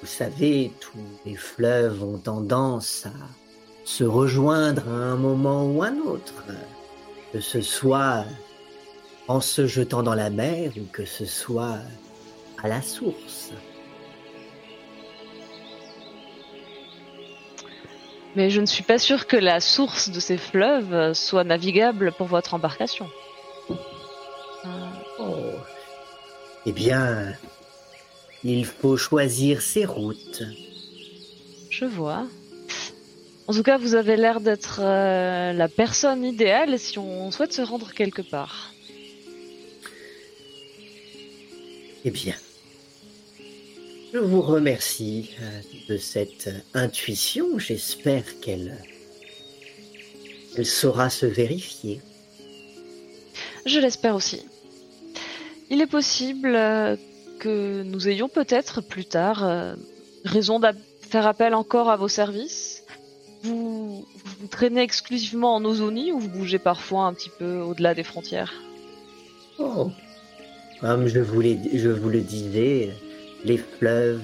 [0.00, 3.12] vous savez, tous les fleuves ont tendance à
[3.84, 6.44] se rejoindre à un moment ou un autre,
[7.32, 8.24] que ce soit
[9.28, 11.78] en se jetant dans la mer ou que ce soit
[12.62, 13.52] à la source.
[18.36, 22.26] Mais je ne suis pas sûre que la source de ces fleuves soit navigable pour
[22.26, 23.08] votre embarcation.
[23.70, 24.90] Euh,
[25.20, 25.52] Oh.
[26.64, 27.34] Eh bien,
[28.42, 30.42] il faut choisir ses routes.
[31.70, 32.26] je vois.
[33.46, 37.62] En tout cas, vous avez l'air d'être euh, la personne idéale si on souhaite se
[37.62, 38.72] rendre quelque part.
[42.04, 42.34] Eh bien,
[44.12, 47.58] je vous remercie euh, de cette intuition.
[47.58, 48.76] J'espère qu'elle
[50.56, 52.00] elle saura se vérifier.
[53.66, 54.42] Je l'espère aussi.
[55.70, 56.96] Il est possible euh,
[57.38, 59.74] que nous ayons peut-être plus tard euh,
[60.24, 60.66] raison de
[61.08, 62.82] faire appel encore à vos services.
[63.42, 64.04] Vous,
[64.40, 68.52] vous traînez exclusivement en Ozonie ou vous bougez parfois un petit peu au-delà des frontières?
[69.58, 69.90] Oh.
[70.80, 72.90] Comme je vous, l'ai- je vous le disais,
[73.44, 74.20] les fleuves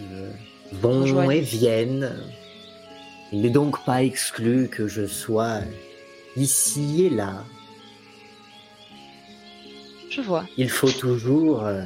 [0.72, 2.12] vont et viennent.
[3.32, 5.60] Il n'est donc pas exclu que je sois
[6.36, 7.44] ici et là.
[10.10, 10.44] Je vois.
[10.56, 11.82] Il faut toujours euh,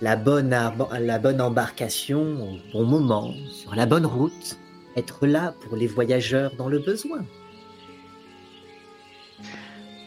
[0.00, 4.58] la, bonne arb- la bonne embarcation au bon moment, sur la bonne route,
[4.96, 7.24] être là pour les voyageurs dans le besoin.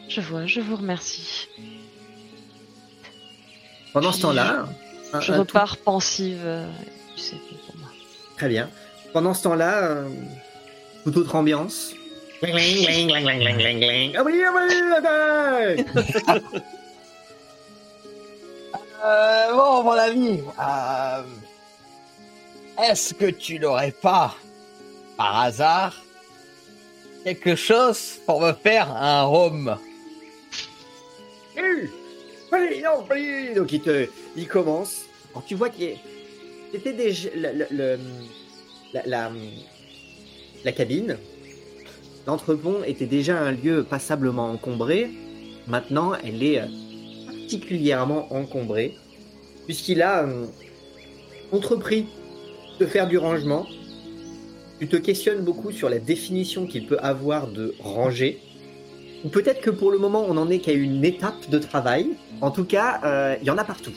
[0.08, 1.48] Je vois, je vous remercie.
[3.92, 4.68] Pendant Puis, ce temps-là,
[5.12, 6.40] un- Je un tout- repars pensive.
[6.44, 6.68] euh,
[7.16, 7.36] tu sais,
[7.66, 7.88] pour moi.
[8.36, 8.68] très bien.
[9.12, 10.08] Pendant ce temps-là, euh,
[11.04, 11.92] toute autre ambiance.
[12.42, 12.86] Oui, oui,
[14.96, 15.84] attaque
[19.04, 21.22] Euh, bon, mon ami, euh,
[22.82, 24.34] est-ce que tu n'aurais pas,
[25.16, 25.94] par hasard,
[27.24, 29.78] quelque chose pour me faire un rhum?
[31.56, 31.88] Hum,
[33.54, 35.04] Donc il te, il commence.
[35.32, 35.96] Alors tu vois qu'il
[36.72, 37.98] c'était déjà le,
[38.92, 39.30] la,
[40.64, 41.16] la cabine.
[42.26, 45.10] L'entrepont était déjà un lieu passablement encombré.
[45.66, 46.66] Maintenant, elle est euh,
[47.26, 48.94] particulièrement encombrée
[49.64, 50.46] puisqu'il a euh,
[51.52, 52.06] entrepris
[52.80, 53.66] de faire du rangement.
[54.78, 58.40] Tu te questionnes beaucoup sur la définition qu'il peut avoir de ranger.
[59.24, 62.10] Ou peut-être que pour le moment, on n'en est qu'à une étape de travail.
[62.40, 63.92] En tout cas, euh, il y en a partout.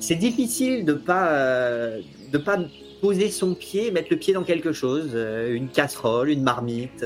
[0.00, 2.00] C'est difficile de pas euh,
[2.30, 2.58] de pas
[3.00, 7.04] poser son pied, mettre le pied dans quelque chose, euh, une casserole, une marmite,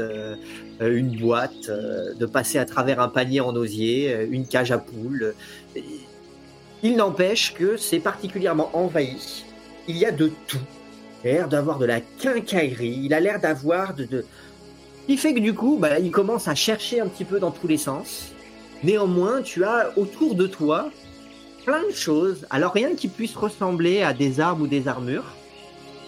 [0.81, 5.35] une boîte, de passer à travers un panier en osier, une cage à poules.
[6.83, 9.45] Il n'empêche que c'est particulièrement envahi.
[9.89, 10.59] Il y a de tout.
[11.25, 13.01] Il a l'air d'avoir de la quincaillerie.
[13.05, 14.25] Il a l'air d'avoir de,
[15.09, 17.67] qui fait que du coup, bah, il commence à chercher un petit peu dans tous
[17.67, 18.33] les sens.
[18.85, 20.91] Néanmoins, tu as autour de toi
[21.65, 22.47] plein de choses.
[22.51, 25.25] Alors rien qui puisse ressembler à des armes ou des armures.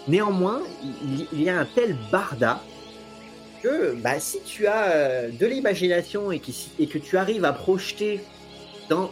[0.07, 0.61] Néanmoins,
[1.33, 2.63] il- y a un tel barda
[3.63, 8.21] que bah, si tu as euh, de l'imagination et, que tu arrives à projeter
[8.91, 9.11] dans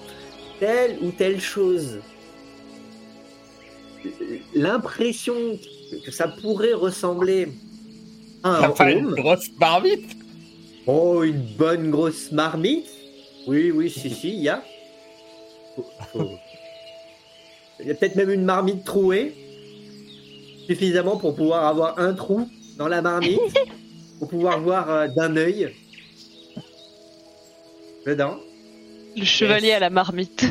[0.61, 2.01] telle ou telle chose
[4.55, 5.35] l'impression
[6.05, 7.49] que ça pourrait ressembler
[8.45, 10.17] un Enfin, une grosse marmite.
[10.87, 12.89] oh une bonne grosse marmite,
[13.47, 14.63] oui oui si si il y a,
[17.81, 19.35] il y a peut-être même une marmite trouée.
[20.67, 23.41] Suffisamment pour pouvoir avoir un trou dans la marmite.
[24.19, 25.75] Pour pouvoir voir euh, d'un œil.
[28.05, 28.37] Dedans.
[29.17, 30.45] Le chevalier à la marmite.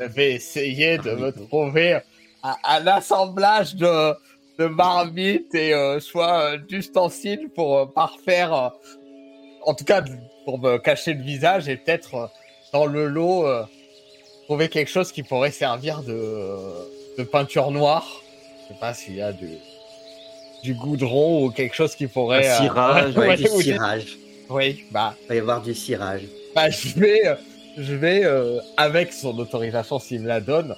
[0.00, 2.00] Je vais essayer de me trouver
[2.42, 4.14] un assemblage de,
[4.58, 8.72] de marmites et euh, soit euh, d'ustensiles pour euh, parfaire,
[9.62, 10.02] en tout cas
[10.44, 12.30] pour me cacher le visage et peut-être
[12.72, 13.46] dans le lot
[14.44, 16.56] trouver quelque chose qui pourrait servir de,
[17.18, 18.20] de peinture noire.
[18.62, 19.48] Je sais pas s'il y a du,
[20.62, 22.46] du goudron ou quelque chose qui pourrait.
[22.48, 24.18] Un cirage, Ouais, du cirage.
[24.50, 26.22] Oui, bah, Il va y avoir du cirage.
[26.54, 27.22] bah, je vais,
[27.78, 30.76] je vais euh, avec son autorisation s'il me la donne,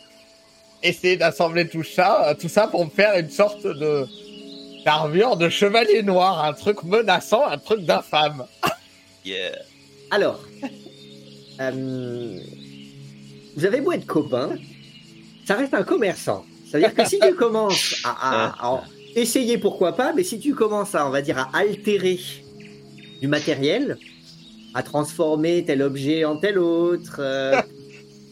[0.83, 4.07] essayer d'assembler tout ça, euh, tout ça pour me faire une sorte de
[4.85, 8.45] d'armure de chevalier noir, un truc menaçant, un truc d'infâme.
[9.25, 9.59] Yeah.
[10.13, 10.39] Alors,
[11.61, 12.39] euh,
[13.57, 14.51] vous avez beau être copains,
[15.45, 16.45] ça reste un commerçant.
[16.71, 18.85] C'est-à-dire que si tu commences à, à- à en-
[19.17, 22.21] essayer, pourquoi pas, mais si tu commences à, on va dire, à altérer
[23.21, 23.99] du matériel,
[24.75, 27.61] à transformer tel objet en tel autre, euh,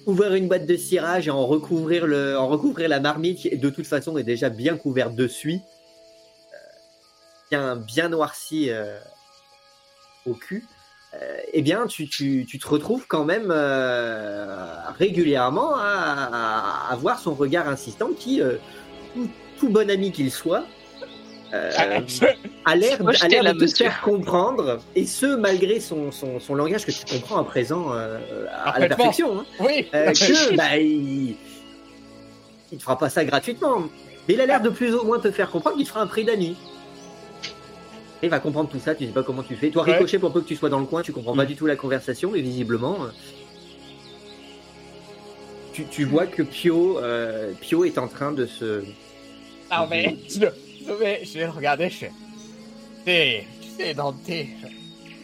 [0.06, 4.22] ouvrir une boîte de cirage et en recouvrir, la marmite, qui de toute façon est
[4.22, 5.60] déjà bien couverte de suie,
[6.52, 6.56] euh,
[7.50, 8.98] bien, bien noircie euh,
[10.26, 10.66] au cul,
[11.14, 13.50] euh, eh bien, tu, te retrouves quand même
[14.98, 18.40] régulièrement à, à avoir son regard insistant qui,
[19.58, 20.64] tout bon ami qu'il soit,
[21.54, 21.70] euh,
[22.64, 23.84] a l'air Moi, je a t'ai l'air de te monsieur.
[23.86, 28.18] faire comprendre, et ce, malgré son, son, son langage que tu comprends à présent euh,
[28.64, 29.38] à la perfection.
[29.40, 29.86] hein Oui.
[29.94, 31.36] euh, que bah, il...
[32.76, 33.82] te fera pas ça gratuitement.
[34.26, 36.06] Mais il a l'air de plus ou moins te faire comprendre qu'il te fera un
[36.06, 36.56] prix d'ami.
[38.22, 39.68] Il va comprendre tout ça, tu sais pas comment tu fais.
[39.68, 39.92] Toi, Ouais.
[39.92, 41.76] Ricochet, pour peu que tu sois dans le coin, tu comprends pas du tout la
[41.76, 43.08] conversation, mais visiblement, euh,
[45.74, 48.82] tu, tu vois que Pio, euh, Pio est en train de se.
[49.70, 50.16] Non mais
[50.92, 51.90] vais, je vais le regarder.
[51.90, 54.68] Je fais, tu sais, tu sais, Dante, je,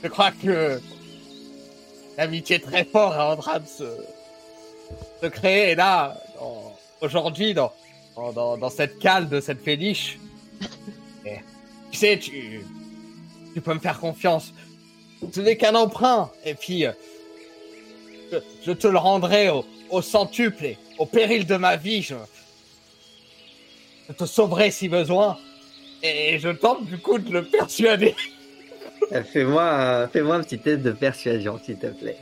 [0.02, 0.80] je crois que
[2.16, 3.84] l'amitié très fort est en train de se,
[5.22, 6.16] se créer là,
[7.00, 7.72] aujourd'hui, dans,
[8.34, 10.18] dans, dans, cette cale de cette féliche.
[11.24, 11.38] Et,
[11.90, 12.64] tu sais, tu,
[13.54, 14.52] tu peux me faire confiance.
[15.32, 16.30] Ce n'est qu'un emprunt.
[16.44, 16.92] Et puis, euh,
[18.32, 22.02] je, je te le rendrai au, au centuple et au péril de ma vie.
[22.02, 22.14] Je,
[24.08, 25.38] je te sauverai si besoin.
[26.02, 28.14] Et je tente du coup de le persuader.
[29.12, 32.18] Euh, Fais-moi un, fais-moi un petit test de persuasion, s'il te plaît.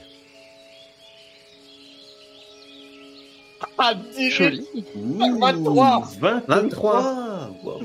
[3.77, 4.31] à 18.
[4.31, 4.67] Joli.
[4.97, 6.03] Ouh, 23.
[6.47, 7.51] 23.
[7.63, 7.81] Wow.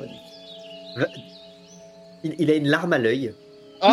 [2.24, 3.34] Il, il a une larme à l'œil.
[3.82, 3.88] Oh,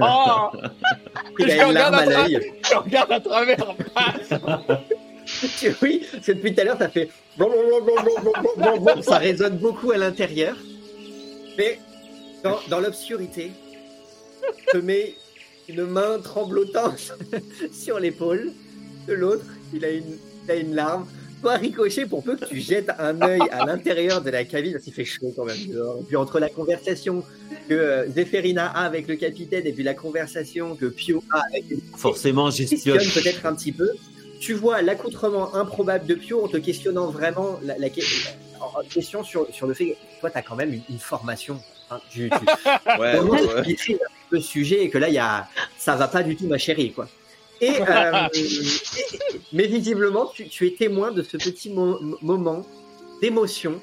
[0.00, 0.50] oh,
[1.38, 2.52] Il Je a une regarde larme à l'œil.
[2.70, 3.56] je regarde à travers.
[5.80, 7.08] Oui, parce que depuis tout à l'heure, ça fait.
[9.02, 10.54] Ça résonne beaucoup à l'intérieur.
[11.56, 11.78] Mais
[12.42, 13.52] dans, dans l'obscurité,
[14.72, 15.14] te met
[15.68, 17.12] une main tremblotante
[17.72, 18.52] sur l'épaule
[19.08, 19.44] de l'autre.
[19.72, 21.06] Il a une, il a une larme.
[21.42, 24.84] Toi, Ricochet, pour peu que tu jettes un œil à l'intérieur de la cabine, parce
[24.84, 25.98] qu'il fait chaud quand même dehors.
[26.00, 27.22] Et puis entre la conversation
[27.68, 31.64] que euh, a avec le capitaine et puis la conversation que Pio a avec
[31.96, 32.98] Forcément, j'espionne.
[32.98, 33.90] peut-être un petit peu.
[34.40, 37.90] Tu vois l'accoutrement improbable de Pio en te questionnant vraiment la, la
[38.64, 40.98] en- en question sur, sur le fait que toi, tu as quand même une, une
[40.98, 41.60] formation.
[41.90, 42.00] hein.
[42.10, 42.36] Tu, tu,
[42.98, 43.62] Ouais, vraiment, ouais, tu ouais.
[43.66, 46.36] maîtrises un peu le sujet et que là, il y a, ça va pas du
[46.36, 46.92] tout, ma chérie.
[46.92, 47.08] Quoi.
[47.60, 48.48] Et, euh, et-
[49.52, 52.62] mais visiblement, tu, tu es témoin de ce petit mo- moment
[53.20, 53.80] d'émotion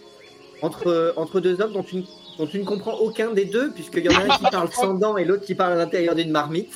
[0.61, 2.03] entre, entre deux hommes dont tu, ne-
[2.37, 4.93] dont tu ne comprends aucun des deux, puisqu'il y en a un qui parle sans
[4.93, 6.73] dents et l'autre qui parle à l'intérieur d'une marmite.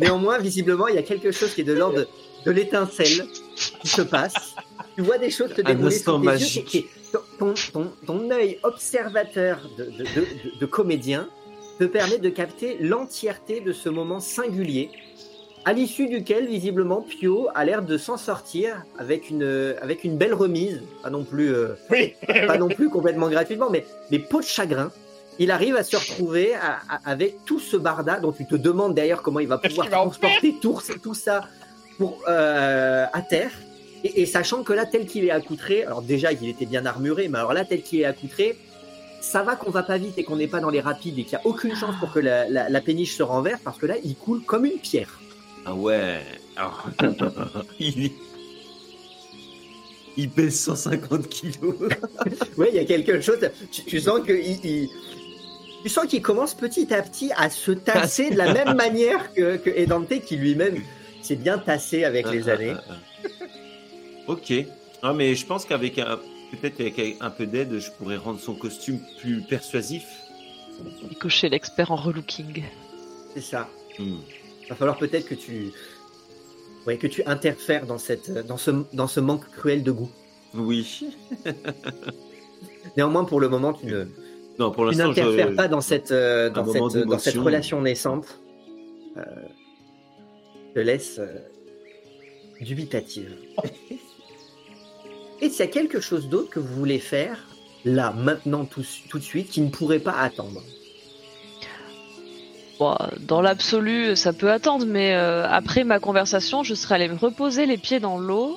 [0.00, 2.08] Néanmoins, visiblement, il y a quelque chose qui est de l'ordre de,
[2.46, 3.26] de l'étincelle
[3.80, 4.54] qui se passe.
[4.96, 6.18] Tu vois des choses se dérouler sous tes yeux.
[6.24, 6.64] magique.
[6.64, 6.86] qui-
[7.38, 11.28] Ton, ton, ton œil observateur de, de, de- de- de comédien
[11.78, 14.90] te permet de capter l'entièreté de ce moment singulier,
[15.64, 20.34] à l'issue duquel, visiblement, Pio a l'air de s'en sortir avec une, avec une belle
[20.34, 22.14] remise, pas non plus, euh, Oui.
[22.46, 24.90] pas non plus complètement gratuitement, mais, mais peau de chagrin.
[25.38, 28.94] il arrive à se retrouver à- à- avec tout ce barda dont tu te demandes
[28.94, 31.44] d'ailleurs comment il va pouvoir transporter tout, tout ça
[31.98, 33.52] pour, euh, à terre.
[34.04, 37.28] Et, et sachant que là, tel qu'il est accoutré, alors déjà il était bien armuré,
[37.28, 38.56] mais alors là, tel qu'il est accoutré,
[39.20, 41.36] ça va qu'on va pas vite et qu'on n'est pas dans les rapides et qu'il
[41.36, 43.96] n'y a aucune chance pour que la, la- la péniche se renverse parce que là,
[44.04, 45.18] il coule comme une pierre.
[45.66, 46.20] Ah ouais.
[47.80, 48.10] Il...
[50.16, 51.74] il pèse 150 kilos.
[52.56, 53.38] Oui, il y a quelque chose.
[53.70, 54.88] Tu, tu sens que il, il-
[55.82, 59.56] tu sens qu'il commence petit à petit à se tasser de la même manière que,
[59.56, 60.80] que Edante, qui lui-même
[61.22, 62.74] s'est bien tassé avec les années.
[64.28, 64.52] Ok.
[65.02, 66.18] Ah, mais je pense qu'avec un.
[66.50, 70.06] Peut-être avec un peu d'aide, je pourrais rendre son costume plus persuasif.
[71.20, 72.62] Cocher l'expert en relooking.
[73.34, 73.68] C'est ça.
[73.98, 74.16] Hmm.
[74.62, 75.72] Il va falloir peut-être que tu,
[76.86, 80.10] ouais, que tu interfères dans cette, dans ce, dans ce manque cruel de goût.
[80.54, 81.04] Oui.
[82.96, 84.06] Néanmoins, pour le moment, tu ne,
[84.58, 85.54] Non, pour tu n'interfères je...
[85.54, 88.40] pas dans cette, euh, dans, cette, dans cette relation naissante.
[89.16, 89.22] Euh,
[90.74, 91.38] te laisse euh,
[92.60, 93.36] dubitative.
[95.40, 97.46] Et s'il y a quelque chose d'autre que vous voulez faire,
[97.84, 100.62] là, maintenant, tout, de suite, qui ne pourrait pas attendre
[103.26, 107.66] dans l'absolu, ça peut attendre, mais euh, après ma conversation, je serais allée me reposer
[107.66, 108.56] les pieds dans l'eau.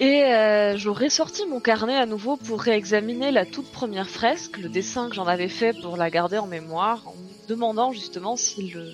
[0.00, 4.68] Et euh, j'aurais sorti mon carnet à nouveau pour réexaminer la toute première fresque, le
[4.68, 8.70] dessin que j'en avais fait pour la garder en mémoire, en me demandant justement si
[8.70, 8.92] le,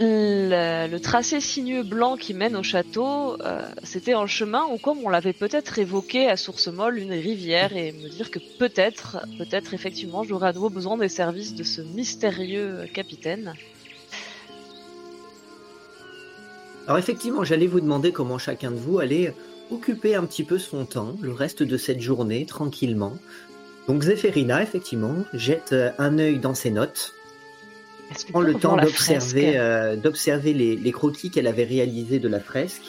[0.00, 5.08] le, tracé sinueux blanc qui mène au château, euh, c'était un chemin ou comme on
[5.08, 10.24] l'avait peut-être évoqué à Source Molle, une rivière, et me dire que peut-être, peut-être effectivement,
[10.24, 13.54] j'aurais à nouveau besoin des services de ce mystérieux capitaine.
[16.86, 19.34] Alors effectivement, j'allais vous demander comment chacun de vous allait
[19.70, 23.16] occuper un petit peu son temps, le reste de cette journée, tranquillement.
[23.86, 27.14] Donc Zéphérina, effectivement, jette un œil dans ses notes,
[28.30, 32.82] prend le temps d'observer euh, d'observer les, les croquis qu'elle avait réalisés de la fresque.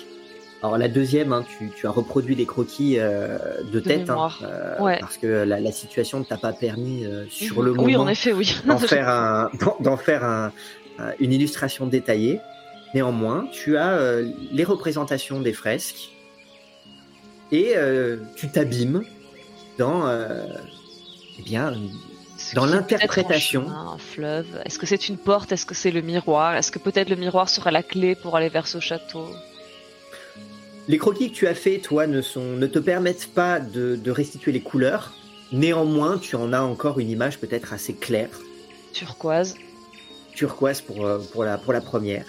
[0.64, 3.38] Alors la deuxième, hein, tu, tu as reproduit les croquis euh,
[3.72, 4.98] de, tête, hein, euh, Ouais.
[5.00, 8.08] parce que la, la situation ne t'a pas permis euh, sur le Oui, moment en
[8.08, 8.56] effet, oui.
[8.68, 9.50] d'en faire, un,
[9.80, 10.52] d'en- faire un-
[11.00, 12.40] un- une illustration détaillée.
[12.94, 16.12] Néanmoins, tu as euh, les représentations des fresques
[17.52, 19.04] et euh, tu t'abîmes
[19.80, 20.46] dans, euh,
[21.40, 21.74] eh bien,
[22.56, 23.68] Dans l'interprétation.
[23.70, 24.48] un fleuve.
[24.66, 25.52] Est-ce que c'est une porte?
[25.52, 26.56] Est-ce que c'est le miroir?
[26.56, 29.26] Est-ce que peut-être le miroir sera la clé pour aller vers ce château?
[30.88, 34.12] Les croquis que tu as fait, toi, ne, sont, ne te permettent pas de, de
[34.12, 35.14] restituer les couleurs.
[35.52, 38.30] Néanmoins, tu en as encore une image peut-être assez claire,
[38.94, 39.56] Turquoise.
[40.36, 42.26] turquoise pour, euh, pour, la, pour la première.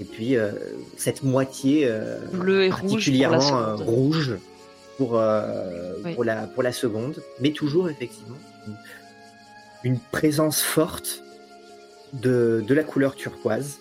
[0.00, 0.50] Et puis, euh,
[0.96, 4.32] cette moitié euh, Bleu et rouge pour la particulièrement euh, rouge
[4.98, 6.14] pour, euh, Oui.
[6.14, 8.36] pour, la, pour la seconde, mais toujours effectivement
[9.84, 11.22] une, une présence forte
[12.12, 13.78] de, de la couleur turquoise.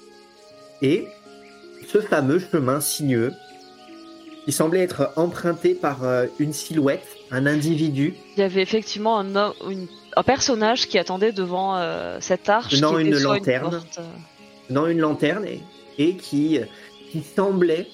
[0.82, 1.08] Et
[1.88, 3.34] ce fameux chemin sinueux
[4.46, 9.36] qui semblait être emprunté par euh, une silhouette, un individu, Il y avait effectivement un,
[9.36, 12.70] homme- une- un personnage qui attendait devant euh, cette arche.
[12.70, 13.70] Qui était une lanterne.
[13.72, 14.04] porte, euh,
[14.70, 15.62] dans une lanterne et,
[15.98, 16.60] et qui,
[17.12, 17.88] qui semblait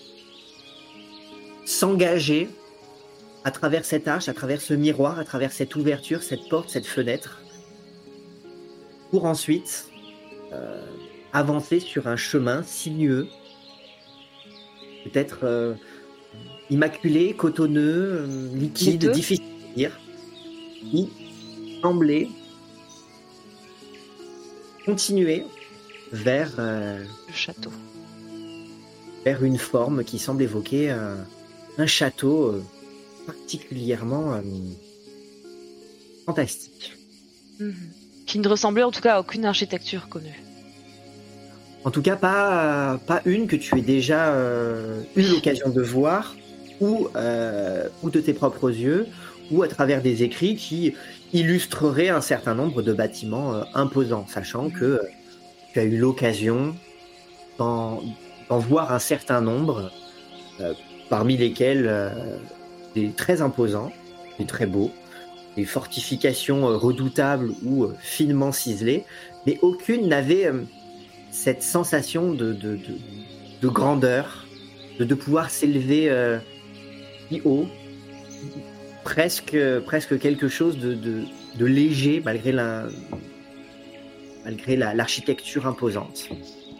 [1.65, 2.49] s'engager
[3.44, 6.86] à travers cette arche, à travers ce miroir, à travers cette ouverture, cette porte, cette
[6.88, 7.41] fenêtre,
[9.11, 9.90] pour ensuite
[10.53, 10.86] euh,
[11.34, 13.27] avancer sur un chemin sinueux,
[15.03, 15.73] peut-être euh,
[16.69, 19.99] immaculé, cotonneux, euh, liquide, difficile à dire,
[20.82, 21.10] qui
[21.82, 22.30] semblait
[24.86, 25.44] continuer
[26.11, 27.72] vers, euh, le château.
[29.26, 31.18] vers une forme qui semble évoquer un,
[31.77, 32.61] un château
[33.26, 34.40] particulièrement
[36.26, 36.94] fantastique.
[37.60, 38.05] Mhm.
[38.26, 40.42] Qui ne ressemblait en tout cas à aucune architecture connue.
[41.86, 46.36] En tout cas, pas, pas une que tu aies déjà euh, eu l'occasion de voir,
[46.82, 49.06] ou, euh, ou de tes propres yeux,
[49.52, 50.96] ou à travers des écrits qui
[51.32, 55.00] illustreraient un certain nombre de bâtiments euh, imposants, sachant que
[55.74, 56.76] tu as eu l'occasion
[57.60, 58.02] d'en
[58.50, 59.92] voir un certain nombre,
[61.10, 62.12] parmi lesquels
[62.96, 63.92] des très imposants,
[64.40, 64.92] des très beaux,
[65.56, 69.03] des fortifications euh, redoutables ou euh, finement ciselées,
[69.45, 70.64] mais aucune n'avait euh,
[71.32, 72.98] cette sensation de, de, de,
[73.61, 74.45] de grandeur,
[74.99, 76.40] de, pouvoir s'élever euh,
[77.30, 77.68] si haut,
[79.03, 80.94] presque, presque quelque chose de,
[81.65, 82.88] léger malgré la
[84.45, 86.30] malgré la- l'architecture imposante.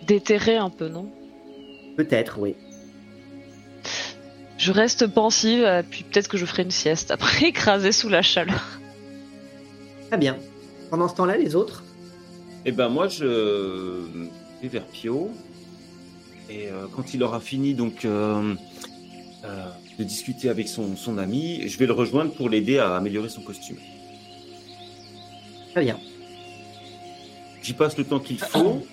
[0.06, 1.10] Déterré un peu, non?
[1.97, 2.56] Peut-être, oui.
[4.57, 8.22] Je reste pensive, euh, puis peut-être que je ferai une sieste après, écrasée sous la
[8.22, 8.80] chaleur.
[10.07, 10.38] Très bien.
[10.90, 11.84] Pendant ce temps-là, les autres
[12.65, 13.26] Eh ben moi, je
[14.61, 15.32] vais vers Pio.
[16.49, 18.53] Et euh, quand il aura fini donc euh,
[19.44, 19.65] euh,
[19.98, 23.41] de discuter avec son, son ami, je vais le rejoindre pour l'aider à améliorer son
[23.41, 23.77] costume.
[25.72, 25.99] Très bien.
[27.61, 28.86] J'y passe le temps qu'il faut.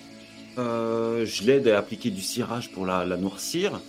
[0.57, 3.79] Euh, je l'aide à appliquer du cirage pour la, la noircir.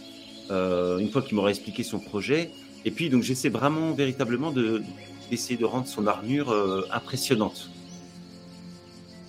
[0.50, 2.50] Euh, une fois qu'il m'aura expliqué son projet.
[2.84, 4.82] Et puis donc j'essaie vraiment véritablement de
[5.30, 7.70] d'essayer de rendre son armure euh, impressionnante.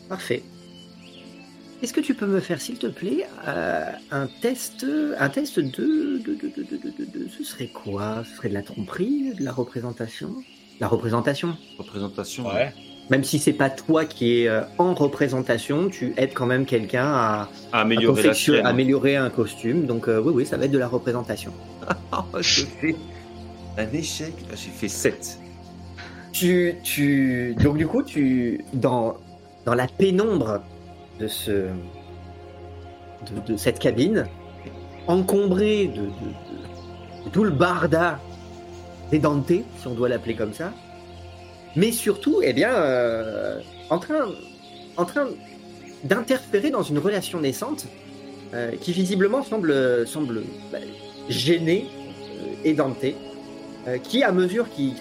[0.09, 0.43] Parfait.
[1.81, 4.85] Est-ce que tu peux me faire, s'il te plaît, euh, un test,
[5.17, 8.23] un test de, de, de, de, de, de- de- ce serait quoi?
[8.23, 10.35] Ce serait de la tromperie, de la représentation?
[10.79, 11.57] La représentation?
[11.77, 12.47] Représentation.
[12.47, 12.73] Ouais.
[13.09, 17.05] Même si c'est pas toi qui es euh, en représentation, tu aides quand même quelqu'un
[17.05, 18.31] à, À à améliorer
[18.63, 19.85] améliorer un costume.
[19.85, 21.53] Donc euh, oui, oui, ça va être de la représentation.
[22.11, 22.95] Ah, je fais
[23.77, 24.33] un échec.
[24.51, 25.39] Ah, J'ai fait 7.
[26.31, 29.17] Tu, tu, donc du coup, tu, dans,
[29.65, 30.61] dans la pénombre
[31.19, 31.67] de ce, de,
[33.53, 34.25] de cette cabine,
[35.07, 38.19] encombrée de, de, de- de tout le barda
[39.11, 40.71] des Dante, si on doit l'appeler comme ça,
[41.75, 45.27] mais surtout, eh bien, euh, en train,
[46.03, 47.87] d'interférer dans une relation naissante
[48.53, 50.77] euh, qui visiblement semble, semble bah,
[53.87, 54.93] euh, qui à mesure qu'il,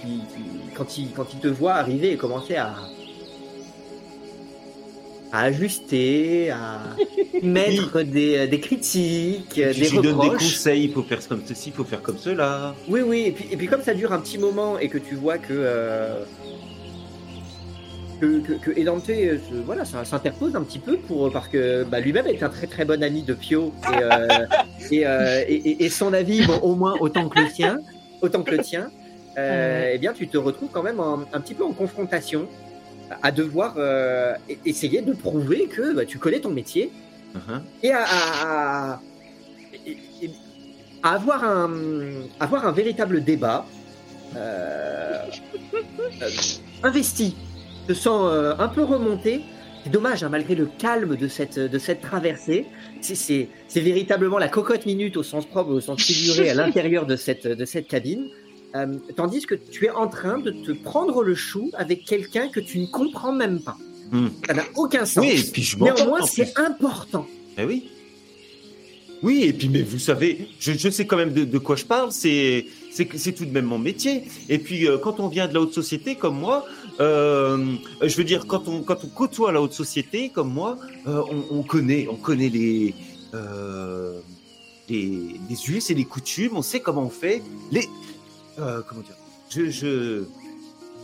[0.75, 2.75] quand, quand il te voit arriver et commencer à,
[5.35, 6.81] à ajuster, à
[7.43, 10.85] mettre des, des critiques, Je des donne des conseils.
[10.85, 12.75] Il faut faire comme ceci, il faut faire comme cela.
[12.89, 15.15] Oui, oui, et puis, et puis comme ça dure un petit moment et que tu
[15.17, 15.53] vois que.
[15.53, 16.23] euh,
[18.21, 21.83] que, que, que Edante, euh, se- voilà, ça s'interpose un petit peu pour, parce que
[21.85, 24.29] bah, lui-même est un très très bon ami de Pio et, euh,
[24.93, 27.79] et, euh, et- et- et son avis, bon, au moins autant que le tien,
[28.23, 28.89] autant que le tien,
[29.37, 32.47] euh, eh bien tu te retrouves quand même en- un petit peu en confrontation
[33.23, 34.35] à devoir euh,
[34.65, 36.91] essayer de prouver que bah, tu connais ton métier
[37.35, 37.61] Uh-huh.
[37.83, 39.01] et à,
[41.03, 41.69] avoir, un,
[42.39, 43.67] avoir un véritable débat
[44.37, 45.19] euh,
[45.75, 46.29] euh,
[46.85, 47.35] investi.
[47.89, 49.41] Je te sens euh, un peu remonté.
[49.83, 52.67] C'est dommage, hein, malgré le calme de cette, de cette traversée.
[53.01, 57.47] C'est- véritablement la cocotte minute au sens propre, au sens figuré à l'intérieur de cette,
[57.49, 58.29] de cette cabine.
[58.75, 62.61] Euh, tandis que tu es en train de te prendre le chou avec quelqu'un que
[62.61, 63.77] tu ne comprends même pas.
[64.11, 64.29] Hmm.
[64.47, 65.25] Ça n'a aucun sens.
[65.25, 65.79] Oui, et puis je.
[65.79, 67.27] Néanmoins, c'est important.
[67.57, 67.89] Eh oui.
[69.23, 71.85] Oui, et puis mais vous savez, je, je sais quand même de, de quoi je
[71.85, 72.13] parle.
[72.13, 74.25] C'est c'est que c'est tout de même mon métier.
[74.49, 76.67] Et puis euh, quand on vient de la haute société comme moi,
[77.01, 81.23] euh, je veux dire quand on quand on côtoie la haute société comme moi, euh,
[81.31, 82.95] on, on connaît on connaît les
[84.91, 86.53] les, les us et les coutumes.
[86.55, 87.43] On sait comment on fait.
[87.73, 87.89] Les
[88.59, 89.17] euh, comment dire?
[89.51, 90.25] Je je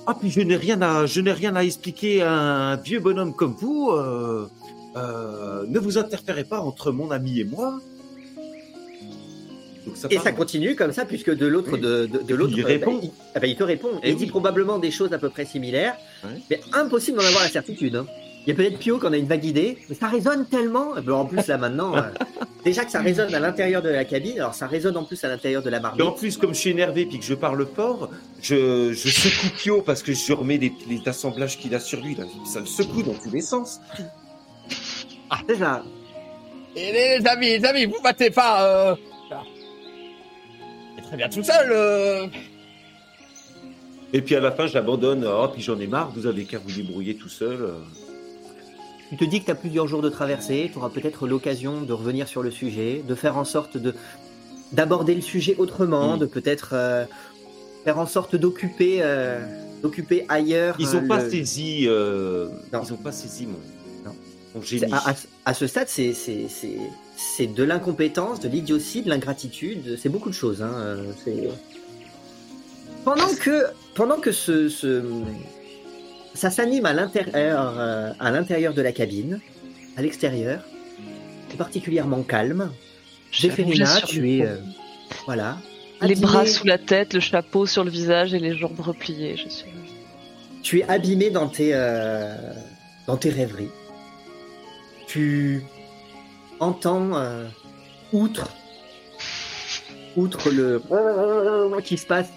[0.07, 3.35] ah puis je n'ai rien à je n'ai rien à expliquer à un vieux bonhomme
[3.35, 3.91] comme vous.
[3.93, 4.49] euh,
[4.97, 7.79] euh, ne vous interférez pas entre mon ami et moi.
[9.87, 11.81] Donc ça Et ça continue comme ça, puisque de l'autre, Oui.
[11.81, 12.95] de, de, de l'autre, Il répond.
[12.97, 13.89] bah, il, ah bah, il te répond.
[14.05, 15.97] Il dit probablement des choses à peu près similaires,
[16.51, 17.97] mais impossible d'en avoir la certitude.
[17.97, 18.07] hein.
[18.47, 20.95] Il y a peut-être Pio qu'on a une vague idée, mais ça résonne tellement.
[20.95, 22.01] Ben, en plus là maintenant, euh,
[22.65, 25.29] déjà que ça résonne à l'intérieur de la cabine, alors ça résonne en plus à
[25.29, 26.03] l'intérieur de la Et marmite.
[26.03, 28.09] en plus, comme je suis énervé puis que je parle fort,
[28.41, 32.15] je, je secoue Pio parce que je remets les, les assemblages qu'il a sur lui.
[32.15, 32.25] Là.
[32.47, 33.79] Ça le secoue dans tous les sens.
[35.47, 35.83] C'est ça.
[36.77, 38.65] Et les, les amis, les amis, vous battez pas.
[38.65, 38.95] Euh...
[40.97, 41.69] C'est très bien tout seul.
[41.73, 42.27] Euh...
[44.13, 45.27] Et puis à la fin, j'abandonne.
[45.27, 46.11] Oh, puis j'en ai marre.
[46.15, 47.61] Vous avez qu'à vous débrouiller tout seul.
[47.63, 47.79] euh.
[49.11, 51.93] Tu te dis que tu as plusieurs jours de traversée, tu auras peut-être l'occasion de
[51.93, 53.95] revenir sur le sujet, de faire en sorte de
[54.73, 56.21] d'aborder le sujet autrement, Mm.
[56.21, 57.05] de peut-être euh,
[57.85, 59.41] faire en sorte d'occuper euh,
[59.83, 60.77] d'occuper ailleurs.
[60.79, 61.87] Ils euh, ont pas saisi.
[61.89, 62.83] euh, Non.
[62.87, 63.59] Ils ont pas saisi mon.
[64.09, 64.17] Non.
[64.55, 64.93] Mon génie.
[64.93, 65.15] À, à-
[65.47, 66.79] à ce stade, c'est c'est- c'est-
[67.17, 70.63] c'est de l'incompétence, de l'idiotie, de l'ingratitude, c'est beaucoup de choses.
[70.63, 71.03] hein, euh,
[73.05, 73.65] Pendant que,
[73.95, 75.03] pendant que ce, ce-
[76.41, 79.41] ça s'anime à l'intérieur euh, à l'intérieur de la cabine,
[79.99, 80.63] à l'extérieur,
[81.51, 82.71] c'est particulièrement calme.
[83.31, 84.57] J'ai Zéphérina, tu es euh,
[85.27, 85.59] voilà.
[86.01, 89.37] Les abîmée- bras sous la tête, le chapeau sur le visage et les jambes repliées.
[89.37, 89.71] Je suis.
[90.63, 92.35] tu es abîmé dans tes, euh,
[93.07, 93.69] dans tes rêveries.
[95.07, 95.63] Tu
[96.59, 97.47] entends, euh,
[98.15, 98.49] outre,
[100.17, 100.81] outre le
[101.85, 102.29] qui se passe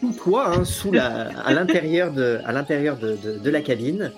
[0.00, 4.12] sous toi, hein, sous la, à l'intérieur de, à l'intérieur de, de- de la cabine,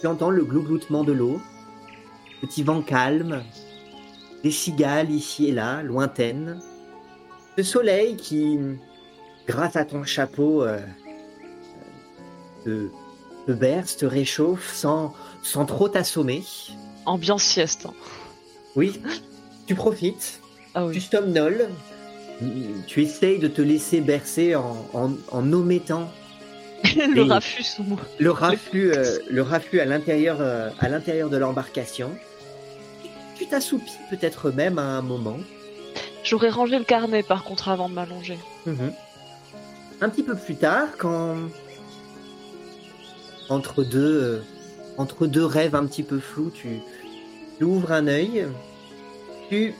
[0.00, 1.40] tu entends le glougloutement de l'eau,
[2.40, 3.42] petit vent calme,
[4.42, 6.60] des cigales ici et là, lointaines,
[7.56, 8.58] le soleil qui,
[9.46, 10.78] grâce à ton chapeau, euh,
[12.64, 12.88] te
[13.46, 16.42] te berce, te réchauffe sans, sans trop t'assommer.
[17.04, 17.84] Ambiance sieste.
[17.86, 17.92] hein.
[18.74, 19.02] Oui,
[19.66, 20.40] tu profites,
[20.74, 21.00] Ah tu oui.
[21.00, 21.68] somnoles,
[22.86, 26.10] tu essayes de te laisser bercer en, en, en omettant
[26.96, 27.98] le sous moi.
[28.18, 32.10] le raflux, euh, le raflux à l'intérieur, euh, à l'intérieur de l'embarcation.
[33.36, 35.38] Tu t'assoupis peut-être même à un moment.
[36.22, 38.38] J'aurais rangé le carnet par contre avant de m'allonger.
[38.66, 38.92] Mhm.
[40.00, 41.36] Un petit peu plus tard, quand
[43.48, 44.42] entre deux, euh,
[44.98, 46.80] entre deux rêves un petit peu flous, tu,
[47.58, 48.46] tu ouvres un œil,
[49.48, 49.74] tu,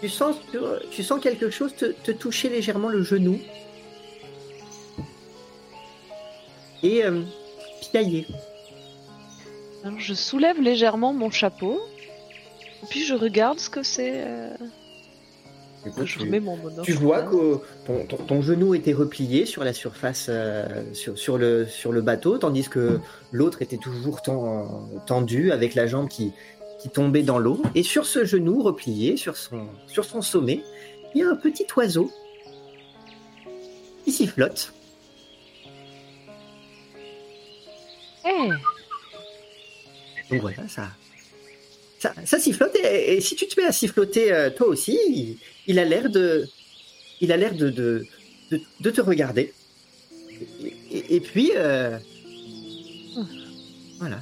[0.00, 0.58] tu, sens, tu,
[0.90, 3.38] tu sens quelque chose te, te toucher légèrement le genou
[6.82, 7.22] et euh,
[7.80, 8.26] piailler.
[9.84, 11.80] Alors je soulève légèrement mon chapeau.
[12.82, 14.12] Et puis je regarde ce que c'est.
[14.26, 14.50] euh,
[16.04, 16.82] Je remets mon monocle.
[16.84, 21.38] Tu vois que ton, ton- ton genou était replié sur la surface, euh, sur, sur
[21.38, 23.00] le, sur le bateau, tandis que
[23.32, 24.66] l'autre était toujours ten-
[25.06, 26.32] tendu avec la jambe qui,
[26.80, 27.62] qui tombait dans l'eau.
[27.74, 30.62] Et sur ce genou replié, sur son, sur son sommet,
[31.14, 32.10] il y a un petit oiseau
[34.04, 34.72] qui s'y flotte.
[38.28, 38.48] Eh,
[40.30, 40.88] Donc voilà, ça,
[41.98, 42.74] ça, ça sifflote.
[42.76, 46.10] Et, et si tu te mets à siffloter euh, toi aussi, il, il a l'air
[46.10, 46.46] de,
[47.20, 48.04] il a l'air de, de,
[48.50, 49.52] de, de te regarder.
[50.62, 51.96] Et, et- et puis, euh,
[53.98, 54.20] voilà.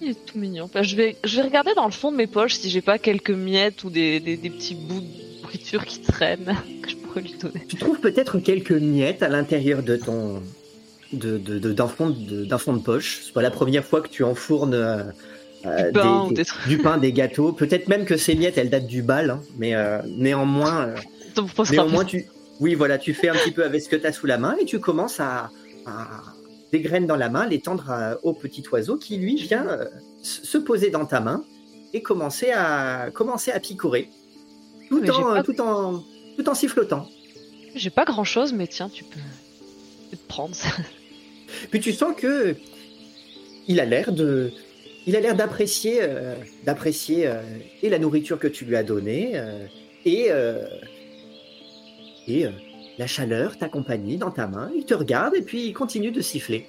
[0.00, 0.68] Il est tout mignon.
[0.72, 2.98] Bah, je, vais, je vais regarder dans le fond de mes poches si j'ai pas
[2.98, 7.22] quelques miettes ou des, des, des petits bouts de nourriture qui traînent que je pourrais
[7.22, 7.64] lui donner.
[7.68, 10.42] Tu trouves peut-être quelques miettes à l'intérieur de ton,
[11.12, 13.20] de, de, de- d'un fond de, d'un fond de poche.
[13.24, 15.02] C'est pas la première fois que tu enfournes euh,
[15.66, 16.68] euh, Du pain des- ou des trucs.
[16.68, 17.52] du pain, des gâteaux.
[17.52, 20.88] Peut-être même que ces miettes, elles datent du bal, hein, mais euh, néanmoins.
[20.88, 20.94] euh,
[21.70, 22.26] Néanmoins, tu,
[22.60, 24.54] oui, voilà, tu fais un petit peu avec ce que tu as sous la main
[24.60, 25.50] et tu commences à,
[25.86, 26.22] à
[26.74, 29.84] des graines dans la main, les tendre à- au petit oiseau qui lui vient euh,
[30.22, 31.44] se poser dans ta main
[31.92, 34.08] et commencer à commencer à picorer,
[34.88, 36.02] tout Mais en, tout en
[36.36, 37.06] tout en sifflotant.
[37.76, 40.68] J'ai pas grand chose, mais tiens, tu peux, tu peux te prendre ça.
[41.70, 42.56] Puis tu sens que
[43.68, 44.50] il a l'air de
[45.06, 46.34] il a l'air d'apprécier euh,
[46.66, 47.40] d'apprécier euh,
[47.82, 49.64] et la nourriture que tu lui as donnée euh,
[50.04, 50.64] et euh,
[52.26, 52.50] et euh,
[52.98, 54.70] la chaleur t'accompagne dans ta main.
[54.76, 56.66] Il te regarde et puis il continue de siffler.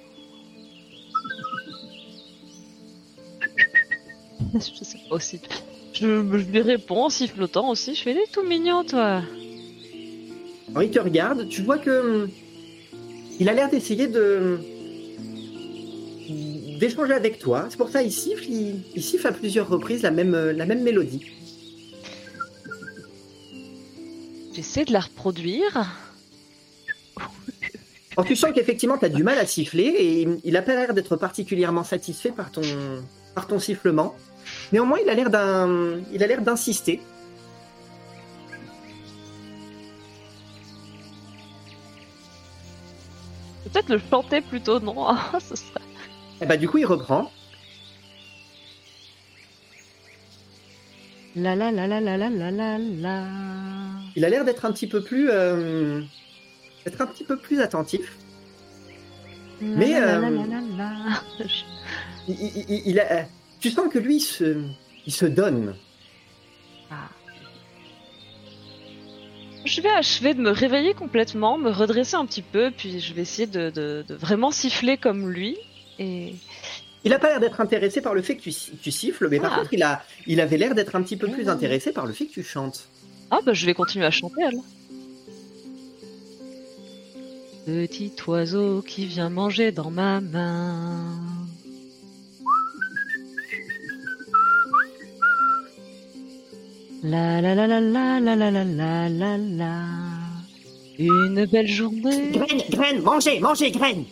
[4.54, 5.40] je sais pas aussi.
[5.92, 7.94] Je, je lui réponds en sifflotant aussi.
[7.94, 9.22] Je fais des tout mignon, toi.
[10.70, 12.30] Alors il te regarde, tu vois que hum,
[13.38, 14.58] il a l'air d'essayer de
[16.78, 17.66] d'échanger avec toi.
[17.70, 20.82] C'est pour ça il siffle, il, il siffle à plusieurs reprises la même la même
[20.82, 21.24] mélodie.
[24.52, 25.86] J'essaie de la reproduire.
[28.16, 30.94] Alors, tu sens qu'effectivement, tu as du mal à siffler et il a pas l'air
[30.94, 32.62] d'être particulièrement satisfait par ton,
[33.34, 34.14] par ton sifflement.
[34.72, 37.02] Néanmoins, il a l'air d'un, il a l'air d'insister.
[43.64, 45.80] Peut-être le chanter plutôt, non ah, Ce serait.
[46.40, 47.30] Et bah, du coup, il reprend.
[51.34, 51.52] La.
[54.16, 55.28] Il a l'air d'être un petit peu plus.
[55.30, 56.00] Euh,
[56.86, 58.16] d'être un petit peu plus attentif.
[59.60, 60.60] Mais, La, la, la, la, la,
[61.38, 61.46] la.
[61.46, 61.64] Je-
[62.28, 63.24] Il, il- il- il a,
[63.60, 64.56] tu sens que lui il se
[65.06, 65.74] il se donne.
[66.90, 67.08] Ah.
[69.64, 73.22] Je vais achever de me réveiller complètement, me redresser un petit peu, puis je vais
[73.22, 75.56] essayer de, de- de vraiment siffler comme lui.
[75.98, 76.34] Et
[77.04, 79.38] Il a pas l'air d'être intéressé par le fait que tu, si- tu siffles, mais
[79.40, 79.58] par Ah.
[79.60, 82.26] contre, il a il avait l'air d'être un petit peu plus intéressé par le fait
[82.26, 82.88] que tu chantes.
[83.30, 84.64] ah bah je vais continuer à chanter alors.
[87.66, 91.18] Petit oiseau qui vient manger dans ma main.
[97.02, 99.74] La la la la la la la la la la la.
[100.98, 102.30] Une belle journée.
[102.32, 104.04] Graine, graine, mangez, mangez, graine,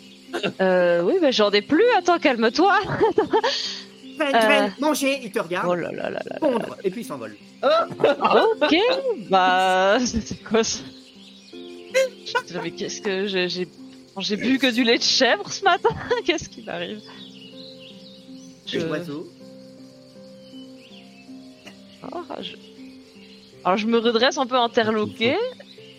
[0.60, 1.84] Euh, oui, mais j'en ai plus.
[1.96, 2.74] Attends, calme-toi.
[4.18, 4.38] graine, Euh.
[4.46, 5.20] graine, mangez.
[5.22, 6.36] Il te regarde, Oh là là là là.
[6.40, 7.36] pondre, et puis il s'envole.
[7.62, 8.76] Ok,
[9.30, 10.80] bah c'est quoi ça?
[12.62, 13.48] Mais qu'est-ce que j'ai
[14.18, 15.88] j'ai bu que du lait de chèvre ce matin
[16.24, 17.00] Qu'est-ce qui m'arrive
[18.66, 18.78] Je-.
[22.12, 22.56] Oh, je-
[23.64, 25.36] Alors je me redresse un peu interloqué.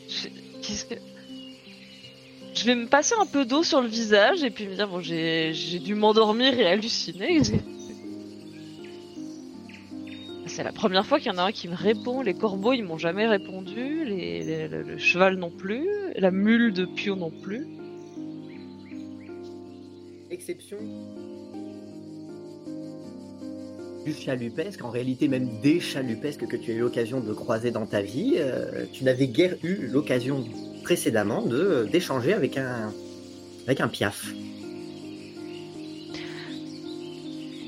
[0.07, 0.27] Je...
[0.61, 0.95] Qu'est-ce que
[2.53, 5.01] je vais me passer un peu d'eau sur le visage et puis me dire bon
[5.01, 7.41] j'ai j'ai dû m'endormir et halluciner.
[10.55, 12.21] C'est la première fois qu'il y en a un qui me répond.
[12.21, 16.71] Les corbeaux ils m'ont jamais répondu, les, les- le, le cheval non plus, la mule
[16.71, 17.67] de Pio non plus.
[20.29, 20.77] l'exception
[24.05, 27.85] du chalupesque, en réalité même des chalupesques que tu as eu l'occasion de croiser dans
[27.85, 30.43] ta vie, euh, tu n'avais guère eu l'occasion
[30.83, 32.93] précédemment de d'échanger avec un
[33.65, 34.25] avec un piaf.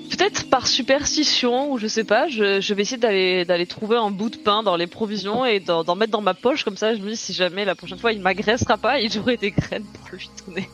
[0.09, 4.09] Peut-être par superstition ou je sais pas, je, je vais essayer d'aller d'aller trouver un
[4.09, 6.95] bout de pain dans les provisions et d'en mettre dans ma poche comme ça.
[6.95, 9.85] Je me dis si jamais la prochaine fois il m'agressera pas, et j'aurai des graines
[9.85, 10.69] pour lui donner.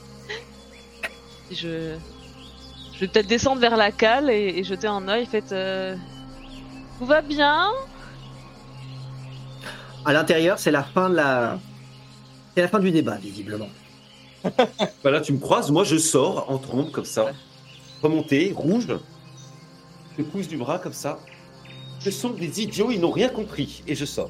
[1.51, 1.95] Et je
[2.93, 5.26] je vais peut-être descendre vers la cale et, et jeter un œil.
[5.26, 5.95] Fait euh...
[6.99, 7.72] tout va bien?
[10.05, 11.60] À l'intérieur, c'est la fin de la
[12.55, 13.69] c'est la fin du débat visiblement.
[15.03, 17.31] Bah là, tu me croises, moi je sors en trombe comme ça,
[18.01, 18.88] remonté, rouge.
[20.18, 21.19] Je pousse du bras comme ça.
[21.99, 23.84] Ce sont des idiots, ils n'ont rien compris.
[23.88, 24.30] Et je sors.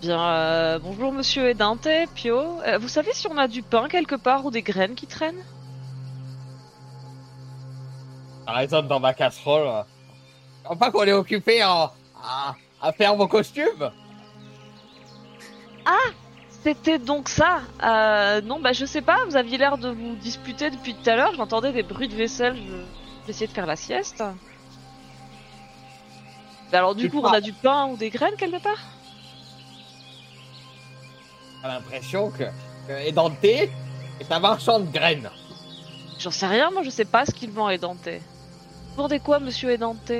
[0.00, 2.38] Bien, euh, bonjour monsieur Edante, Pio.
[2.62, 5.42] Euh, vous savez si on a du pain quelque part ou des graines qui traînent?
[8.46, 9.84] Ça résonne dans ma casserole.
[10.60, 11.90] Je crois pas qu'on est occupé en-
[12.22, 13.90] à, à faire vos costumes.
[16.66, 20.68] C'était donc ça euh, Non, bah je sais pas, vous aviez l'air de vous disputer
[20.68, 22.82] depuis tout à l'heure, j'entendais des bruits de vaisselle, je vais
[23.28, 24.18] essayer de faire la sieste.
[24.18, 24.34] Bah
[26.78, 28.80] alors du coup, on a du pain ou des graines quelque part?
[31.62, 32.42] J'ai l'impression que,
[32.88, 33.70] que Edante est
[34.28, 35.30] un marchand de graines.
[36.18, 38.08] J'en sais rien, moi je sais pas ce qu'il vend Edante.
[38.08, 40.10] Vous vendez quoi, monsieur Edante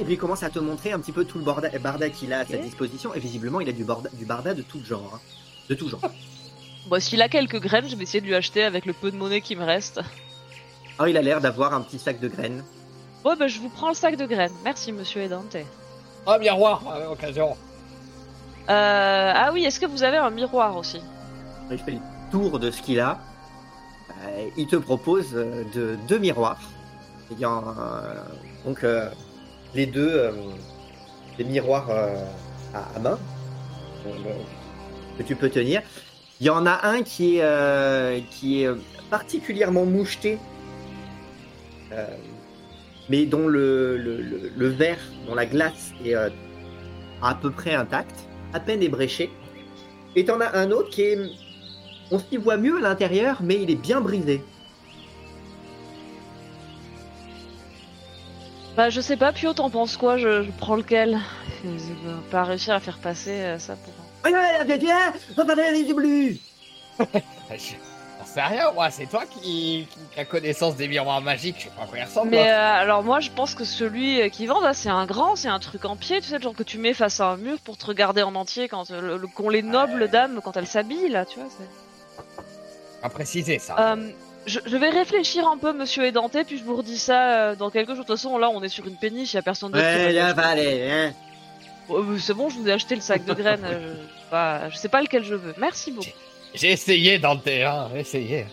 [0.00, 2.40] Et puis il commence à te montrer un petit peu tout le barda qu'il a
[2.40, 3.14] à sa disposition.
[3.14, 5.12] Et visiblement, il a du, borda- du barda de tout genre.
[5.14, 5.20] hein.
[5.68, 6.00] De tout genre.
[6.88, 9.16] Bon, s'il a quelques graines, je vais essayer de lui acheter avec le peu de
[9.16, 9.98] monnaie qui me reste.
[9.98, 10.10] Alors,
[10.98, 12.64] Ah, il a l'air d'avoir un petit sac de graines.
[13.22, 14.50] Bon, bah je vous prends le sac de graines.
[14.64, 15.56] Merci, monsieur Edante.
[16.26, 17.54] Un miroir, à l'occasion.
[18.70, 21.00] Euh, ah oui, est-ce que vous avez un miroir aussi?
[21.70, 21.98] Il fait le
[22.30, 23.18] tour de ce qu'il a.
[24.22, 26.60] Euh, il te propose euh, de, deux miroirs.
[27.30, 28.14] Euh,
[28.64, 28.84] donc
[29.74, 30.30] les deux
[31.38, 31.88] des miroirs
[32.74, 33.18] à, main
[35.16, 35.80] que tu peux tenir.
[36.40, 38.68] Il y en a un qui est,
[39.10, 40.38] particulièrement moucheté,
[43.08, 44.98] mais dont le, verre,
[45.28, 49.30] dont la glace est à peu près intacte, à peine ébréché.
[50.16, 51.18] Et t'en as un autre qui est.
[52.10, 54.42] On s'y voit mieux à l'intérieur, mais il est bien brisé.
[58.76, 60.16] Bah je sais pas, Pio, t'en penses quoi?
[60.16, 61.18] Je, je prends lequel?
[61.64, 63.92] Je vais pas réussir à faire passer euh, ça pour...
[67.50, 71.70] J'en sais rien, moi, c'est toi qui, qui a connaissance des miroirs magiques, je sais
[71.76, 72.30] pas à quoi ils ressemblent.
[72.30, 75.36] Mais euh, alors moi je pense que celui euh, qui vend là c'est un grand,
[75.36, 77.36] c'est un truc en pied, tu sais, le genre que tu mets face à un
[77.38, 80.56] mur pour te regarder en entier quand euh, le, le- qu'ont les nobles dames quand
[80.56, 81.48] elles s'habillent là, tu vois.
[81.50, 81.89] c'est-
[83.02, 83.76] À préciser ça.
[83.78, 84.10] Euh,
[84.46, 87.70] je, je vais réfléchir un peu, monsieur Edenté, puis je vous redis ça euh, dans
[87.70, 88.04] quelques jours.
[88.04, 89.84] De toute façon, là on est sur une péniche, y a personne d'autre.
[89.84, 91.12] Ouais, là, va aller, hein.
[91.88, 93.64] Oh, mais c'est bon, je vous ai acheté le sac de graines.
[93.64, 95.54] euh, je, bah, je sais pas lequel je veux.
[95.58, 96.08] Merci beaucoup.
[96.54, 98.46] J'ai essayé dans le terrain, j'ai essayé.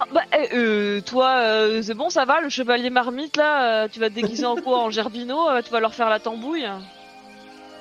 [0.00, 3.88] Ah, bah, eh, euh, toi, euh, c'est bon, ça va, le chevalier marmite là, euh,
[3.90, 6.66] tu vas te déguiser en quoi En gerbino euh, Tu vas leur faire la tambouille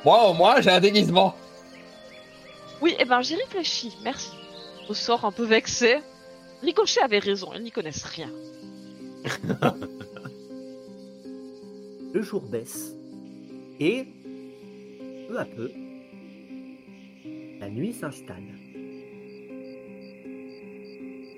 [0.05, 1.35] Moi, au moins, j'ai un déguisement.
[2.81, 4.31] Oui, eh ben j'y réfléchis, merci.
[4.91, 5.99] Au sort un peu vexé.
[6.61, 8.29] Ricochet avait raison, ils n'y connaissent rien.
[12.13, 12.93] Le jour baisse.
[13.79, 14.03] Et,
[15.29, 15.71] peu à peu,
[17.61, 18.43] la nuit s'installe.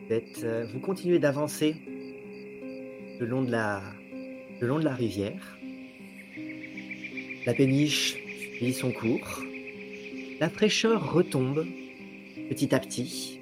[0.10, 1.76] Euh, vous continuez d'avancer
[3.20, 3.84] le long de la,
[4.62, 5.60] le long de la rivière.
[7.46, 8.18] La péniche
[8.58, 9.44] suit son cours.
[10.40, 11.68] La fraîcheur retombe
[12.50, 13.42] petit à petit.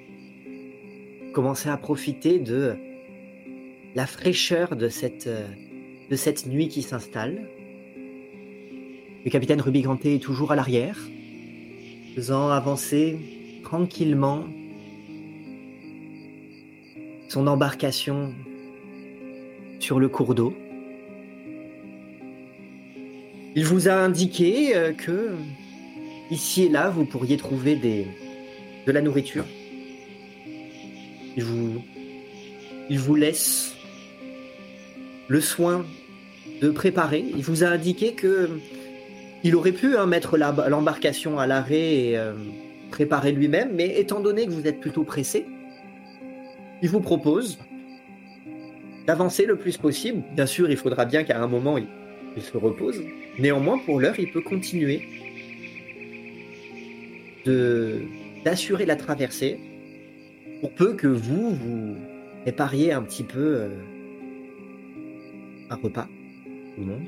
[1.32, 2.76] Commencez à profiter de
[3.94, 5.48] la fraîcheur de cette, euh,
[6.10, 7.48] de cette nuit qui s'installe.
[9.24, 10.98] Le capitaine Rubiganté est toujours à l'arrière,
[12.14, 13.16] faisant avancer
[13.62, 14.44] tranquillement
[17.28, 18.34] son embarcation
[19.80, 20.54] sur le cours d'eau.
[23.56, 25.30] Il vous a indiqué euh, que
[26.30, 29.46] ici et là, vous pourriez trouver de la nourriture.
[31.36, 31.82] Il vous,
[32.90, 33.74] il vous laisse
[35.28, 35.84] le soin
[36.60, 37.24] de préparer.
[37.36, 38.50] Il vous a indiqué que
[39.44, 42.34] il aurait pu hein, mettre l'embarcation à l'arrêt et euh,
[42.90, 45.46] préparer lui-même, mais étant donné que vous êtes plutôt pressé,
[46.80, 47.58] il vous propose
[49.06, 50.22] d'avancer le plus possible.
[50.36, 51.86] Bien sûr, il faudra bien qu'à un moment il,
[52.36, 53.02] il se repose.
[53.38, 55.02] Néanmoins, pour l'heure, il peut continuer
[58.44, 59.58] d'assurer la traversée
[60.62, 61.96] pour peu que vous, vous
[62.42, 63.68] prépariez un petit peu euh,
[65.68, 66.06] un repas,
[66.76, 67.02] tout le monde.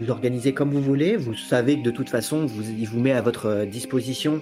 [0.00, 1.16] Vous organisez comme vous voulez.
[1.16, 4.40] Vous savez que de toute façon, vous, il vous met à votre euh, disposition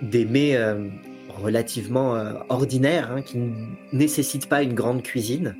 [0.00, 0.88] des mets euh,
[1.28, 3.50] relativement euh, ordinaires hein, qui ne
[3.92, 5.54] nécessitent pas une grande cuisine.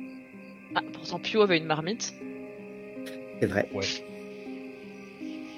[0.73, 2.15] Ah, pourtant, Pio avait une marmite.
[3.39, 3.69] C'est vrai.
[3.75, 3.85] Ouais.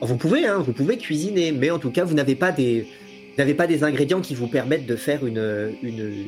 [0.01, 2.85] Vous pouvez, hein, vous pouvez cuisiner, mais en tout cas, vous n'avez pas des,
[3.40, 6.26] n'avez pas des ingrédients qui vous permettent de faire une, une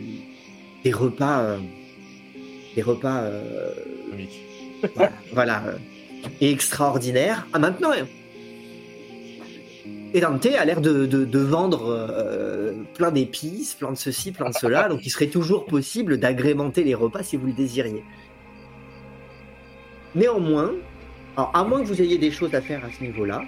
[0.84, 1.58] des repas, euh,
[2.76, 3.72] des repas, euh,
[4.10, 4.40] Comique.
[4.96, 5.78] voilà, voilà, euh,
[6.42, 7.48] extraordinaires.
[7.54, 8.04] Ah, maintenant, euh,
[10.14, 14.50] et Dante a l'air de, de- de vendre euh, plein d'épices, plein de ceci, plein
[14.50, 18.04] de cela, donc il serait toujours possible d'agrémenter les repas si vous le désiriez.
[20.16, 20.72] Néanmoins,
[21.38, 23.42] alors, à moins que vous ayez des choses à faire à ce niveau-là,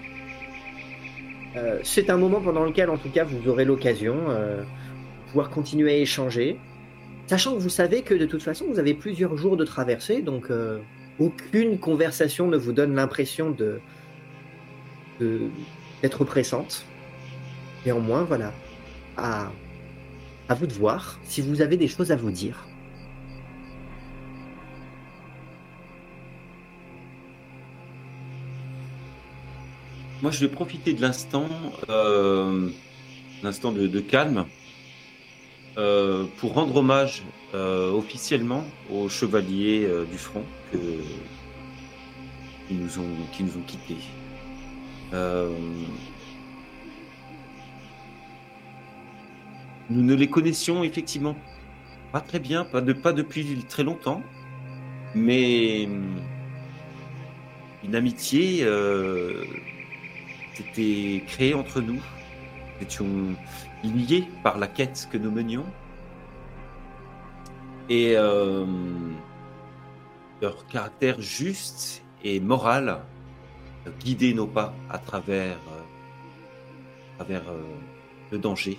[1.55, 5.49] euh, c'est un moment pendant lequel, en tout cas, vous aurez l'occasion euh, de pouvoir
[5.49, 6.59] continuer à échanger,
[7.27, 10.49] sachant que vous savez que de toute façon, vous avez plusieurs jours de traversée, donc
[10.49, 10.80] euh,
[11.19, 13.80] aucune conversation ne vous donne l'impression de
[16.01, 16.85] d'être pressante.
[17.85, 18.51] Néanmoins, voilà,
[19.15, 19.51] à,
[20.49, 22.67] à vous de voir si vous avez des choses à vous dire.
[30.24, 31.50] Moi, je vais profiter de l'instant,
[31.90, 32.70] euh,
[33.44, 34.45] l'instant de, calme,
[35.78, 37.24] euh, pour rendre hommage
[37.54, 40.78] euh, officiellement aux chevaliers du front qui,
[42.74, 43.98] nous ont, qui nous ont quittés.
[49.90, 51.36] Nous ne les connaissions effectivement
[52.14, 54.22] pas très bien, pas, de, pas depuis très longtemps,
[55.16, 55.84] mais
[57.84, 58.66] une amitié
[60.55, 61.95] s'était créée entre nous.
[61.95, 63.35] Nous étions
[63.84, 65.65] liés par la quête que nous menions.
[67.89, 68.65] Et euh,
[70.41, 73.01] leur caractère juste et moral
[73.99, 75.81] guidait nos pas à travers, euh,
[77.19, 77.61] à travers euh,
[78.31, 78.77] le danger.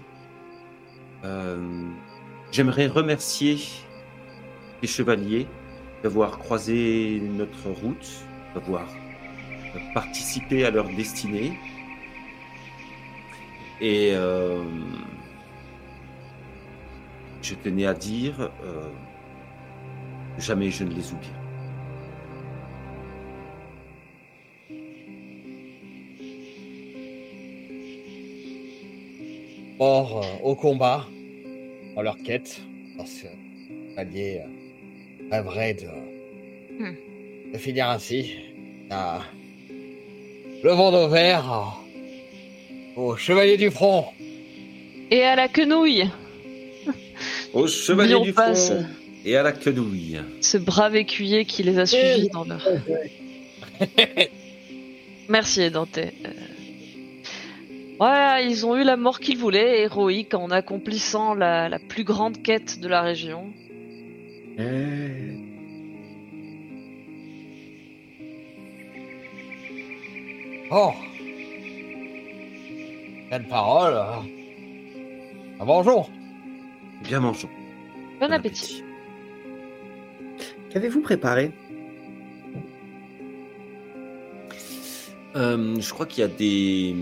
[2.51, 3.59] J'aimerais remercier
[4.83, 5.47] les chevaliers
[6.03, 8.87] d'avoir croisé notre route, d'avoir
[9.93, 11.59] participé à leur destinée.
[13.81, 14.63] Et euh,
[17.43, 18.89] je tenais à dire, euh,
[20.39, 21.29] jamais je ne les oublie.
[29.79, 31.07] Morts euh, au combat,
[31.97, 32.63] dans leur quête,
[32.97, 33.27] parce que
[33.99, 34.47] euh,
[35.31, 36.15] rêverait de,
[36.79, 36.95] Hmm.
[37.53, 38.35] de finir ainsi.
[38.91, 39.23] Ah.
[40.65, 41.77] Verres
[42.97, 44.07] euh, aux chevaliers du front.
[45.11, 46.09] Et à la quenouille
[47.53, 48.71] Au chevalier du passe.
[48.71, 48.85] front
[49.27, 50.21] et à la quenouille.
[50.41, 52.67] Ce brave écuyer qui les a suivis dans leur...
[55.29, 55.99] Merci Dante.
[55.99, 56.11] Euh,
[57.99, 62.43] Voilà, ils ont eu la mort qu'ils voulaient, héroïque, en accomplissant la, la plus grande
[62.43, 63.47] quête de la région.
[64.59, 65.33] Euh,
[70.77, 70.93] Oh
[73.31, 74.25] Quelle parole hein.
[75.61, 76.11] Ah, Bonjour
[77.05, 77.49] Bien mangeons.
[78.19, 78.83] Bon appétit.
[80.71, 81.53] Qu'avez-vous préparé?
[85.37, 86.97] Euh, je crois qu'il y a des,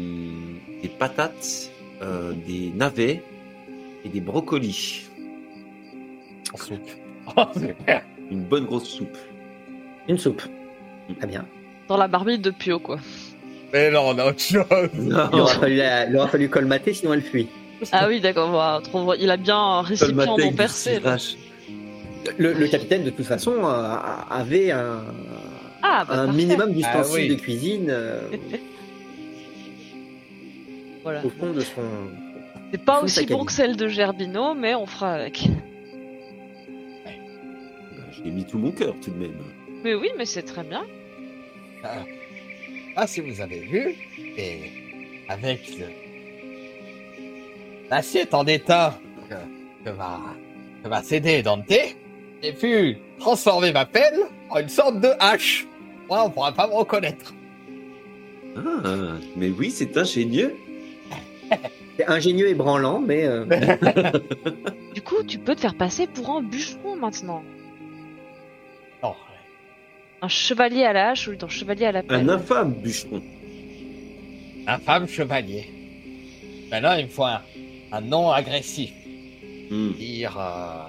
[0.82, 1.70] des patates,
[2.02, 3.22] euh, des navets
[4.04, 5.08] et des brocolis.
[6.52, 6.90] En soupe.
[7.36, 7.44] Oh.
[8.30, 9.16] Une bonne grosse soupe.
[10.08, 10.42] Une soupe.
[11.18, 11.46] Très bien.
[11.86, 12.98] Dans la marmite de Pio, quoi.
[13.72, 14.64] Mais non, on a autre chose.
[14.94, 17.48] Il aura fallu, la- il aura fallu colmater, sinon elle fuit.
[17.90, 21.00] Ah oui, d'accord, voilà, trop- il a bien un récipient non percé.
[21.00, 21.16] là.
[22.38, 23.96] Le, le capitaine, de toute façon, euh,
[24.30, 25.02] avait un,
[25.82, 27.28] Ah, bah, un minimum d'ustensiles Ah oui.
[27.28, 28.20] de cuisine euh,
[31.02, 31.24] Voilà.
[31.24, 31.82] au fond de son.
[32.70, 35.48] C'est pas aussi bon que celle de Gerbino, mais on fera avec.
[38.12, 39.34] J'ai mis tout mon cœur tout de même.
[39.82, 40.84] Mais oui, mais c'est très bien.
[41.82, 41.88] Ah,
[43.06, 43.94] si vous avez vu,
[44.36, 44.58] et
[45.28, 45.86] avec le-
[47.90, 48.98] l'assiette en état
[49.28, 49.34] que,
[49.84, 50.20] que va,
[50.82, 51.72] que va céder Dante,
[52.42, 54.20] j'ai pu transformer ma pelle
[54.50, 55.66] en une sorte de hache.
[56.08, 57.32] Moi, on pourra pas me reconnaître.
[58.56, 60.54] Ah, mais oui, c'est ingénieux.
[61.98, 63.44] C'est ingénieux et branlant, mais euh,
[64.94, 67.42] Du coup, tu peux te faire passer pour un bûcheron maintenant.
[70.22, 72.30] Un chevalier à la hache ou un chevalier à la Un pelle.
[72.30, 73.22] infâme bûcheron.
[74.66, 75.66] un femme chevalier.
[76.70, 77.42] Maintenant, il me faut un,
[77.90, 78.92] un nom agressif.
[79.70, 79.92] Hmm.
[79.94, 80.38] Dire.
[80.38, 80.84] euh,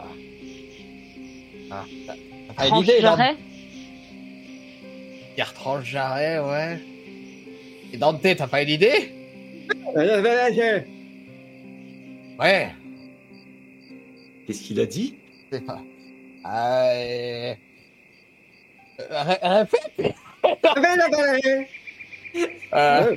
[1.72, 2.14] Ah, t'as-
[2.48, 3.36] t'as pas une Tranche idée, non jarret
[5.36, 6.80] Dire tranche jarret, ouais.
[7.92, 9.10] Et Dante, t'as pas une idée?
[12.40, 12.70] Ouais.
[14.46, 15.16] Qu'est-ce qu'il a dit?
[15.52, 15.82] C'est pas.
[16.46, 17.54] Euh...
[19.00, 20.16] ré- Répète.
[22.74, 23.16] Euh,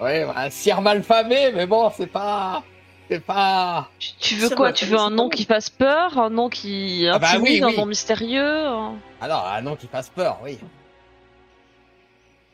[0.00, 2.62] ouais, un cire malfamé, mais bon, c'est pas.
[3.08, 3.88] C'est pas.
[3.98, 7.18] Tu- Tu veux quoi Tu veux un nom qui fasse peur, un nom qui Ah
[7.18, 7.74] bah intimide, oui, oui.
[7.74, 10.58] un nom mystérieux hein Alors, un nom qui fasse peur, oui.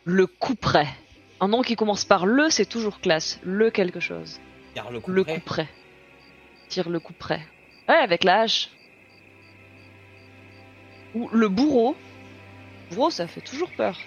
[0.04, 0.88] Le couperet.
[1.40, 3.38] Un nom qui commence par le, c'est toujours classe.
[3.42, 4.40] Le quelque chose.
[4.74, 5.34] Dire le coup Le près.
[5.34, 5.68] couperet.
[6.70, 7.40] Tire le couperet.
[7.88, 8.70] Ouais, avec la hache.
[11.16, 11.96] Ou le bourreau.
[12.90, 13.98] Bourreau, ça fait toujours peur.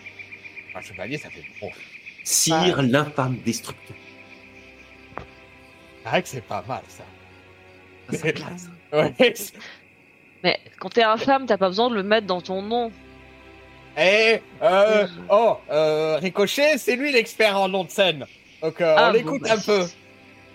[0.76, 1.70] Un chevalier, ça fait bon.
[2.24, 3.96] Sire l'infâme destructeur.
[6.04, 7.04] C'est vrai que c'est pas mal, ça.
[8.12, 8.70] Ça, c'est classe.
[8.94, 9.14] Ouais.
[9.36, 9.54] c'est-
[10.44, 12.92] Mais quand t'es infâme, t'as pas besoin de le mettre dans ton nom.
[13.98, 18.26] Eh, euh, oh, euh, Ricochet, c'est lui l'expert en nom de scène.
[18.62, 19.86] Donc, euh, Ah, on bon, l'écoute bah, un peu.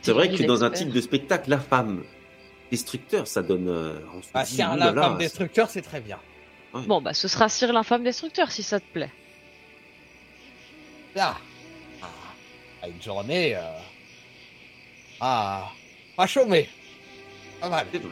[0.03, 2.05] C'est vrai que dans un titre de spectacle, l'infâme
[2.71, 3.69] destructeur, ça donne.
[3.69, 6.19] euh, on se Ah, dit, si un infâme destructeur, c'est très bien.
[6.83, 9.11] Bon, bah ce sera Cyril l'infâme destructeur si ça te plaît.
[11.15, 11.37] Là.
[12.03, 12.07] Ah,
[12.83, 13.55] à une journée.
[13.55, 13.61] Euh...
[15.21, 15.71] Ah,
[16.17, 16.69] pas chômé.
[17.61, 17.87] Pas mal.
[17.93, 18.11] C'est vrai.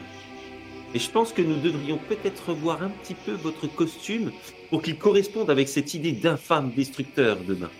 [0.93, 4.31] Et je pense que nous devrions peut-être revoir un petit peu votre costume
[4.69, 7.71] pour qu'il corresponde avec cette idée d'infâme destructeur demain.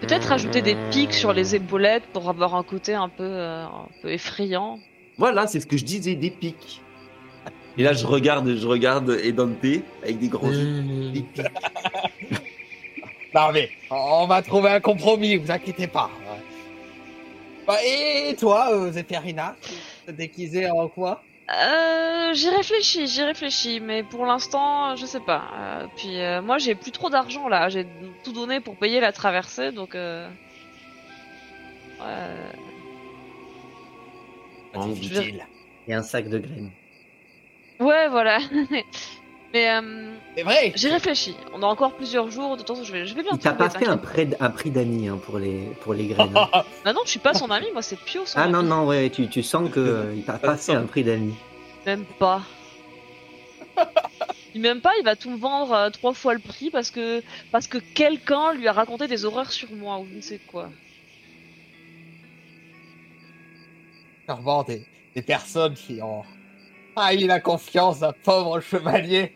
[0.00, 3.88] Peut-être rajouter des pics sur les épaulettes pour avoir un côté un peu, euh, un
[4.02, 4.78] peu effrayant.
[5.16, 6.82] Voilà, c'est ce que je disais, des pics.
[7.78, 9.64] Et là, je regarde, je regarde Edante
[10.02, 11.12] avec des grands yeux.
[11.12, 11.42] Pics.
[13.34, 16.08] Non, mais on va trouver un compromis, vous inquiétez pas.
[17.66, 19.56] Bah, et toi, euh, Zéphirina
[20.06, 21.22] T'es déguisée en quoi?
[21.50, 25.44] Euh, j'y réfléchis, j'y réfléchis, mais pour l'instant, je sais pas.
[25.54, 27.68] Euh, puis euh, moi, j'ai plus trop d'argent là.
[27.68, 27.86] J'ai
[28.24, 29.94] tout donné pour payer la traversée, donc.
[29.94, 30.28] Euh...
[32.00, 32.06] ouais.
[35.88, 36.70] Un sac de graines.
[37.80, 38.38] Ouais, voilà.
[39.52, 41.34] mais euh, C'est vrai j'ai réfléchi.
[41.52, 42.52] On a encore plusieurs jours.
[42.56, 44.26] De toute façon, je vais, je vais bien Il t'a trouver, pas fait un, prêt
[44.54, 46.36] prix d'amis hein, pour, les, pour les graines.
[46.36, 46.48] hein.
[46.84, 47.66] Bah non, je suis pas son ami.
[47.72, 48.52] Moi, c'est Pio son ah ami.
[48.52, 51.34] non, non, ouais, tu, tu sens qu'il t'a pas fait un prix d'amis.
[51.84, 52.42] Même pas.
[54.54, 57.22] Il même pas, il va tout me vendre euh, trois fois le prix parce que
[57.52, 60.70] parce que quelqu'un lui a raconté des horreurs sur moi ou je ne sais quoi.
[64.26, 64.82] Sûrement des,
[65.14, 66.24] des personnes qui ont
[66.96, 69.32] haï la confiance d'un pauvre chevalier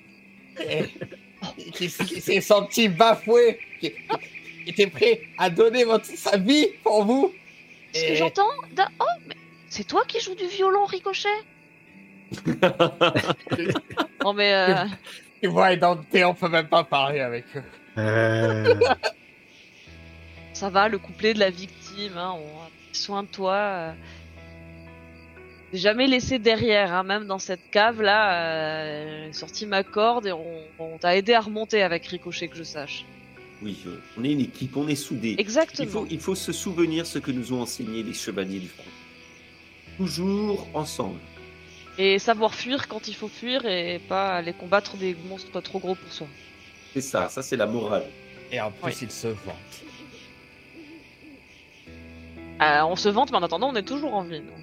[0.69, 0.85] et
[1.73, 3.93] qui, qui s'est senti bafoué, qui,
[4.65, 7.33] qui était prêt à donner votre, sa vie pour vous.
[7.95, 8.49] Ce que j'entends,
[9.01, 9.37] oh mais
[9.69, 11.29] c'est toi qui joues du violon, Ricochet?
[14.25, 14.85] Non mais euh,
[15.43, 17.63] Tu vois, et Dante, on peut même pas parler avec eux.
[17.99, 18.75] Euh,
[20.53, 23.55] ça va, le couplet de la victime, hein, on a pris soin de toi.
[23.55, 23.93] euh.
[25.73, 30.27] J'ai jamais laissé derrière, hein, même dans cette cave là, euh, j'ai sorti ma corde
[30.27, 30.45] et on,
[30.81, 33.05] on t'a aidé à remonter avec Ricochet que je sache.
[33.63, 35.37] Oui, euh, on est une équipe, on est soudés.
[35.39, 35.87] Exactement.
[35.87, 38.83] Il faut, il faut se souvenir ce que nous ont enseigné les chevaliers du front.
[39.97, 41.21] Toujours ensemble.
[41.99, 45.95] Et savoir fuir quand il faut fuir et pas aller combattre des monstres trop gros
[45.95, 46.27] pour soi.
[46.95, 48.05] C'est ça, ça c'est la morale.
[48.51, 48.99] Et en plus, Oui.
[49.03, 49.83] ils se vantent.
[52.63, 54.41] Euh, on se vante, mais en attendant, on est toujours en vie.
[54.41, 54.60] nous.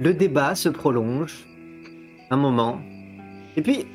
[0.00, 1.46] Le débat se prolonge
[2.30, 2.80] un moment.
[3.56, 3.86] Et puis,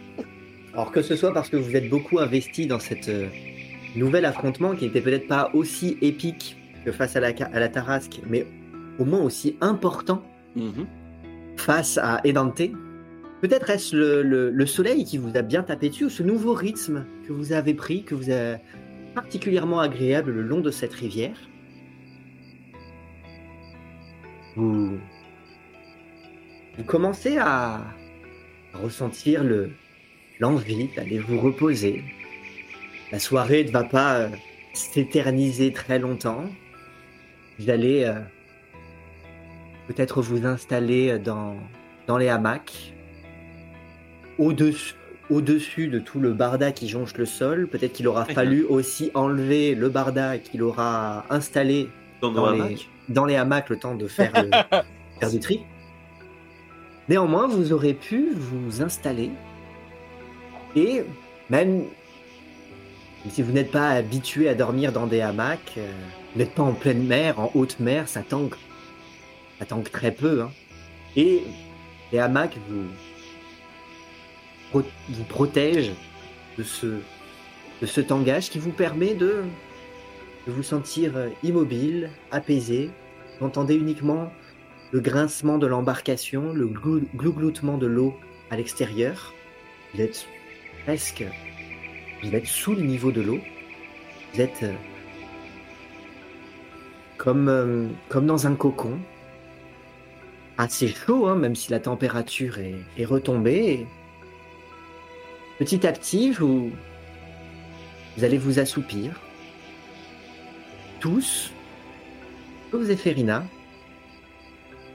[0.73, 3.27] alors que ce soit parce que vous êtes beaucoup investi dans cette euh,
[3.95, 8.21] nouvel affrontement qui n'était peut-être pas aussi épique que face à la, à la Tarasque,
[8.29, 8.45] mais
[8.99, 10.23] au moins aussi important
[10.55, 10.87] Mhm.
[11.57, 12.61] face à Edante.
[13.41, 16.53] Peut-être est-ce le, le- le soleil qui vous a bien tapé dessus ou ce nouveau
[16.53, 18.57] rythme que vous avez pris, que vous avez
[19.13, 21.37] particulièrement agréable le long de cette rivière?
[24.55, 24.97] Vous,
[26.77, 27.75] vous commencez à,
[28.73, 29.71] à ressentir le
[30.39, 32.03] l'envie d'aller vous reposer.
[33.11, 34.29] La soirée ne va pas euh,
[34.73, 36.43] s'éterniser très longtemps.
[37.57, 38.19] Vous allez euh,
[39.87, 41.55] peut-être vous installer dans,
[42.05, 42.93] dans les hamacs,
[44.37, 44.93] au-dessus,
[45.31, 47.67] au-dessus de tout le barda qui jonche le sol.
[47.67, 51.89] Peut-être qu'il aura fallu aussi enlever le barda qu'il aura installé
[52.21, 52.89] Dans nos dans les, hamacs.
[53.09, 54.51] dans les hamacs le temps de faire, le-
[55.19, 55.61] faire du tri.
[57.09, 59.31] Néanmoins, vous aurez pu vous installer
[60.75, 61.03] et
[61.49, 61.85] même
[63.29, 65.91] Si vous n'êtes pas habitué à dormir dans des hamacs, euh,
[66.33, 68.55] vous n'êtes pas en pleine mer, en haute mer, ça tangue.
[69.59, 70.43] Ça tangue très peu.
[70.43, 70.51] Hein.
[71.15, 71.43] Et
[72.11, 75.93] les hamacs vous, vous protègent
[76.57, 76.99] de ce,
[77.81, 79.43] de ce tangage qui vous permet de,
[80.45, 82.89] de vous sentir euh, immobile, apaisé.
[83.39, 84.31] Vous entendez uniquement
[84.91, 88.15] le grincement de l'embarcation, le glou- glougloutement de l'eau
[88.49, 89.33] à l'extérieur.
[89.93, 90.27] Vous êtes
[90.85, 91.25] presque.
[92.23, 93.39] Vous êtes sous le niveau de l'eau.
[94.33, 94.73] Vous êtes euh,
[97.17, 98.97] comme, euh, comme dans un cocon.
[100.57, 103.63] Assez chaud, hein, même si la température est, retombée.
[103.65, 103.85] Et
[105.59, 106.71] petit à petit, vous,
[108.15, 109.19] vous allez vous assoupir.
[110.99, 111.51] Tous,
[112.71, 113.45] sauf Zéphérina.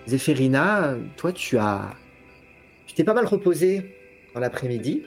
[0.07, 1.95] Zéphérina, toi, tu as.
[2.87, 3.83] Tu t'es pas mal reposé
[4.35, 5.03] dans l'après-midi.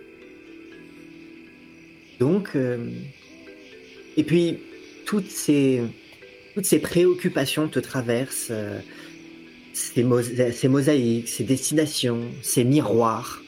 [2.19, 2.49] Donc.
[2.55, 2.89] euh,
[4.17, 4.57] Et puis,
[5.05, 5.81] toutes ces,
[6.81, 8.47] préoccupations te traversent.
[8.51, 8.79] euh,
[9.73, 13.41] Ces, mosa- ces mosaïques, ces destinations, ces miroirs,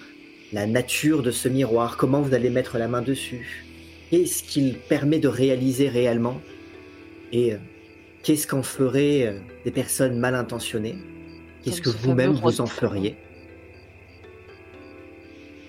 [0.52, 3.66] la nature de ce miroir, comment vous allez mettre la main dessus,
[4.12, 6.42] qu'est-ce qu'il permet de réaliser réellement,
[7.32, 7.58] et euh,
[8.24, 10.98] qu'est-ce qu'en feraient des personnes mal intentionnées,
[11.68, 13.16] qu'est-ce que vous-même vous en feriez.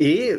[0.01, 0.33] Et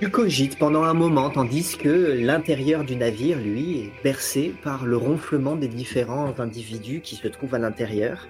[0.00, 4.96] tu cogites pendant un moment, tandis que l'intérieur du navire, lui, est bercé par le
[4.96, 8.26] ronflement des différents individus qui se trouvent à l'intérieur,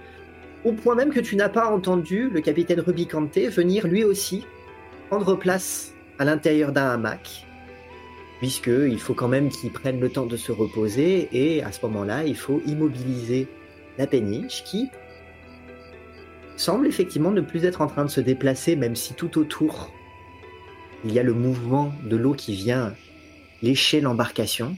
[0.65, 4.45] au point même que tu n'as pas entendu le capitaine Rubicante venir lui aussi
[5.09, 7.47] prendre place à l'intérieur d'un hamac,
[8.39, 12.25] puisqu'il faut quand même qu'il prenne le temps de se reposer, et à ce moment-là,
[12.25, 13.47] il faut immobiliser
[13.99, 14.89] la péniche qui
[16.57, 19.93] semble effectivement ne plus être en train de se déplacer, même si tout autour
[21.05, 22.95] il y a le mouvement de l'eau qui vient
[23.63, 24.77] lécher l'embarcation,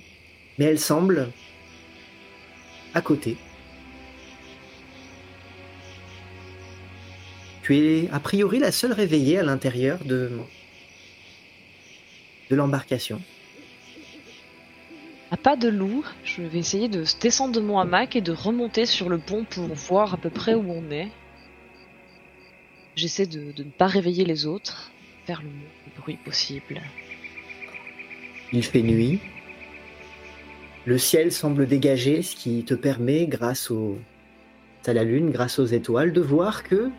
[0.59, 1.29] mais elle semble
[2.95, 3.37] à côté.
[7.63, 10.31] Tu es a priori la seule réveillée à l'intérieur de,
[12.51, 13.21] de l'embarcation.
[15.31, 18.87] À pas de loup, je vais essayer de descendre de mon hamac et de remonter
[18.87, 21.09] sur le pont pour voir à peu près où on est.
[22.99, 24.91] J'essaie de, ne pas réveiller les autres,
[25.25, 26.83] faire le moins de bruit possible.
[28.53, 29.21] Il fait nuit.
[30.85, 34.01] Le ciel semble dégagé, ce qui te permet, grâce au,
[34.85, 36.91] à la lune, grâce aux étoiles, de voir que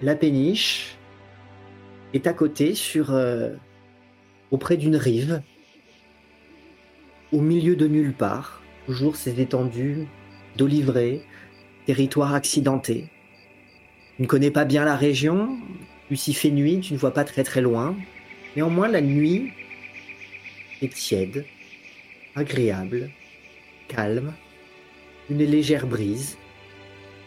[0.00, 0.96] la péniche
[2.14, 3.54] est à côté, sur, euh,
[4.50, 5.40] auprès d'une rive,
[7.30, 8.60] au milieu de nulle part.
[8.86, 10.08] Toujours ces étendues
[10.56, 11.22] d'olivrés,
[11.86, 13.08] territoire accidenté.
[14.16, 15.58] Tu ne connais pas bien la région,
[16.10, 17.96] il fait nuit, tu ne vois pas très très loin.
[18.56, 19.52] Néanmoins, la nuit
[20.82, 21.46] est tiède,
[22.34, 23.10] agréable,
[23.88, 24.34] calme,
[25.30, 26.36] une légère brise.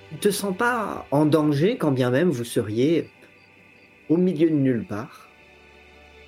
[0.10, 3.10] Tu ne te sens pas en danger quand bien même vous seriez
[4.08, 5.30] au milieu de nulle part.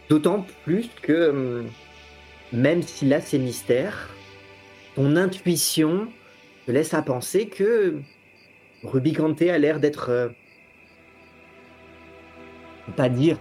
[0.10, 1.68] D'autant plus que, hum,
[2.52, 4.10] même si là c'est mystère,
[4.96, 6.08] ton intuition
[6.66, 8.02] te laisse à penser que
[8.84, 10.32] Rubicante a l'air d'être,
[12.96, 13.38] pas dire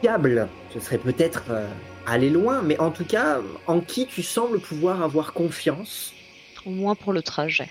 [0.00, 1.66] fiable, ce serait peut-être euh,
[2.06, 6.12] aller loin, mais en tout cas, en qui tu sembles pouvoir avoir confiance
[6.66, 7.68] Au moins pour le trajet.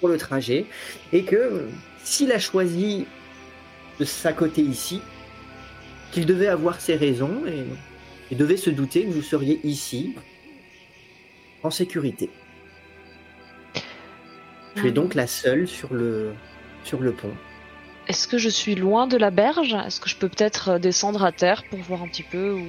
[0.00, 0.64] pour le trajet,
[1.12, 1.68] et que
[2.02, 3.06] s'il a choisi
[3.98, 5.02] de s'accoter ici,
[6.12, 7.64] qu'il devait avoir ses raisons et,
[8.32, 10.14] et devait se douter que vous seriez ici,
[11.62, 12.30] en sécurité.
[14.76, 16.32] Tu es donc la seule sur le,
[16.84, 17.34] sur le pont.
[18.10, 19.72] Est-ce que je suis loin de la berge?
[19.72, 22.66] Est-ce que je peux peut-être euh, descendre à terre pour voir un petit peu ou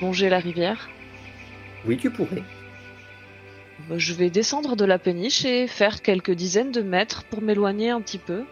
[0.00, 0.88] longer la rivière?
[1.84, 2.42] Oui, tu pourrais.
[3.86, 7.90] Bah, Je vais descendre de la péniche et faire quelques dizaines de mètres pour m'éloigner
[7.90, 8.46] un petit peu.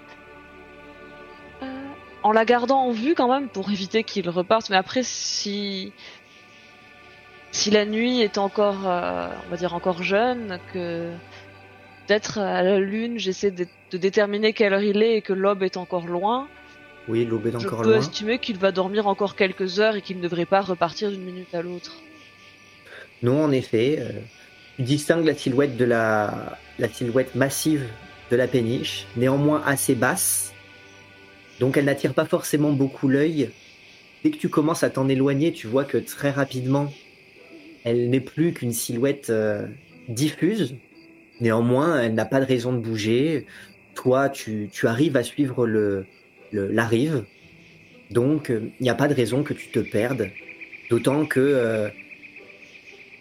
[1.63, 1.89] Euh,
[2.23, 4.69] en la gardant en vue quand même pour éviter qu'il reparte.
[4.69, 5.95] Mais après, si
[7.53, 11.15] si la nuit est encore, euh, on va dire encore jeune, que
[12.07, 15.63] peut-être à la lune, j'essaie de, de déterminer quelle heure il est et que l'aube
[15.63, 16.49] est encore loin.
[17.09, 17.99] Oui, l'aube est Je encore peux loin.
[17.99, 21.55] estimer qu'il va dormir encore quelques heures et qu'il ne devrait pas repartir d'une minute
[21.55, 21.93] à l'autre.
[23.23, 24.11] Non, en effet, euh,
[24.77, 27.85] tu distingues la silhouette de la, la silhouette massive
[28.31, 30.53] de la péniche, néanmoins assez basse,
[31.61, 33.51] donc elle n'attire pas forcément beaucoup l'œil.
[34.25, 36.93] Dès que tu commences à t'en éloigner, tu vois que très rapidement,
[37.85, 39.67] elle n'est plus qu'une silhouette euh,
[40.09, 40.75] diffuse.
[41.41, 43.47] Néanmoins, elle n'a pas de raison de bouger.
[43.95, 46.07] Toi, tu, tu arrives à suivre le,
[46.53, 47.25] la rive,
[48.11, 50.31] donc euh, il n'y a pas de raison que tu te perdes.
[50.91, 51.89] D'autant que euh,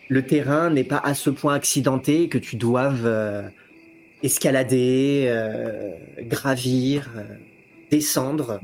[0.10, 3.44] le terrain n'est pas à ce point accidenté que tu doives euh,
[4.22, 5.34] escalader,
[6.22, 7.10] gravir,
[7.92, 8.62] descendre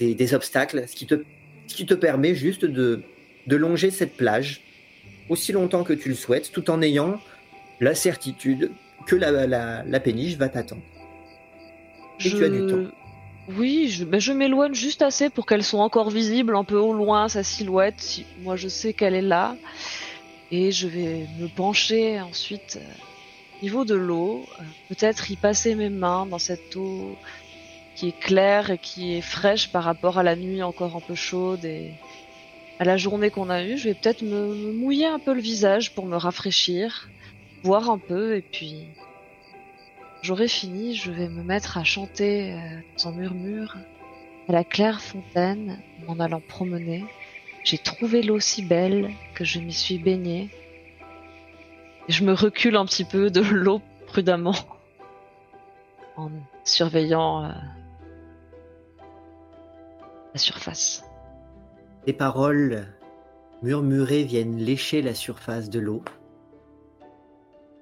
[0.00, 1.22] des, des obstacles, ce qui, te,
[1.66, 3.02] ce qui te permet juste de,
[3.46, 4.62] de longer cette plage
[5.28, 7.20] aussi longtemps que tu le souhaites, tout en ayant
[7.80, 8.70] la certitude
[9.06, 10.82] que la, la, la péniche va t'attendre.
[12.24, 12.84] Et tu as du temps.
[13.56, 16.92] Oui, je, ben, je m'éloigne juste assez pour qu'elles soient encore visibles un peu au
[16.92, 17.94] loin, sa silhouette.
[17.98, 19.56] Si- Moi, je sais qu'elle est là.
[20.50, 24.44] Et je vais me pencher ensuite euh, au niveau de l'eau.
[24.60, 27.16] euh, Peut-être y passer mes mains dans cette eau
[27.94, 31.14] qui est claire et qui est fraîche par rapport à la nuit encore un peu
[31.14, 31.92] chaude et
[32.78, 33.76] à la journée qu'on a eue.
[33.78, 37.08] Je vais peut-être me, me mouiller un peu le visage pour me rafraîchir,
[37.66, 38.86] voir un peu et puis
[40.22, 43.76] J'aurai fini, je vais me mettre à chanter euh, dans un murmure
[44.48, 45.78] à la claire fontaine
[46.08, 47.04] en allant promener.
[47.62, 50.50] J'ai trouvé l'eau si belle que je m'y suis baignée.
[52.08, 54.56] Je me recule un petit peu de l'eau prudemment
[56.16, 56.30] en
[56.64, 57.52] surveillant euh,
[60.34, 61.04] la surface.
[62.06, 62.86] Les paroles
[63.62, 66.02] murmurées viennent lécher la surface de l'eau.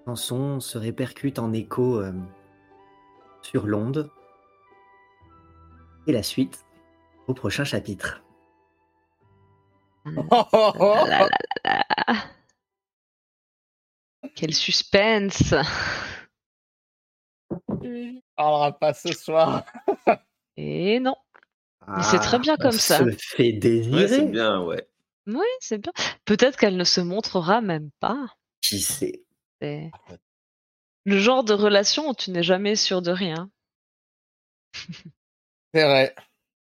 [0.07, 2.13] La chanson se répercute en écho euh,
[3.41, 4.11] sur l'onde.
[6.07, 6.67] Et la suite
[7.27, 8.23] au prochain chapitre.
[10.05, 10.95] Oh, oh, oh.
[10.95, 11.29] Ah là
[11.65, 12.17] là là.
[14.35, 15.55] Quel suspense
[17.69, 19.65] On parlera pas ce soir.
[20.59, 21.17] Et non.
[22.03, 22.99] C'est très bien on comme ça.
[22.99, 24.03] Se fait désirer.
[24.03, 24.87] Ouais, c'est bien, ouais.
[25.27, 25.93] Oui, c'est bien.
[26.27, 28.27] Peut-être qu'elle ne se montrera même pas.
[28.61, 29.24] Qui sait?
[29.61, 29.91] C'est
[31.07, 33.51] le genre de relation où tu n'es jamais sûr de rien.
[35.75, 36.15] C'est vrai.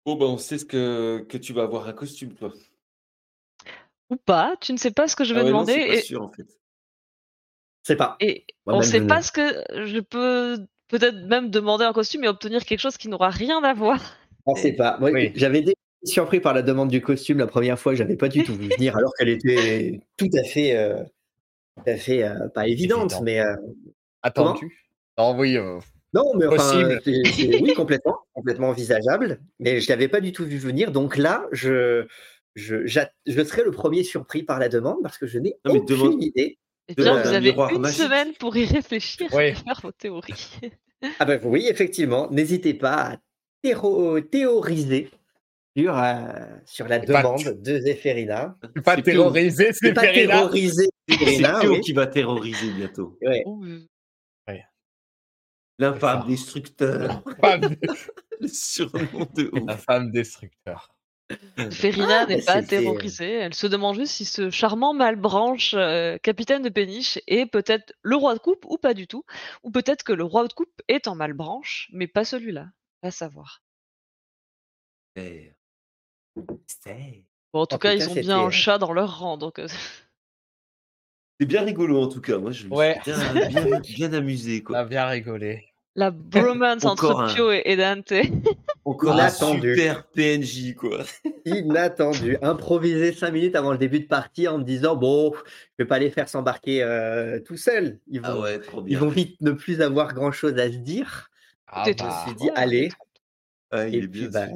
[0.06, 2.52] Bon, ben, on sait ce que, que tu vas avoir un costume, toi.
[4.10, 5.88] Ou pas, tu ne sais pas ce que je vais Ah ouais, non, demander c'est
[5.88, 6.46] pas et, sûr, en fait.
[7.84, 8.16] C'est pas.
[8.20, 11.86] et on Moi-même, ne sait je pas ne- ce que je peux peut-être même demander
[11.86, 14.00] un costume et obtenir quelque chose qui n'aura rien à voir.
[14.46, 14.98] On sait pas.
[15.00, 15.32] Moi, Oui.
[15.36, 15.74] J'avais été
[16.04, 17.96] surpris par la demande du costume la première fois.
[17.96, 21.04] J'avais pas du tout vu venir, alors qu'elle était tout à fait, euh,
[21.78, 23.24] tout à fait euh, pas évidente, Évident.
[23.24, 23.56] mais euh,
[24.22, 24.86] Attendu?
[25.18, 25.58] Non, oui.
[25.58, 25.80] euh,
[26.14, 27.02] non, mais enfin, Possible.
[27.04, 29.40] c'est- oui, complètement, complètement envisageable.
[29.60, 30.92] Mais je l'avais pas du tout vu venir.
[30.92, 32.06] Donc là, je,
[32.56, 36.24] je, je serai le premier surpris par la demande parce que je n'ai aucune demande-
[36.24, 36.58] idée.
[36.88, 38.02] Eh De bien, vous avez une magique.
[38.02, 39.50] semaine pour y réfléchir Ouais.
[39.52, 40.52] et faire vos théories.
[41.20, 43.18] Ah ben oui, effectivement, n'hésitez pas à
[44.32, 45.10] théoriser
[45.78, 48.58] sur, euh, sur la C'est pas- demande de Zéphérina.
[48.84, 49.94] Pas C'est C'est c'est C'est
[51.08, 51.82] Zéphérina, Théo oui.
[51.82, 53.18] qui va terroriser bientôt.
[53.22, 53.44] Ouais.
[53.46, 53.80] Ouh, euh,
[55.78, 56.28] L'infâme ça.
[56.28, 57.24] destructeur.
[58.40, 59.68] Le surnom de ouf.
[59.68, 60.96] La femme destructeur.
[61.72, 63.32] Ferina Ah, n'est pas c'était- terrorisée.
[63.34, 68.16] Elle se demande juste si ce charmant malbranche euh, capitaine de péniche est peut-être le
[68.16, 69.26] roi de coupe ou pas du tout.
[69.64, 72.68] Ou peut-être que le roi de coupe est en malbranche, mais pas celui-là.
[73.02, 73.62] À savoir.
[75.18, 75.52] Eh.
[76.68, 79.38] C'est Bon, en tout En cas, tout ils ont bien un chat dans leur rang,
[79.38, 79.68] donc euh,
[81.40, 82.38] c'est bien rigolo en tout cas.
[82.38, 83.00] Moi, je me Ouais.
[83.04, 84.64] suis bien, bien, bien amusé.
[84.70, 84.84] On a Quoi.
[84.86, 85.66] bien rigolé.
[85.96, 87.34] la bromance entre un.
[87.34, 88.14] Pio et, et Dante.
[88.86, 89.76] Encore un Inattendu.
[89.76, 91.04] super PNJ, quoi.
[91.46, 92.38] Inattendu.
[92.42, 95.98] Improviser cinq minutes avant le début de partie en me disant bon, je vais pas
[96.00, 98.00] les faire s'embarquer euh, tout seul.
[98.08, 99.00] Ils vont, Ah ouais, trop ils bien.
[99.00, 101.30] vont vite ne plus avoir grand chose à se dire.
[101.68, 102.90] Ah T'es bah, Je me suis dit allez.
[103.72, 104.30] Ah, il Et est puis bien.
[104.30, 104.48] bah,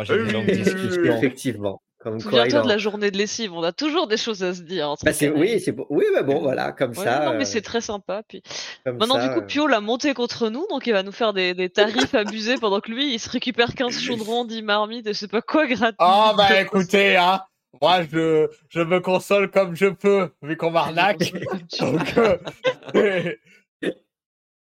[0.00, 1.16] moi j'ai une longue discussion.
[1.16, 4.16] effectivement, comme quoi il Souviens-toi en- de la journée de lessive, on a toujours des
[4.16, 4.88] choses à se dire.
[4.88, 5.86] Entre Bah, oui, c'est bon.
[5.90, 7.26] Oui, mais bon, voilà, comme Ouais, ça.
[7.26, 8.22] non, mais euh, c'est très sympa.
[8.26, 8.42] Puis
[8.84, 11.12] comme maintenant, ça, du coup, euh, Pio l'a monté contre nous, donc il va nous
[11.12, 15.06] faire des, des tarifs abusés pendant que lui, il se récupère 15 chaudrons, 10 marmites
[15.06, 15.96] et je sais pas quoi gratuit.
[16.00, 17.42] Oh bah écoutez, hein,
[17.82, 21.34] moi je, je me console comme je peux, vu qu'on m'arnaque.
[21.80, 22.38] Donc, euh,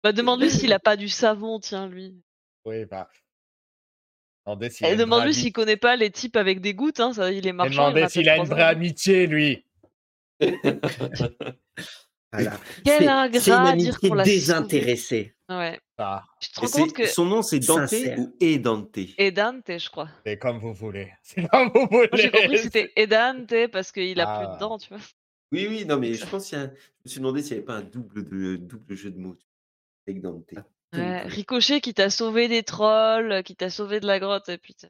[0.01, 2.15] Bah, demande-lui s'il a pas du savon, tiens, lui.
[2.65, 3.09] oui, bah.
[4.45, 7.47] Demandez s'il Et demande-lui s'il connaît pas les types avec des gouttes, hein, ça, il
[7.47, 7.71] est marchand.
[7.71, 9.65] il Demandez m'a s'il a une vraie amitié, lui.
[10.39, 10.59] voilà.
[12.83, 14.23] Quel C'est- ingrat C'est une à dire amitié qu'on l'a.
[15.47, 15.79] Ouais.
[15.97, 17.05] Ah, Tu te rends compte que.
[17.07, 18.19] Son nom, c'est Dante Sincère.
[18.19, 20.09] ou Edante Et Dante, je crois.
[20.25, 21.11] c'est comme vous voulez.
[21.23, 22.09] C'est comme vous voulez.
[22.13, 24.55] J'ai compris que c'était Edante parce qu'il a plus Ah.
[24.55, 24.99] de dents, tu vois.
[25.51, 26.71] Oui, oui, non, mais je pense qu'il y a Je
[27.05, 28.55] me suis demandé s'il n'y avait pas un double, de...
[28.57, 29.37] double jeu de mots
[30.07, 30.49] avec Dante.
[30.93, 34.75] Ouais, Ricochet qui t'a sauvé des trolls, qui t'a sauvé de la grotte, et puis.
[34.75, 34.87] t'as-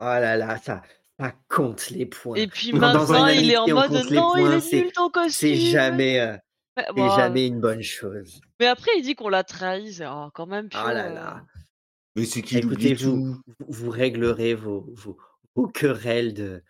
[0.00, 0.82] Oh là là, ça,
[1.18, 2.36] ça compte les points.
[2.36, 5.32] Et puis maintenant, il est en mode non, il est c'est- nul ton costume.
[5.32, 6.32] C'est jamais, euh,
[6.76, 8.40] Ouais, c'est bon, jamais une bonne chose.
[8.60, 9.92] Mais après, il dit qu'on l'a trahi.
[9.92, 10.68] C'est oh, quand même.
[10.68, 11.42] Pio, Oh là euh, là.
[12.16, 13.42] Mais c'est qu'il Écoutez, vous, tout?
[13.58, 15.18] vous, vous réglerez vos, vos,
[15.56, 16.62] vos querelles de,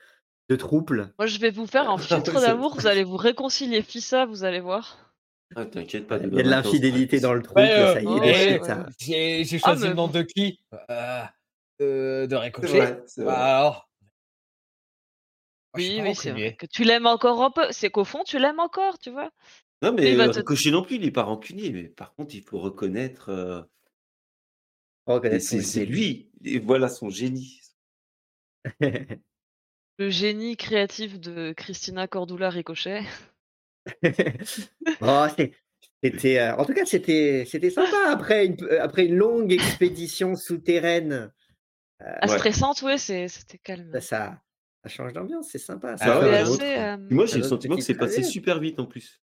[0.48, 1.12] de trouble.
[1.19, 4.61] Moi, je vais vous faire un filtre d'amour, vous allez vous réconcilier Fissa, vous allez
[4.61, 5.10] voir.
[5.56, 6.18] Ah, t'inquiète pas.
[6.18, 9.44] Il y a de l'infidélité dans le Ouais, euh, ça y est, ouais.
[9.44, 10.60] J'ai Ah, choisi mais le nom de qui
[10.90, 11.22] euh,
[11.81, 12.77] de, de C'est Ricochet.
[12.78, 13.32] vrai, c'est vrai.
[13.32, 13.90] Bah, alors.
[15.74, 16.56] Oui, oui, c'est vrai.
[16.56, 17.66] Que tu l'aimes encore un peu.
[17.70, 19.31] C'est qu'au fond, tu l'aimes encore, tu vois.
[19.82, 21.70] Non, mais Il va euh, te- Ricochet non plus, il est pas rancunier.
[21.70, 23.28] Mais par contre, il faut reconnaître.
[23.31, 23.62] euh,
[25.06, 26.31] Reconnaître c'est lui.
[26.44, 27.60] Et voilà son génie.
[29.98, 33.02] Le génie créatif de Christina Cordula Ricochet.
[35.02, 35.27] Oh,
[36.02, 40.36] c'était, euh, en tout cas, c'était, c'était sympa après une, euh, après une longue expédition
[40.36, 41.32] souterraine.
[42.01, 42.39] Ah, Ouais.
[42.39, 43.90] stressante, c'est- c'était calme.
[43.93, 44.43] Ça, ça,
[44.82, 45.97] ça change d'ambiance, c'est sympa.
[46.01, 46.78] Ah Ça ouais, assez.
[46.78, 49.20] euh, moi, j'ai le sentiment que c'est passé super vite en plus.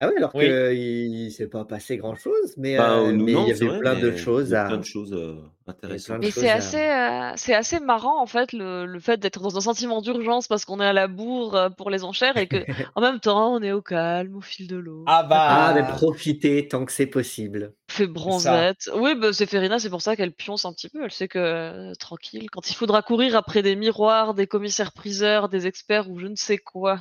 [0.00, 0.46] Ah ouais, alors Oui.
[0.46, 3.52] qu'il ne s'est pas passé grand chose, mais, Bah, euh, nous, mais non, il y
[3.52, 4.68] avait vrai, plein de choses il y a à.
[4.68, 5.34] plein de choses euh,
[5.64, 6.18] plein intéressantes.
[6.20, 9.56] Mais c'est à- assez, euh, c'est assez marrant en fait le, le fait d'être dans
[9.56, 12.56] un sentiment d'urgence parce qu'on est à la bourre pour les enchères et que
[12.96, 15.46] en même temps on est au calme, au fil de l'eau, Ah bah.
[15.68, 17.72] Ah, mais profitez tant que c'est possible.
[17.90, 18.10] fait ça.
[18.12, 18.90] bronzette.
[18.96, 21.04] Oui, bah, c'est Ferina, c'est pour ça qu'elle pionce un petit peu.
[21.04, 25.48] Elle sait que euh, tranquille, quand il faudra courir après des miroirs, des commissaires priseurs,
[25.48, 26.98] des experts ou je ne sais quoi.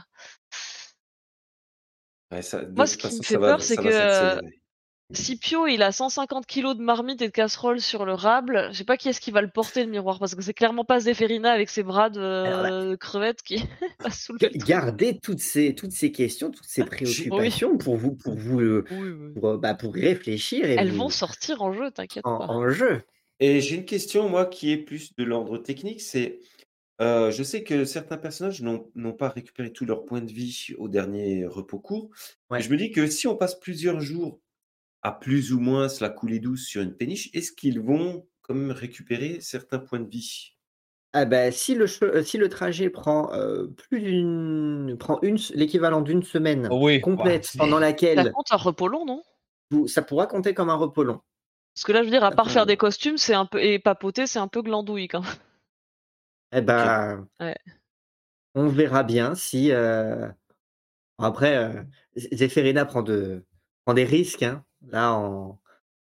[2.33, 3.81] Ouais, ça- de Moi, ce toute qui façon, me ça fait va- peur, c'est ça
[3.81, 4.47] va que.
[5.11, 8.77] Si Pio il a 150 kilos de marmite et de casserole sur le rable, je
[8.79, 11.01] sais pas qui est-ce qui va le porter le miroir parce que c'est clairement pas
[11.01, 13.57] Zéphérina avec ses bras de Alors là- de crevette qui
[13.99, 14.65] va soulever le.
[14.65, 18.97] Gardez toutes ces, toutes ces questions, toutes ces préoccupations pour vous, pour vous, euh, Oui,
[19.09, 19.33] oui.
[19.35, 22.45] pour, euh, bah, pour réfléchir et Elles vous- vont sortir en jeu, t'inquiète en, pas.
[22.47, 23.03] en jeu.
[23.39, 26.01] Et j'ai une question, moi, qui est plus de l'ordre technique.
[26.01, 26.39] C'est,
[27.01, 30.67] euh, je sais que certains personnages n'ont n'ont pas récupéré tous leurs points de vie
[30.77, 32.09] au dernier repos court.
[32.49, 32.61] Ouais.
[32.61, 34.39] Je me dis que si on passe plusieurs jours
[35.03, 38.55] à plus ou moins se la couler douce sur une péniche, est-ce qu'ils vont quand
[38.55, 40.51] même récupérer certains points de vie?
[41.15, 45.37] Ah bah, si, le che- euh, si le trajet prend euh, plus d'une, prend une,
[45.53, 49.21] l'équivalent d'une semaine Oui, complète bah, pendant Ça laquelle compte un repos long, non?
[49.71, 51.21] Vous- ça pourra compter comme un repos long.
[51.75, 53.45] Parce que là, je veux dire, à Ça part peut- faire des costumes, c'est un
[53.45, 55.31] peu et papoter, c'est un peu glandouille quand même.
[56.53, 57.55] Eh ben, Ouais.
[58.55, 59.71] on verra bien si.
[59.71, 60.27] euh,
[61.17, 61.83] Après, euh,
[62.15, 63.43] Zéphérina prend, de...
[63.85, 65.19] prend des risques, hein, là,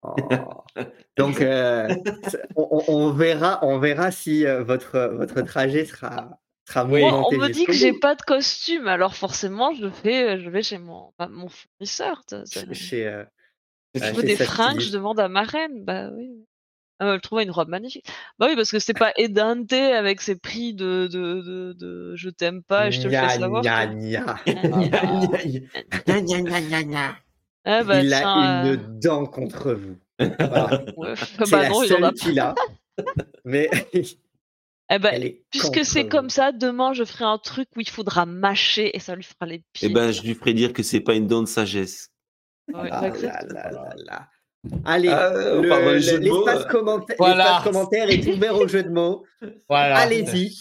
[1.18, 1.90] Donc, euh,
[2.24, 7.02] c'est- on, on- on verra, on verra si euh, votre, votre trajet sera, sera Oui.
[7.02, 8.00] Moi, on mouvementé me dit jusqu'au que j'ai bout.
[8.00, 12.22] pas de costume, alors forcément, je vais, je vais chez mon, bah, mon fournisseur.
[12.52, 13.24] Chez- chez, euh,
[13.96, 15.84] Je veux c'est des fringues, je demande à ma reine.
[15.86, 16.46] Bah oui.
[17.00, 18.06] Ah, elle trouvait une robe magnifique.
[18.40, 22.30] Bah oui, parce que c'est pas Edante avec ses prix de, de, de, de je
[22.30, 23.62] t'aime pas et je te le fais savoir.
[23.62, 23.96] gna, tu vois.
[24.02, 24.40] gna.
[24.46, 24.54] Gna,
[25.44, 25.60] gna.
[26.06, 27.16] Gna, gna, gna, gna, gna.
[27.66, 28.30] Ah bah Il tiens.
[28.30, 29.98] a euh, une dent contre vous.
[30.20, 30.86] Voilà.
[30.96, 31.14] ouais.
[31.18, 32.56] C'est bah la non, seule qu'il a.
[33.44, 33.70] Mais
[34.92, 37.90] Eh ben, elle est puisque c'est comme ça, demain je ferai un truc où il
[37.90, 39.90] faudra mâcher et ça lui fera les pieds.
[39.90, 42.12] Eh ben, je lui ferai dire que c'est pas une dent de sagesse.
[42.72, 44.30] Ouais, Ah là là là là.
[44.86, 46.68] Allez, Ah, le- le- l'espace euh.
[46.70, 47.36] commenta- Voilà.
[47.44, 49.26] l'espace commentaire est ouvert au jeu de mots.
[49.70, 49.98] Voilà.
[49.98, 50.58] Allez-y.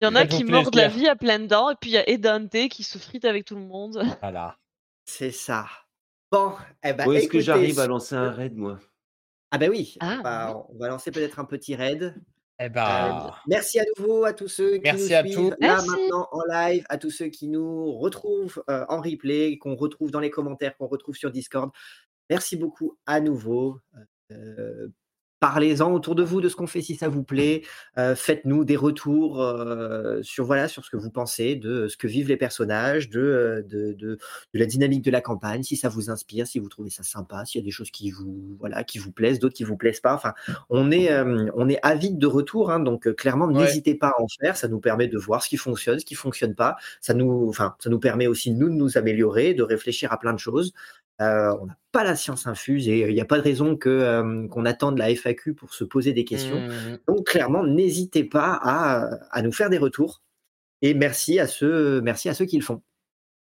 [0.00, 1.98] Il y en a qui mordent la vie à pleines dents et puis il y
[1.98, 4.02] a Edante qui se frite avec tout le monde.
[4.20, 4.56] Voilà.
[5.04, 5.66] C'est ça.
[6.30, 6.52] Bon,
[6.84, 8.78] eh ben, Où est-ce que j'arrive à lancer un raid, moi?
[9.50, 12.14] Ah ben oui, Ah, on, va, on va lancer peut-être un petit raid.
[12.60, 15.50] Eh Euh, ben, merci à nouveau à tous ceux qui Merci nous à suivent tous.
[15.50, 15.88] là Merci.
[15.88, 20.18] maintenant en live, à tous ceux qui nous retrouvent euh, en replay, qu'on retrouve dans
[20.20, 21.70] les commentaires, qu'on retrouve sur Discord.
[22.30, 23.80] Merci beaucoup à nouveau.
[24.32, 24.88] Euh,
[25.40, 27.62] Parlez-en autour de vous de ce qu'on fait si ça vous plaît.
[27.96, 32.08] Euh, Faites-nous des retours euh, sur voilà sur ce que vous pensez de ce que
[32.08, 34.18] vivent les personnages, de, de, de,
[34.52, 37.44] de la dynamique de la campagne, si ça vous inspire, si vous trouvez ça sympa,
[37.44, 40.00] s'il y a des choses qui vous voilà qui vous plaisent, d'autres qui vous plaisent
[40.00, 40.12] pas.
[40.12, 40.34] Enfin,
[40.70, 41.08] on est
[41.54, 43.54] on est avide de retour, hein, donc clairement Ouais.
[43.62, 44.56] n'hésitez pas à en faire.
[44.56, 46.74] Ça nous permet de voir ce qui fonctionne, ce qui fonctionne pas.
[47.00, 50.32] Ça nous enfin ça nous permet aussi nous de nous améliorer, de réfléchir à plein
[50.32, 50.72] de choses.
[51.20, 53.88] Euh, on n'a pas la science infuse et il n'y a pas de raison que
[53.88, 56.60] euh, qu'on attende la FAQ pour se poser des questions.
[56.60, 60.22] mm, Donc clairement, n'hésitez pas à, à nous faire des retours.
[60.80, 62.82] Et merci à ceux, merci à ceux qui le font.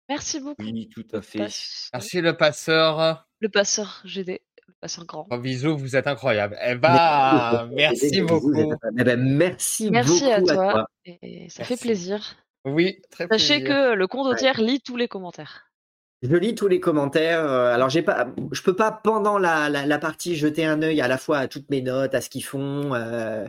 [0.09, 0.62] Merci beaucoup.
[0.62, 1.39] Oui, tout à fait.
[1.39, 3.27] Passe- merci le passeur.
[3.41, 5.27] Le passeur GD, le passeur grand.
[5.28, 6.57] Gros bisous, vous êtes incroyable.
[6.66, 8.53] Eh ben, merci beaucoup.
[8.99, 10.73] Eh ben, merci, Merci beaucoup à à toi.
[10.73, 10.87] toi.
[11.05, 11.65] Et ça Merci.
[11.65, 12.37] fait plaisir.
[12.65, 13.69] Oui, très Sachez plaisir.
[13.69, 15.69] que le condottière lit tous les commentaires.
[16.22, 17.44] Je lis tous les commentaires.
[17.51, 21.01] euh, Alors j'ai pas, je peux pas pendant la, la, la partie jeter un œil
[21.01, 23.47] à la fois à toutes mes notes, à ce qu'ils font euh,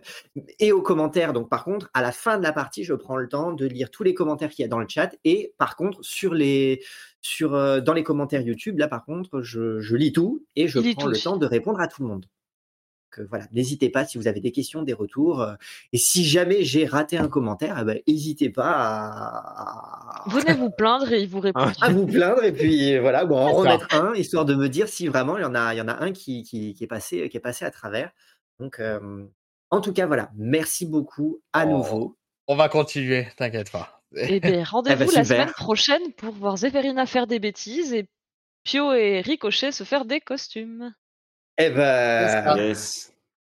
[0.60, 1.34] et aux commentaires.
[1.34, 3.92] Donc par contre, à la fin de la partie, je prends le temps de lire
[3.92, 5.14] tous les commentaires qu'il y a dans le chat.
[5.26, 6.82] Et par contre, sur les,
[7.22, 10.80] sur euh, dans les commentaires YouTube, là par contre, je, je lis tout et je
[10.80, 11.24] prends le aussi.
[11.24, 12.26] temps de répondre à tout le monde.
[13.18, 15.46] Donc voilà, n'hésitez pas si vous avez des questions, des retours.
[15.92, 20.24] et si jamais j'ai raté un commentaire, eh ben, n'hésitez pas à...
[20.28, 21.60] Venez vous plaindre et il vous répond.
[21.60, 25.08] à vous plaindre et puis voilà, bon, en remettre un, histoire de me dire si
[25.08, 27.38] vraiment il y en a, il y en a un qui, qui, est passé, qui
[27.38, 28.12] est passé à travers.
[28.60, 28.80] Donc
[29.72, 32.18] en tout cas, voilà, merci beaucoup à oh, nouveau.
[32.48, 34.04] On va continuer, t'inquiète pas.
[34.16, 37.94] Et eh bien, eh rendez-vous ben, la semaine prochaine pour voir Zéphérina faire des bêtises
[37.94, 38.06] et
[38.64, 40.94] Pio et Ricochet se faire des costumes.
[41.58, 42.74] Eh ben,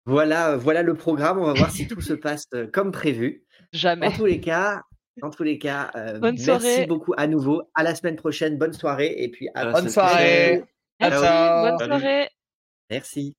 [0.06, 1.40] voilà, voilà le programme.
[1.40, 3.45] On va voir si tout se passe euh, comme prévu.
[3.72, 4.07] Jamais.
[4.07, 4.82] En tous les cas,
[5.22, 7.64] en tous les cas, euh, merci beaucoup à nouveau.
[7.76, 8.57] À la semaine prochaine.
[8.57, 10.64] Bonne soirée et puis à bonne soirée.
[10.99, 12.30] Bonne soirée.
[12.90, 13.36] Merci.